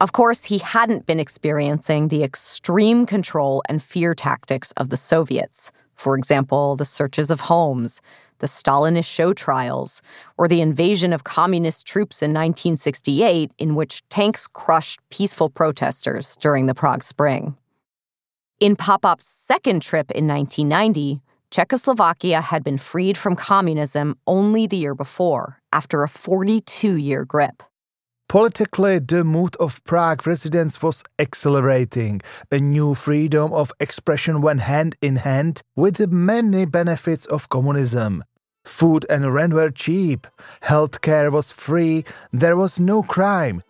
Of 0.00 0.12
course, 0.12 0.44
he 0.44 0.56
hadn't 0.56 1.04
been 1.04 1.20
experiencing 1.20 2.08
the 2.08 2.22
extreme 2.22 3.04
control 3.04 3.62
and 3.68 3.82
fear 3.82 4.14
tactics 4.14 4.72
of 4.78 4.88
the 4.88 4.96
Soviets. 4.96 5.70
For 5.94 6.16
example, 6.16 6.74
the 6.74 6.86
searches 6.86 7.30
of 7.30 7.42
homes, 7.42 8.00
the 8.38 8.46
Stalinist 8.46 9.06
show 9.06 9.32
trials, 9.32 10.02
or 10.36 10.48
the 10.48 10.60
invasion 10.60 11.12
of 11.12 11.24
communist 11.24 11.86
troops 11.86 12.22
in 12.22 12.30
1968, 12.30 13.52
in 13.58 13.74
which 13.74 14.02
tanks 14.08 14.46
crushed 14.46 15.00
peaceful 15.10 15.48
protesters 15.48 16.36
during 16.40 16.66
the 16.66 16.74
Prague 16.74 17.02
Spring. 17.02 17.56
In 18.60 18.76
Poppop's 18.76 19.26
second 19.26 19.82
trip 19.82 20.10
in 20.10 20.26
1990, 20.26 21.20
Czechoslovakia 21.50 22.40
had 22.40 22.64
been 22.64 22.78
freed 22.78 23.16
from 23.16 23.36
communism 23.36 24.16
only 24.26 24.66
the 24.66 24.76
year 24.76 24.94
before, 24.94 25.60
after 25.72 26.02
a 26.02 26.08
42 26.08 26.96
year 26.96 27.24
grip. 27.24 27.62
Politically, 28.28 28.98
the 28.98 29.22
mood 29.22 29.54
of 29.60 29.84
Prague 29.84 30.26
residents 30.26 30.82
was 30.82 31.02
accelerating. 31.18 32.20
A 32.50 32.58
new 32.58 32.94
freedom 32.94 33.52
of 33.52 33.72
expression 33.80 34.40
went 34.40 34.62
hand 34.62 34.96
in 35.00 35.16
hand 35.16 35.62
with 35.76 35.96
the 35.96 36.08
many 36.08 36.64
benefits 36.64 37.26
of 37.26 37.48
communism. 37.48 38.24
Food 38.64 39.04
and 39.10 39.32
rent 39.32 39.52
were 39.52 39.70
cheap, 39.70 40.26
healthcare 40.62 41.30
was 41.30 41.52
free, 41.52 42.04
there 42.32 42.56
was 42.56 42.80
no 42.80 43.02
crime, 43.02 43.62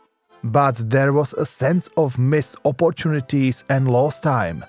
but 0.44 0.76
there 0.76 1.12
was 1.12 1.32
a 1.34 1.44
sense 1.44 1.88
of 1.96 2.16
missed 2.16 2.56
opportunities 2.64 3.64
and 3.68 3.90
lost 3.90 4.22
time. 4.22 4.64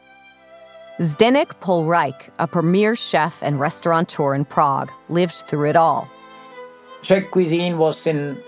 Zdenek 0.99 1.59
Pohlreich, 1.61 2.29
a 2.39 2.47
premier 2.47 2.95
chef 2.95 3.43
and 3.43 3.59
restaurateur 3.59 4.33
in 4.33 4.45
Prague, 4.45 4.91
lived 5.09 5.35
through 5.35 5.69
it 5.69 5.75
all. 5.75 6.07
Czech 7.03 7.29
cuisine 7.29 7.77
was 7.77 8.07
in 8.07 8.41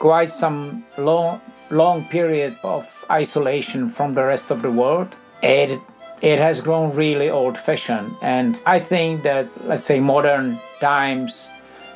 quite 0.00 0.32
some 0.32 0.84
long, 0.98 1.40
long 1.70 2.04
period 2.06 2.56
of 2.64 3.04
isolation 3.08 3.88
from 3.88 4.14
the 4.14 4.24
rest 4.24 4.50
of 4.50 4.62
the 4.62 4.70
world. 4.70 5.14
It, 5.42 5.80
it 6.20 6.40
has 6.40 6.60
grown 6.60 6.92
really 6.96 7.30
old 7.30 7.56
fashioned. 7.56 8.16
And 8.20 8.60
I 8.66 8.80
think 8.80 9.22
that, 9.22 9.46
let's 9.64 9.86
say, 9.86 10.00
modern 10.00 10.58
times, 10.80 11.48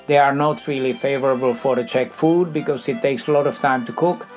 they 0.06 0.18
are 0.18 0.34
not 0.34 0.68
really 0.68 0.92
favorable 0.92 1.54
for 1.54 1.74
the 1.74 1.84
Czech 1.84 2.12
food 2.12 2.52
because 2.52 2.88
it 2.88 3.02
takes 3.02 3.26
a 3.26 3.32
lot 3.32 3.48
of 3.48 3.58
time 3.58 3.84
to 3.86 3.92
cook 3.92 4.28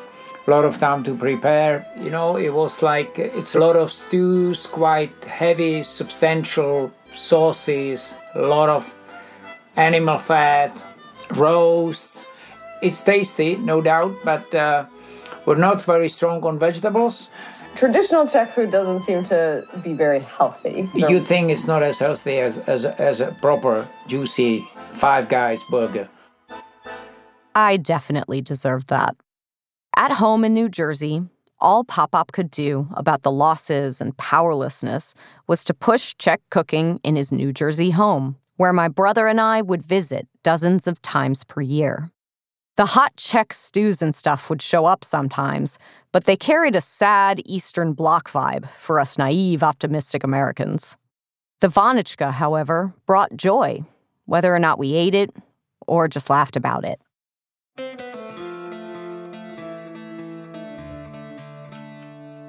a 0.47 0.51
lot 0.51 0.63
of 0.63 0.79
time 0.79 1.03
to 1.03 1.13
prepare. 1.13 1.85
You 2.01 2.09
know, 2.09 2.37
it 2.37 2.53
was 2.53 2.81
like 2.81 3.19
it's 3.19 3.55
a 3.55 3.59
lot 3.59 3.75
of 3.75 3.91
stews, 3.91 4.65
quite 4.65 5.25
heavy, 5.25 5.83
substantial 5.83 6.91
sauces, 7.13 8.17
a 8.33 8.41
lot 8.41 8.69
of 8.69 8.95
animal 9.75 10.17
fat, 10.17 10.83
roasts. 11.31 12.27
It's 12.81 13.03
tasty, 13.03 13.55
no 13.57 13.81
doubt, 13.81 14.15
but 14.23 14.53
uh, 14.53 14.85
we're 15.45 15.55
not 15.55 15.81
very 15.81 16.09
strong 16.09 16.43
on 16.43 16.59
vegetables. 16.59 17.29
Traditional 17.75 18.27
Czech 18.27 18.51
food 18.53 18.71
doesn't 18.71 19.01
seem 19.01 19.23
to 19.25 19.67
be 19.83 19.93
very 19.93 20.19
healthy. 20.19 20.89
So. 20.97 21.07
You 21.07 21.21
think 21.21 21.51
it's 21.51 21.67
not 21.67 21.83
as 21.83 21.99
healthy 21.99 22.39
as, 22.39 22.57
as, 22.59 22.85
as 22.85 23.21
a 23.21 23.31
proper, 23.41 23.87
juicy 24.07 24.67
Five 24.93 25.29
Guys 25.29 25.63
burger. 25.69 26.09
I 27.53 27.77
definitely 27.77 28.41
deserved 28.41 28.87
that. 28.87 29.15
At 29.95 30.13
home 30.13 30.43
in 30.43 30.53
New 30.53 30.69
Jersey, 30.69 31.21
all 31.59 31.83
Poppop 31.83 32.31
could 32.31 32.51
do 32.51 32.87
about 32.95 33.23
the 33.23 33.31
losses 33.31 34.01
and 34.01 34.15
powerlessness 34.17 35.13
was 35.47 35.63
to 35.63 35.73
push 35.73 36.15
Czech 36.17 36.41
cooking 36.49 36.99
in 37.03 37.15
his 37.15 37.31
New 37.31 37.51
Jersey 37.51 37.91
home, 37.91 38.37
where 38.57 38.73
my 38.73 38.87
brother 38.87 39.27
and 39.27 39.41
I 39.41 39.61
would 39.61 39.85
visit 39.85 40.27
dozens 40.43 40.87
of 40.87 41.01
times 41.01 41.43
per 41.43 41.61
year. 41.61 42.11
The 42.77 42.85
hot 42.85 43.17
Czech 43.17 43.53
stews 43.53 44.03
and 44.03 44.13
stuff 44.13 44.51
would 44.51 44.61
show 44.61 44.85
up 44.85 45.03
sometimes, 45.03 45.79
but 46.11 46.25
they 46.25 46.35
carried 46.35 46.75
a 46.75 46.81
sad 46.81 47.41
Eastern 47.43 47.93
Bloc 47.93 48.29
vibe 48.29 48.69
for 48.77 48.99
us 48.99 49.17
naive, 49.17 49.63
optimistic 49.63 50.23
Americans. 50.23 50.95
The 51.59 51.69
Vanocka, 51.69 52.31
however, 52.31 52.93
brought 53.07 53.35
joy, 53.35 53.83
whether 54.25 54.53
or 54.53 54.59
not 54.59 54.77
we 54.77 54.93
ate 54.93 55.15
it 55.15 55.31
or 55.87 56.07
just 56.07 56.29
laughed 56.29 56.55
about 56.55 56.85
it. 56.85 57.01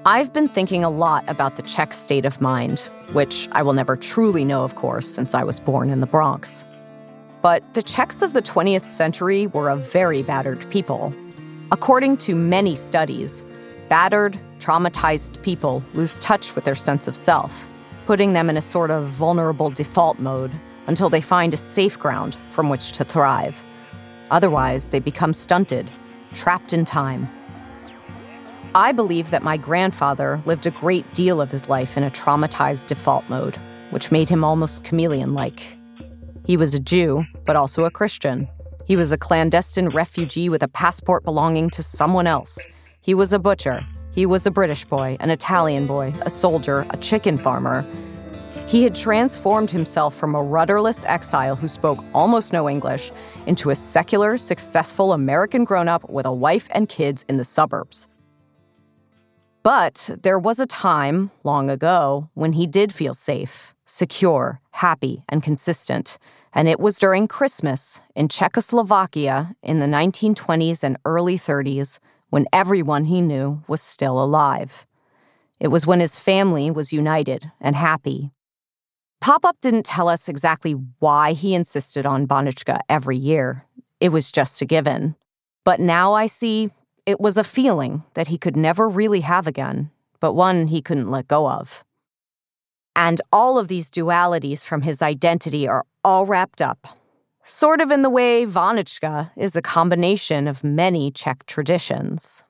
I've 0.04 0.34
been 0.34 0.48
thinking 0.48 0.84
a 0.84 0.90
lot 0.90 1.24
about 1.26 1.56
the 1.56 1.62
Czech 1.62 1.94
state 1.94 2.26
of 2.26 2.42
mind, 2.42 2.80
which 3.12 3.48
I 3.52 3.62
will 3.62 3.72
never 3.72 3.96
truly 3.96 4.44
know, 4.44 4.62
of 4.62 4.74
course, 4.74 5.08
since 5.08 5.32
I 5.32 5.42
was 5.42 5.58
born 5.58 5.88
in 5.88 6.00
the 6.00 6.06
Bronx. 6.06 6.66
But 7.42 7.62
the 7.74 7.82
Czechs 7.82 8.22
of 8.22 8.32
the 8.32 8.42
20th 8.42 8.84
century 8.84 9.46
were 9.46 9.68
a 9.68 9.76
very 9.76 10.22
battered 10.22 10.68
people. 10.70 11.14
According 11.70 12.16
to 12.18 12.34
many 12.34 12.74
studies, 12.74 13.44
battered, 13.88 14.38
traumatized 14.58 15.40
people 15.42 15.82
lose 15.94 16.18
touch 16.18 16.54
with 16.54 16.64
their 16.64 16.74
sense 16.74 17.06
of 17.06 17.16
self, 17.16 17.52
putting 18.06 18.32
them 18.32 18.50
in 18.50 18.56
a 18.56 18.62
sort 18.62 18.90
of 18.90 19.08
vulnerable 19.08 19.70
default 19.70 20.18
mode 20.18 20.50
until 20.86 21.10
they 21.10 21.20
find 21.20 21.54
a 21.54 21.58
safe 21.58 21.98
ground 21.98 22.36
from 22.50 22.68
which 22.68 22.92
to 22.92 23.04
thrive. 23.04 23.56
Otherwise, 24.30 24.88
they 24.88 24.98
become 24.98 25.32
stunted, 25.32 25.90
trapped 26.34 26.72
in 26.72 26.84
time, 26.84 27.28
I 28.74 28.92
believe 28.92 29.30
that 29.30 29.42
my 29.42 29.56
grandfather 29.56 30.42
lived 30.44 30.66
a 30.66 30.70
great 30.70 31.12
deal 31.14 31.40
of 31.40 31.50
his 31.50 31.70
life 31.70 31.96
in 31.96 32.04
a 32.04 32.10
traumatized 32.10 32.86
default 32.86 33.28
mode, 33.28 33.56
which 33.90 34.12
made 34.12 34.28
him 34.28 34.44
almost 34.44 34.84
chameleon 34.84 35.32
like. 35.32 35.77
He 36.48 36.56
was 36.56 36.72
a 36.72 36.80
Jew, 36.80 37.26
but 37.44 37.56
also 37.56 37.84
a 37.84 37.90
Christian. 37.90 38.48
He 38.86 38.96
was 38.96 39.12
a 39.12 39.18
clandestine 39.18 39.90
refugee 39.90 40.48
with 40.48 40.62
a 40.62 40.68
passport 40.68 41.22
belonging 41.22 41.68
to 41.68 41.82
someone 41.82 42.26
else. 42.26 42.58
He 43.02 43.12
was 43.12 43.34
a 43.34 43.38
butcher. 43.38 43.86
He 44.12 44.24
was 44.24 44.46
a 44.46 44.50
British 44.50 44.86
boy, 44.86 45.18
an 45.20 45.28
Italian 45.28 45.86
boy, 45.86 46.14
a 46.22 46.30
soldier, 46.30 46.86
a 46.88 46.96
chicken 46.96 47.36
farmer. 47.36 47.84
He 48.66 48.82
had 48.82 48.94
transformed 48.94 49.70
himself 49.70 50.14
from 50.14 50.34
a 50.34 50.42
rudderless 50.42 51.04
exile 51.04 51.54
who 51.54 51.68
spoke 51.68 52.02
almost 52.14 52.54
no 52.54 52.66
English 52.66 53.12
into 53.46 53.68
a 53.68 53.76
secular, 53.76 54.38
successful 54.38 55.12
American 55.12 55.64
grown 55.64 55.86
up 55.86 56.08
with 56.08 56.24
a 56.24 56.32
wife 56.32 56.66
and 56.70 56.88
kids 56.88 57.26
in 57.28 57.36
the 57.36 57.44
suburbs. 57.44 58.08
But 59.62 60.08
there 60.22 60.38
was 60.38 60.60
a 60.60 60.66
time, 60.66 61.30
long 61.44 61.68
ago, 61.68 62.30
when 62.32 62.54
he 62.54 62.66
did 62.66 62.90
feel 62.90 63.12
safe, 63.12 63.74
secure, 63.84 64.62
happy, 64.70 65.24
and 65.28 65.42
consistent. 65.42 66.16
And 66.52 66.68
it 66.68 66.80
was 66.80 66.98
during 66.98 67.28
Christmas 67.28 68.02
in 68.14 68.28
Czechoslovakia 68.28 69.54
in 69.62 69.78
the 69.78 69.86
1920s 69.86 70.82
and 70.82 70.96
early 71.04 71.38
30s 71.38 71.98
when 72.30 72.46
everyone 72.52 73.04
he 73.04 73.20
knew 73.20 73.62
was 73.68 73.80
still 73.80 74.22
alive. 74.22 74.86
It 75.60 75.68
was 75.68 75.86
when 75.86 76.00
his 76.00 76.16
family 76.16 76.70
was 76.70 76.92
united 76.92 77.50
and 77.60 77.76
happy. 77.76 78.32
Poppop 79.22 79.54
didn't 79.60 79.86
tell 79.86 80.08
us 80.08 80.28
exactly 80.28 80.72
why 81.00 81.32
he 81.32 81.54
insisted 81.54 82.06
on 82.06 82.26
Vanocka 82.26 82.80
every 82.88 83.16
year. 83.16 83.64
It 84.00 84.10
was 84.10 84.30
just 84.30 84.62
a 84.62 84.64
given. 84.64 85.16
But 85.64 85.80
now 85.80 86.14
I 86.14 86.28
see 86.28 86.70
it 87.04 87.20
was 87.20 87.36
a 87.36 87.44
feeling 87.44 88.04
that 88.14 88.28
he 88.28 88.38
could 88.38 88.56
never 88.56 88.88
really 88.88 89.20
have 89.20 89.46
again, 89.46 89.90
but 90.20 90.34
one 90.34 90.68
he 90.68 90.80
couldn't 90.80 91.10
let 91.10 91.26
go 91.26 91.48
of. 91.48 91.84
And 92.98 93.22
all 93.32 93.60
of 93.60 93.68
these 93.68 93.92
dualities 93.92 94.64
from 94.64 94.82
his 94.82 95.02
identity 95.02 95.68
are 95.68 95.84
all 96.02 96.26
wrapped 96.26 96.60
up, 96.60 96.98
sort 97.44 97.80
of 97.80 97.92
in 97.92 98.02
the 98.02 98.10
way 98.10 98.44
Vanocka 98.44 99.30
is 99.36 99.54
a 99.54 99.62
combination 99.62 100.48
of 100.48 100.64
many 100.64 101.12
Czech 101.12 101.46
traditions. 101.46 102.44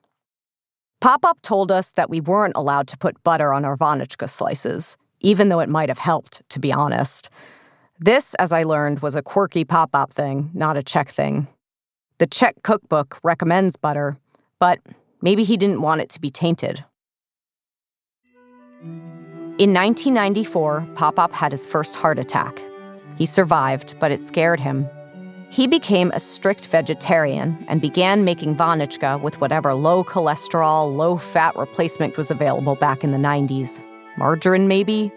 Poppop 1.03 1.43
told 1.43 1.71
us 1.71 1.93
that 1.93 2.09
we 2.09 2.23
weren't 2.23 2.57
allowed 2.57 2.89
to 2.89 2.97
put 2.97 3.23
butter 3.23 3.53
on 3.53 3.67
our 3.67 3.77
Vanocka 3.77 4.27
slices, 4.27 4.97
even 5.21 5.51
though 5.51 5.61
it 5.61 5.69
might 5.69 5.91
have 5.91 5.99
helped, 5.99 6.41
to 6.49 6.59
be 6.59 6.73
honest. 6.73 7.29
This, 8.01 8.35
as 8.37 8.51
I 8.51 8.63
learned, 8.63 9.01
was 9.01 9.17
a 9.17 9.23
quirky 9.23 9.67
Poppop 9.67 10.13
thing, 10.13 10.51
not 10.55 10.79
a 10.79 10.83
Czech 10.83 11.11
thing. 11.11 11.47
The 12.17 12.27
Czech 12.27 12.55
cookbook 12.63 13.19
recommends 13.23 13.77
butter, 13.77 14.17
but 14.59 14.79
maybe 15.21 15.45
he 15.45 15.59
didn't 15.59 15.83
want 15.83 16.01
it 16.01 16.09
to 16.09 16.21
be 16.21 16.31
tainted. 16.31 16.87
In 19.59 19.75
1994, 19.75 20.87
Poppop 20.95 21.33
had 21.33 21.51
his 21.51 21.67
first 21.67 21.97
heart 21.97 22.17
attack. 22.21 22.63
He 23.17 23.27
survived, 23.27 23.97
but 23.99 24.13
it 24.13 24.23
scared 24.23 24.61
him. 24.61 24.89
He 25.51 25.67
became 25.67 26.13
a 26.13 26.21
strict 26.21 26.67
vegetarian 26.67 27.67
and 27.69 27.81
began 27.81 28.23
making 28.23 28.55
Vanocka 28.55 29.21
with 29.21 29.41
whatever 29.41 29.75
low 29.75 30.05
cholesterol, 30.05 30.95
low 30.95 31.17
fat 31.19 31.57
replacement 31.57 32.17
was 32.17 32.31
available 32.31 32.77
back 32.77 33.03
in 33.03 33.11
the 33.11 33.19
90s. 33.19 33.85
Margarine, 34.17 34.69
maybe? 34.69 35.11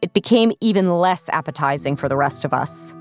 It 0.00 0.14
became 0.14 0.52
even 0.62 0.90
less 0.90 1.28
appetizing 1.28 1.96
for 1.96 2.08
the 2.08 2.16
rest 2.16 2.46
of 2.46 2.54
us. 2.54 2.96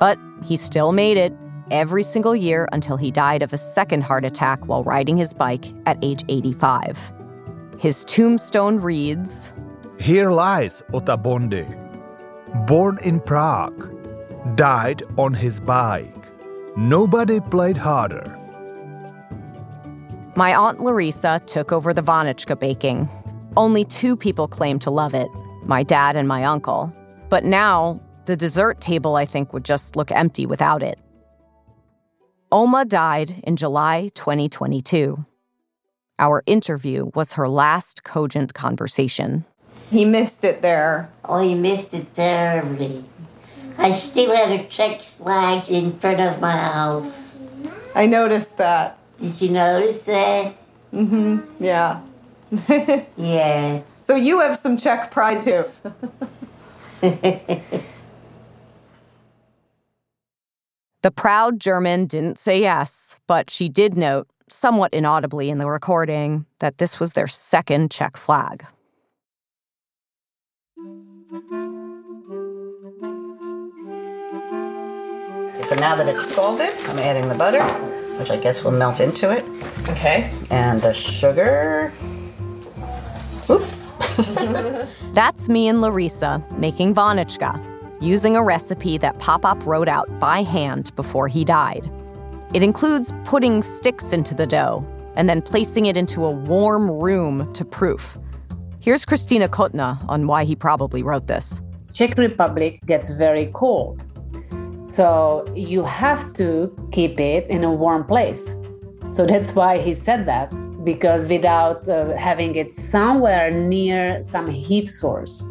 But 0.00 0.18
he 0.42 0.56
still 0.56 0.90
made 0.90 1.18
it 1.18 1.32
every 1.70 2.02
single 2.02 2.34
year 2.34 2.68
until 2.72 2.96
he 2.96 3.12
died 3.12 3.42
of 3.42 3.52
a 3.52 3.58
second 3.58 4.02
heart 4.02 4.24
attack 4.24 4.66
while 4.66 4.82
riding 4.82 5.16
his 5.16 5.32
bike 5.32 5.66
at 5.86 5.98
age 6.02 6.24
85. 6.28 6.98
His 7.78 8.04
tombstone 8.06 8.80
reads 8.80 9.52
Here 10.00 10.30
lies 10.30 10.82
Ota 10.94 11.18
Bondy, 11.18 11.66
born 12.66 12.98
in 13.04 13.20
Prague, 13.20 13.94
died 14.56 15.02
on 15.18 15.34
his 15.34 15.60
bike. 15.60 16.24
Nobody 16.74 17.38
played 17.38 17.76
harder. 17.76 18.24
My 20.36 20.54
Aunt 20.54 20.80
Larissa 20.80 21.42
took 21.44 21.70
over 21.70 21.92
the 21.92 22.02
Vanocka 22.02 22.58
baking. 22.58 23.10
Only 23.58 23.84
two 23.84 24.16
people 24.16 24.48
claimed 24.48 24.80
to 24.82 24.90
love 24.90 25.12
it 25.12 25.28
my 25.66 25.82
dad 25.82 26.16
and 26.16 26.26
my 26.26 26.44
uncle. 26.44 26.90
But 27.28 27.44
now, 27.44 28.00
the 28.24 28.36
dessert 28.36 28.80
table, 28.80 29.16
I 29.16 29.26
think, 29.26 29.52
would 29.52 29.66
just 29.66 29.96
look 29.96 30.10
empty 30.10 30.46
without 30.46 30.82
it. 30.82 30.98
Oma 32.50 32.86
died 32.86 33.42
in 33.44 33.54
July 33.54 34.10
2022. 34.14 35.26
Our 36.18 36.42
interview 36.46 37.10
was 37.14 37.34
her 37.34 37.50
last 37.50 38.02
cogent 38.02 38.54
conversation. 38.54 39.44
He 39.90 40.04
missed 40.04 40.44
it 40.44 40.62
there. 40.62 41.10
Oh, 41.24 41.40
he 41.40 41.54
missed 41.54 41.94
it 41.94 42.14
terribly. 42.14 43.04
I 43.76 43.98
still 43.98 44.34
have 44.34 44.50
a 44.50 44.64
Czech 44.64 45.00
flag 45.18 45.68
in 45.68 45.98
front 45.98 46.20
of 46.20 46.40
my 46.40 46.52
house. 46.52 47.36
I 47.94 48.06
noticed 48.06 48.58
that. 48.58 48.98
Did 49.18 49.40
you 49.40 49.50
notice 49.50 50.04
that? 50.04 50.54
Mm-hmm. 50.92 51.64
Yeah. 51.64 52.00
Yeah. 53.16 53.82
So 54.00 54.16
you 54.16 54.40
have 54.40 54.56
some 54.56 54.76
Czech 54.76 55.10
pride 55.10 55.42
too. 55.42 55.64
The 61.02 61.10
proud 61.10 61.60
German 61.60 62.04
didn't 62.04 62.38
say 62.38 62.60
yes, 62.60 63.18
but 63.26 63.48
she 63.48 63.70
did 63.70 63.96
note, 63.96 64.28
somewhat 64.50 64.92
inaudibly 64.92 65.48
in 65.48 65.56
the 65.56 65.66
recording, 65.66 66.44
that 66.58 66.76
this 66.76 67.00
was 67.00 67.14
their 67.14 67.26
second 67.26 67.90
Czech 67.90 68.18
flag. 68.18 68.66
So 75.70 75.76
now 75.76 75.94
that 75.94 76.08
it's 76.08 76.26
scalded, 76.26 76.74
I'm 76.88 76.98
adding 76.98 77.28
the 77.28 77.34
butter, 77.36 77.62
which 78.18 78.28
I 78.28 78.36
guess 78.36 78.64
will 78.64 78.72
melt 78.72 78.98
into 78.98 79.30
it. 79.30 79.44
Okay. 79.88 80.34
And 80.50 80.80
the 80.80 80.92
sugar. 80.92 81.92
That's 85.14 85.48
me 85.48 85.68
and 85.68 85.80
Larissa 85.80 86.42
making 86.58 86.96
Vanocka, 86.96 87.62
using 88.00 88.34
a 88.34 88.42
recipe 88.42 88.98
that 88.98 89.16
Poppop 89.20 89.64
wrote 89.64 89.86
out 89.86 90.08
by 90.18 90.42
hand 90.42 90.92
before 90.96 91.28
he 91.28 91.44
died. 91.44 91.88
It 92.52 92.64
includes 92.64 93.12
putting 93.24 93.62
sticks 93.62 94.12
into 94.12 94.34
the 94.34 94.48
dough 94.48 94.84
and 95.14 95.28
then 95.28 95.40
placing 95.40 95.86
it 95.86 95.96
into 95.96 96.24
a 96.24 96.32
warm 96.32 96.90
room 96.90 97.52
to 97.52 97.64
proof. 97.64 98.18
Here's 98.80 99.04
Christina 99.04 99.48
Kotna 99.48 100.04
on 100.08 100.26
why 100.26 100.42
he 100.42 100.56
probably 100.56 101.04
wrote 101.04 101.28
this. 101.28 101.62
Czech 101.92 102.18
Republic 102.18 102.80
gets 102.86 103.10
very 103.10 103.52
cold. 103.54 104.04
So 104.90 105.44
you 105.54 105.84
have 105.84 106.32
to 106.34 106.76
keep 106.90 107.20
it 107.20 107.48
in 107.48 107.62
a 107.62 107.72
warm 107.72 108.02
place. 108.02 108.56
So 109.12 109.24
that's 109.24 109.54
why 109.54 109.78
he 109.78 109.94
said 109.94 110.26
that, 110.26 110.50
because 110.84 111.28
without 111.28 111.88
uh, 111.88 112.16
having 112.16 112.56
it 112.56 112.74
somewhere 112.74 113.52
near 113.52 114.20
some 114.20 114.48
heat 114.48 114.88
source, 114.88 115.46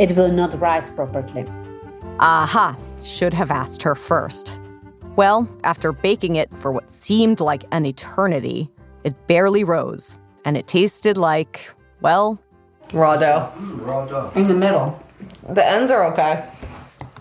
it 0.00 0.16
will 0.16 0.32
not 0.32 0.60
rise 0.60 0.88
properly. 0.88 1.44
Aha, 2.18 2.76
should 3.04 3.32
have 3.32 3.52
asked 3.52 3.80
her 3.80 3.94
first. 3.94 4.58
Well, 5.14 5.48
after 5.62 5.92
baking 5.92 6.34
it 6.34 6.50
for 6.58 6.72
what 6.72 6.90
seemed 6.90 7.38
like 7.38 7.62
an 7.70 7.86
eternity, 7.86 8.72
it 9.04 9.14
barely 9.28 9.62
rose, 9.62 10.18
and 10.44 10.56
it 10.56 10.66
tasted 10.66 11.16
like, 11.16 11.70
well, 12.00 12.40
Raw 12.92 13.16
dough. 13.16 13.52
Raw 13.56 14.04
dough. 14.06 14.32
In 14.34 14.48
the 14.48 14.54
middle. 14.54 15.00
The 15.48 15.64
ends 15.64 15.92
are 15.92 16.12
okay. 16.12 16.44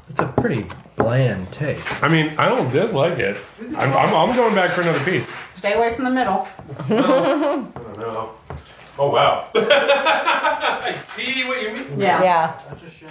It's 0.09 0.19
a 0.19 0.27
pretty 0.29 0.65
bland 0.99 1.51
taste. 1.51 2.03
I 2.03 2.09
mean, 2.09 2.31
I 2.37 2.47
don't 2.47 2.71
dislike 2.71 3.17
it. 3.17 3.37
I'm, 3.77 3.91
I'm, 3.93 4.13
I'm 4.13 4.35
going 4.35 4.53
back 4.53 4.69
for 4.69 4.81
another 4.81 5.03
piece. 5.03 5.33
Stay 5.55 5.73
away 5.73 5.93
from 5.93 6.03
the 6.03 6.11
middle. 6.11 6.47
Oh, 6.91 7.71
no. 7.97 8.35
Oh, 8.99 9.09
wow. 9.09 9.47
I 9.55 10.93
see 10.97 11.47
what 11.47 11.61
you 11.61 11.71
mean. 11.71 11.99
Yeah. 11.99 12.21
Yeah. 12.21 12.59
That's 12.69 12.83
a 12.83 12.89
shame. 12.91 13.09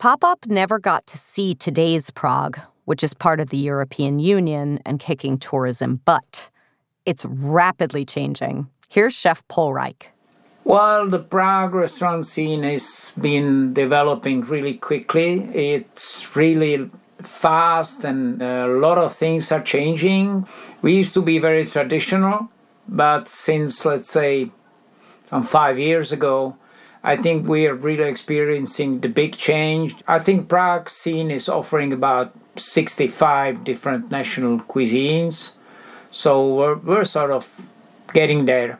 Poppop 0.00 0.46
never 0.46 0.78
got 0.78 1.06
to 1.08 1.18
see 1.18 1.54
today's 1.54 2.10
Prague, 2.10 2.58
which 2.84 3.02
is 3.02 3.14
part 3.14 3.40
of 3.40 3.50
the 3.50 3.56
European 3.56 4.18
Union 4.18 4.78
and 4.86 5.00
kicking 5.00 5.38
tourism 5.38 5.96
butt. 6.04 6.50
It's 7.04 7.24
rapidly 7.24 8.04
changing. 8.04 8.68
Here's 8.88 9.12
Chef 9.12 9.46
Pohlreich. 9.48 10.04
Well, 10.66 11.10
the 11.10 11.18
Prague 11.18 11.74
restaurant 11.74 12.26
scene 12.26 12.62
has 12.62 13.12
been 13.20 13.74
developing 13.74 14.40
really 14.40 14.72
quickly. 14.72 15.42
It's 15.54 16.34
really 16.34 16.90
fast, 17.20 18.02
and 18.02 18.42
uh, 18.42 18.64
a 18.66 18.78
lot 18.78 18.96
of 18.96 19.14
things 19.14 19.52
are 19.52 19.60
changing. 19.60 20.46
We 20.80 20.96
used 20.96 21.12
to 21.14 21.22
be 21.22 21.38
very 21.38 21.66
traditional, 21.66 22.48
but 22.88 23.28
since, 23.28 23.84
let's 23.84 24.10
say, 24.10 24.52
some 25.26 25.42
five 25.42 25.78
years 25.78 26.12
ago, 26.12 26.56
I 27.02 27.18
think 27.18 27.46
we 27.46 27.66
are 27.66 27.74
really 27.74 28.08
experiencing 28.08 29.00
the 29.00 29.10
big 29.10 29.36
change. 29.36 29.96
I 30.08 30.18
think 30.18 30.48
Prague 30.48 30.88
scene 30.88 31.30
is 31.30 31.46
offering 31.46 31.92
about 31.92 32.32
65 32.56 33.64
different 33.64 34.10
national 34.10 34.60
cuisines. 34.60 35.52
So 36.10 36.54
we're, 36.54 36.76
we're 36.76 37.04
sort 37.04 37.32
of 37.32 37.52
getting 38.14 38.46
there. 38.46 38.78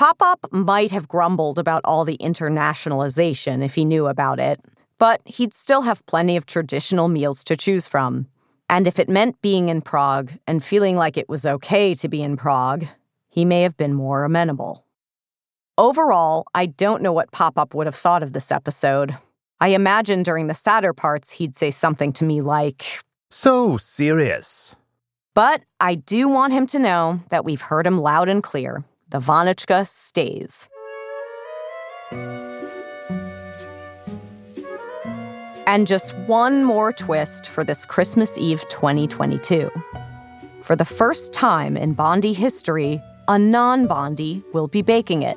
Poppop 0.00 0.50
might 0.50 0.90
have 0.92 1.08
grumbled 1.08 1.58
about 1.58 1.82
all 1.84 2.06
the 2.06 2.16
internationalization 2.22 3.62
if 3.62 3.74
he 3.74 3.84
knew 3.84 4.06
about 4.06 4.40
it, 4.40 4.58
but 4.96 5.20
he'd 5.26 5.52
still 5.52 5.82
have 5.82 6.06
plenty 6.06 6.38
of 6.38 6.46
traditional 6.46 7.08
meals 7.08 7.44
to 7.44 7.54
choose 7.54 7.86
from. 7.86 8.26
And 8.70 8.86
if 8.86 8.98
it 8.98 9.10
meant 9.10 9.42
being 9.42 9.68
in 9.68 9.82
Prague 9.82 10.32
and 10.46 10.64
feeling 10.64 10.96
like 10.96 11.18
it 11.18 11.28
was 11.28 11.44
okay 11.44 11.94
to 11.96 12.08
be 12.08 12.22
in 12.22 12.38
Prague, 12.38 12.86
he 13.28 13.44
may 13.44 13.60
have 13.60 13.76
been 13.76 13.92
more 13.92 14.24
amenable. 14.24 14.86
Overall, 15.76 16.46
I 16.54 16.64
don't 16.64 17.02
know 17.02 17.12
what 17.12 17.30
Poppop 17.30 17.74
would 17.74 17.86
have 17.86 17.94
thought 17.94 18.22
of 18.22 18.32
this 18.32 18.50
episode. 18.50 19.18
I 19.60 19.68
imagine 19.68 20.22
during 20.22 20.46
the 20.46 20.54
sadder 20.54 20.94
parts, 20.94 21.32
he'd 21.32 21.54
say 21.54 21.70
something 21.70 22.14
to 22.14 22.24
me 22.24 22.40
like, 22.40 23.02
So 23.28 23.76
serious. 23.76 24.74
But 25.34 25.60
I 25.78 25.96
do 25.96 26.26
want 26.26 26.54
him 26.54 26.66
to 26.68 26.78
know 26.78 27.20
that 27.28 27.44
we've 27.44 27.60
heard 27.60 27.86
him 27.86 28.00
loud 28.00 28.30
and 28.30 28.42
clear. 28.42 28.82
The 29.10 29.18
Vanocka 29.18 29.88
stays. 29.88 30.68
And 35.66 35.88
just 35.88 36.16
one 36.28 36.62
more 36.62 36.92
twist 36.92 37.48
for 37.48 37.64
this 37.64 37.84
Christmas 37.86 38.38
Eve 38.38 38.62
2022. 38.68 39.68
For 40.62 40.76
the 40.76 40.84
first 40.84 41.32
time 41.32 41.76
in 41.76 41.94
Bondy 41.94 42.32
history, 42.32 43.02
a 43.26 43.36
non 43.36 43.88
Bondy 43.88 44.44
will 44.52 44.68
be 44.68 44.80
baking 44.80 45.22
it. 45.22 45.36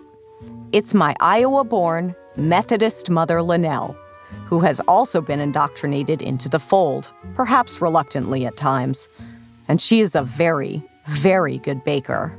It's 0.72 0.94
my 0.94 1.16
Iowa 1.20 1.64
born 1.64 2.16
Methodist 2.36 3.10
mother, 3.10 3.42
Linnell, 3.42 3.98
who 4.46 4.60
has 4.60 4.82
also 4.82 5.20
been 5.20 5.40
indoctrinated 5.40 6.22
into 6.22 6.48
the 6.48 6.60
fold, 6.60 7.12
perhaps 7.34 7.82
reluctantly 7.82 8.46
at 8.46 8.56
times. 8.56 9.10
And 9.68 9.82
she 9.82 10.00
is 10.00 10.14
a 10.14 10.22
very, 10.22 10.84
very 11.08 11.58
good 11.58 11.84
baker. 11.84 12.38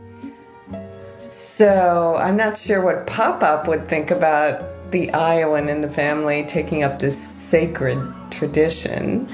So 1.57 2.17
I'm 2.17 2.37
not 2.37 2.59
sure 2.59 2.83
what 2.83 3.07
Poppop 3.07 3.69
would 3.69 3.87
think 3.87 4.11
about 4.11 4.91
the 4.91 5.13
Iowan 5.13 5.69
in 5.69 5.83
the 5.83 5.89
family 5.89 6.45
taking 6.49 6.83
up 6.83 6.99
this 6.99 7.17
sacred 7.17 8.13
tradition. 8.33 9.29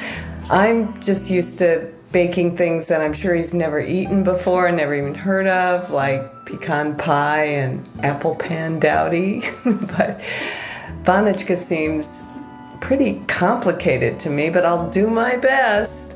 I'm 0.51 1.01
just 1.01 1.31
used 1.31 1.59
to 1.61 1.91
baking 2.13 2.59
things 2.59 2.89
that 2.89 3.01
I'm 3.01 3.15
sure 3.15 3.35
he's 3.35 3.55
never 3.55 3.81
eaten 3.81 4.23
before, 4.23 4.67
and 4.67 4.77
never 4.77 4.95
even 4.95 5.15
heard 5.15 5.47
of, 5.47 5.91
like 5.93 6.21
pecan 6.45 6.99
pie 6.99 7.45
and 7.45 7.89
apple 8.03 8.35
pan 8.35 8.81
dowdy. 8.81 9.41
but 9.65 10.21
Vanocka 11.05 11.57
seems 11.57 12.23
pretty 12.83 13.23
complicated 13.29 14.21
to 14.21 14.29
me, 14.29 14.51
but 14.51 14.67
I'll 14.67 14.91
do 14.91 15.09
my 15.09 15.37
best. 15.37 16.15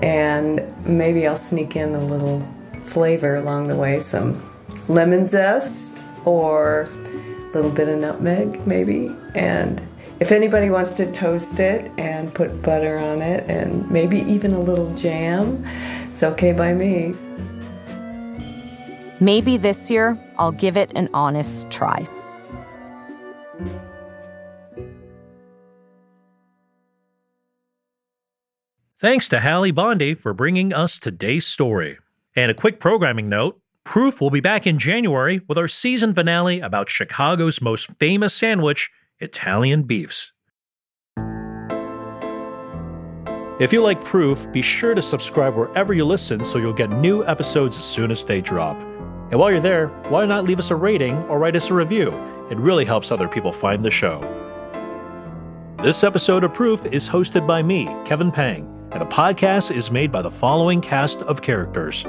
And 0.00 0.62
maybe 0.86 1.26
I'll 1.26 1.36
sneak 1.36 1.76
in 1.76 1.94
a 1.94 2.02
little 2.02 2.40
flavor 2.80 3.36
along 3.36 3.68
the 3.68 3.76
way 3.76 4.00
some 4.00 4.47
lemon 4.88 5.26
zest 5.26 6.02
or 6.24 6.82
a 6.82 7.52
little 7.54 7.70
bit 7.70 7.88
of 7.88 7.98
nutmeg, 7.98 8.66
maybe. 8.66 9.14
And 9.34 9.80
if 10.20 10.32
anybody 10.32 10.70
wants 10.70 10.94
to 10.94 11.10
toast 11.12 11.60
it 11.60 11.90
and 11.96 12.32
put 12.34 12.62
butter 12.62 12.98
on 12.98 13.22
it 13.22 13.48
and 13.48 13.88
maybe 13.90 14.20
even 14.20 14.52
a 14.52 14.60
little 14.60 14.92
jam, 14.94 15.64
it's 16.12 16.22
okay 16.22 16.52
by 16.52 16.74
me. 16.74 17.14
Maybe 19.20 19.56
this 19.56 19.90
year 19.90 20.18
I'll 20.38 20.52
give 20.52 20.76
it 20.76 20.90
an 20.94 21.08
honest 21.12 21.70
try. 21.70 22.08
Thanks 29.00 29.28
to 29.28 29.38
Halley 29.38 29.70
Bondy 29.70 30.14
for 30.14 30.34
bringing 30.34 30.72
us 30.72 30.98
today's 30.98 31.46
story. 31.46 31.98
And 32.34 32.50
a 32.50 32.54
quick 32.54 32.80
programming 32.80 33.28
note 33.28 33.60
Proof 33.88 34.20
will 34.20 34.28
be 34.28 34.40
back 34.40 34.66
in 34.66 34.78
January 34.78 35.40
with 35.48 35.56
our 35.56 35.66
season 35.66 36.12
finale 36.12 36.60
about 36.60 36.90
Chicago's 36.90 37.62
most 37.62 37.90
famous 37.98 38.34
sandwich, 38.34 38.90
Italian 39.18 39.84
beefs. 39.84 40.30
If 43.58 43.72
you 43.72 43.80
like 43.80 44.04
Proof, 44.04 44.52
be 44.52 44.60
sure 44.60 44.94
to 44.94 45.00
subscribe 45.00 45.56
wherever 45.56 45.94
you 45.94 46.04
listen 46.04 46.44
so 46.44 46.58
you'll 46.58 46.74
get 46.74 46.90
new 46.90 47.24
episodes 47.24 47.78
as 47.78 47.84
soon 47.84 48.10
as 48.10 48.24
they 48.24 48.42
drop. 48.42 48.76
And 49.30 49.40
while 49.40 49.50
you're 49.50 49.58
there, 49.58 49.88
why 50.10 50.26
not 50.26 50.44
leave 50.44 50.58
us 50.58 50.70
a 50.70 50.76
rating 50.76 51.16
or 51.22 51.38
write 51.38 51.56
us 51.56 51.70
a 51.70 51.74
review? 51.74 52.10
It 52.50 52.58
really 52.58 52.84
helps 52.84 53.10
other 53.10 53.26
people 53.26 53.54
find 53.54 53.82
the 53.82 53.90
show. 53.90 54.20
This 55.82 56.04
episode 56.04 56.44
of 56.44 56.52
Proof 56.52 56.84
is 56.84 57.08
hosted 57.08 57.46
by 57.46 57.62
me, 57.62 57.86
Kevin 58.04 58.32
Pang, 58.32 58.68
and 58.92 59.00
the 59.00 59.06
podcast 59.06 59.74
is 59.74 59.90
made 59.90 60.12
by 60.12 60.20
the 60.20 60.30
following 60.30 60.82
cast 60.82 61.22
of 61.22 61.40
characters. 61.40 62.04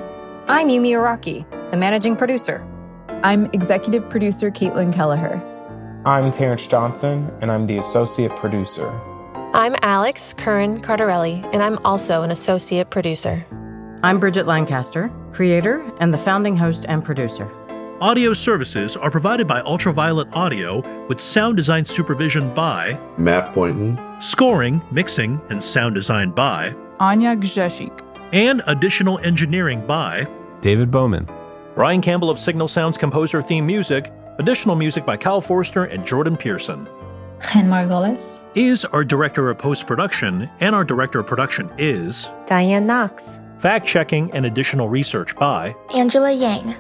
I'm 0.50 0.68
Yumi 0.68 0.90
Araki, 0.90 1.46
the 1.72 1.78
managing 1.78 2.16
producer. 2.16 2.66
I'm 3.24 3.46
executive 3.48 4.10
producer 4.10 4.50
Caitlin 4.50 4.94
Kelleher. 4.94 5.42
I'm 6.06 6.32
Terrence 6.32 6.66
Johnson, 6.66 7.32
and 7.42 7.52
I'm 7.52 7.68
the 7.68 7.78
associate 7.78 8.36
producer. 8.36 8.90
I'm 9.54 9.76
Alex 9.82 10.34
Curran 10.34 10.82
Cardarelli, 10.82 11.48
and 11.54 11.62
I'm 11.62 11.78
also 11.86 12.24
an 12.24 12.32
associate 12.32 12.90
producer. 12.90 13.46
I'm 14.04 14.20
Bridget 14.20 14.48
Lancaster, 14.48 15.12
creator 15.32 15.84
and 16.00 16.14
the 16.14 16.18
founding 16.18 16.56
host 16.56 16.86
and 16.88 17.04
producer. 17.04 17.52
Audio 18.00 18.34
services 18.34 18.96
are 18.96 19.12
provided 19.12 19.46
by 19.46 19.60
Ultraviolet 19.62 20.30
Audio 20.34 20.80
with 21.08 21.20
sound 21.20 21.58
design 21.58 21.84
supervision 21.84 22.54
by 22.54 22.98
Matt 23.18 23.54
Boynton, 23.54 24.00
scoring, 24.22 24.82
mixing, 24.90 25.42
and 25.50 25.62
sound 25.62 25.96
design 25.96 26.32
by 26.32 26.74
Anya 27.02 27.36
Gzeshik, 27.36 28.02
and 28.32 28.62
additional 28.68 29.20
engineering 29.20 29.86
by 29.86 30.26
David 30.62 30.92
Bowman. 30.92 31.28
Brian 31.80 32.02
Campbell 32.02 32.30
of 32.30 32.38
Signal 32.38 32.68
Sounds 32.68 32.98
composer 32.98 33.42
theme 33.42 33.66
music, 33.66 34.12
additional 34.38 34.76
music 34.76 35.06
by 35.06 35.16
Kyle 35.16 35.40
Forster 35.40 35.86
and 35.86 36.06
Jordan 36.06 36.36
Pearson. 36.36 36.90
Jen 37.40 37.70
Margolis 37.70 38.42
is 38.54 38.84
our 38.84 39.06
director 39.06 39.50
of 39.50 39.60
post 39.60 39.88
production, 39.88 40.50
and 40.60 40.76
our 40.76 40.84
director 40.84 41.22
of 41.22 41.28
production 41.28 41.72
is 41.78 42.30
Diane 42.48 42.86
Knox. 42.86 43.40
Fact 43.60 43.88
checking 43.88 44.30
and 44.34 44.46
additional 44.46 44.90
research 44.90 45.34
by 45.38 45.74
Angela 45.96 46.34
Yang. 46.34 46.76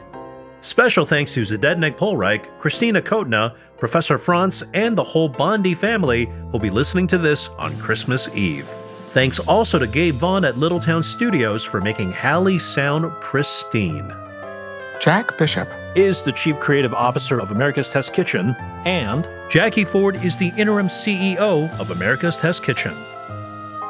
Special 0.59 1.05
thanks 1.05 1.33
to 1.33 1.43
Zdenek 1.43 1.95
Pohlreich, 1.95 2.45
Christina 2.59 3.01
Kotna, 3.01 3.55
Professor 3.77 4.17
Franc, 4.17 4.55
and 4.73 4.97
the 4.97 5.03
whole 5.05 5.29
Bondy 5.29 5.75
family 5.75 6.25
who'll 6.51 6.59
be 6.59 6.69
listening 6.69 7.07
to 7.07 7.17
this 7.17 7.47
on 7.57 7.73
Christmas 7.77 8.27
Eve. 8.35 8.67
Thanks 9.11 9.39
also 9.39 9.79
to 9.79 9.87
Gabe 9.87 10.15
Vaughn 10.15 10.43
at 10.43 10.55
Littletown 10.55 11.05
Studios 11.05 11.63
for 11.63 11.79
making 11.79 12.11
Halley 12.11 12.59
sound 12.59 13.09
pristine. 13.21 14.13
Jack 14.99 15.37
Bishop 15.37 15.71
is 15.95 16.23
the 16.23 16.33
Chief 16.33 16.59
Creative 16.59 16.93
Officer 16.93 17.39
of 17.39 17.51
America's 17.51 17.89
Test 17.89 18.11
Kitchen, 18.13 18.53
and 18.83 19.25
Jackie 19.49 19.85
Ford 19.85 20.17
is 20.17 20.35
the 20.35 20.51
Interim 20.57 20.89
CEO 20.89 21.71
of 21.79 21.91
America's 21.91 22.35
Test 22.37 22.63
Kitchen. 22.63 22.97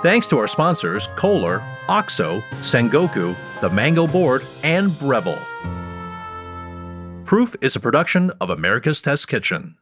Thanks 0.03 0.28
to 0.28 0.38
our 0.38 0.47
sponsors, 0.47 1.10
Kohler, 1.16 1.64
OXO, 1.88 2.41
Sengoku, 2.62 3.36
The 3.60 3.72
Mango 3.72 4.05
Board, 4.05 4.45
and 4.62 4.91
Breville. 4.99 5.43
Proof 7.26 7.55
is 7.60 7.76
a 7.76 7.80
production 7.80 8.32
of 8.39 8.51
America's 8.51 9.01
Test 9.01 9.28
Kitchen. 9.28 9.79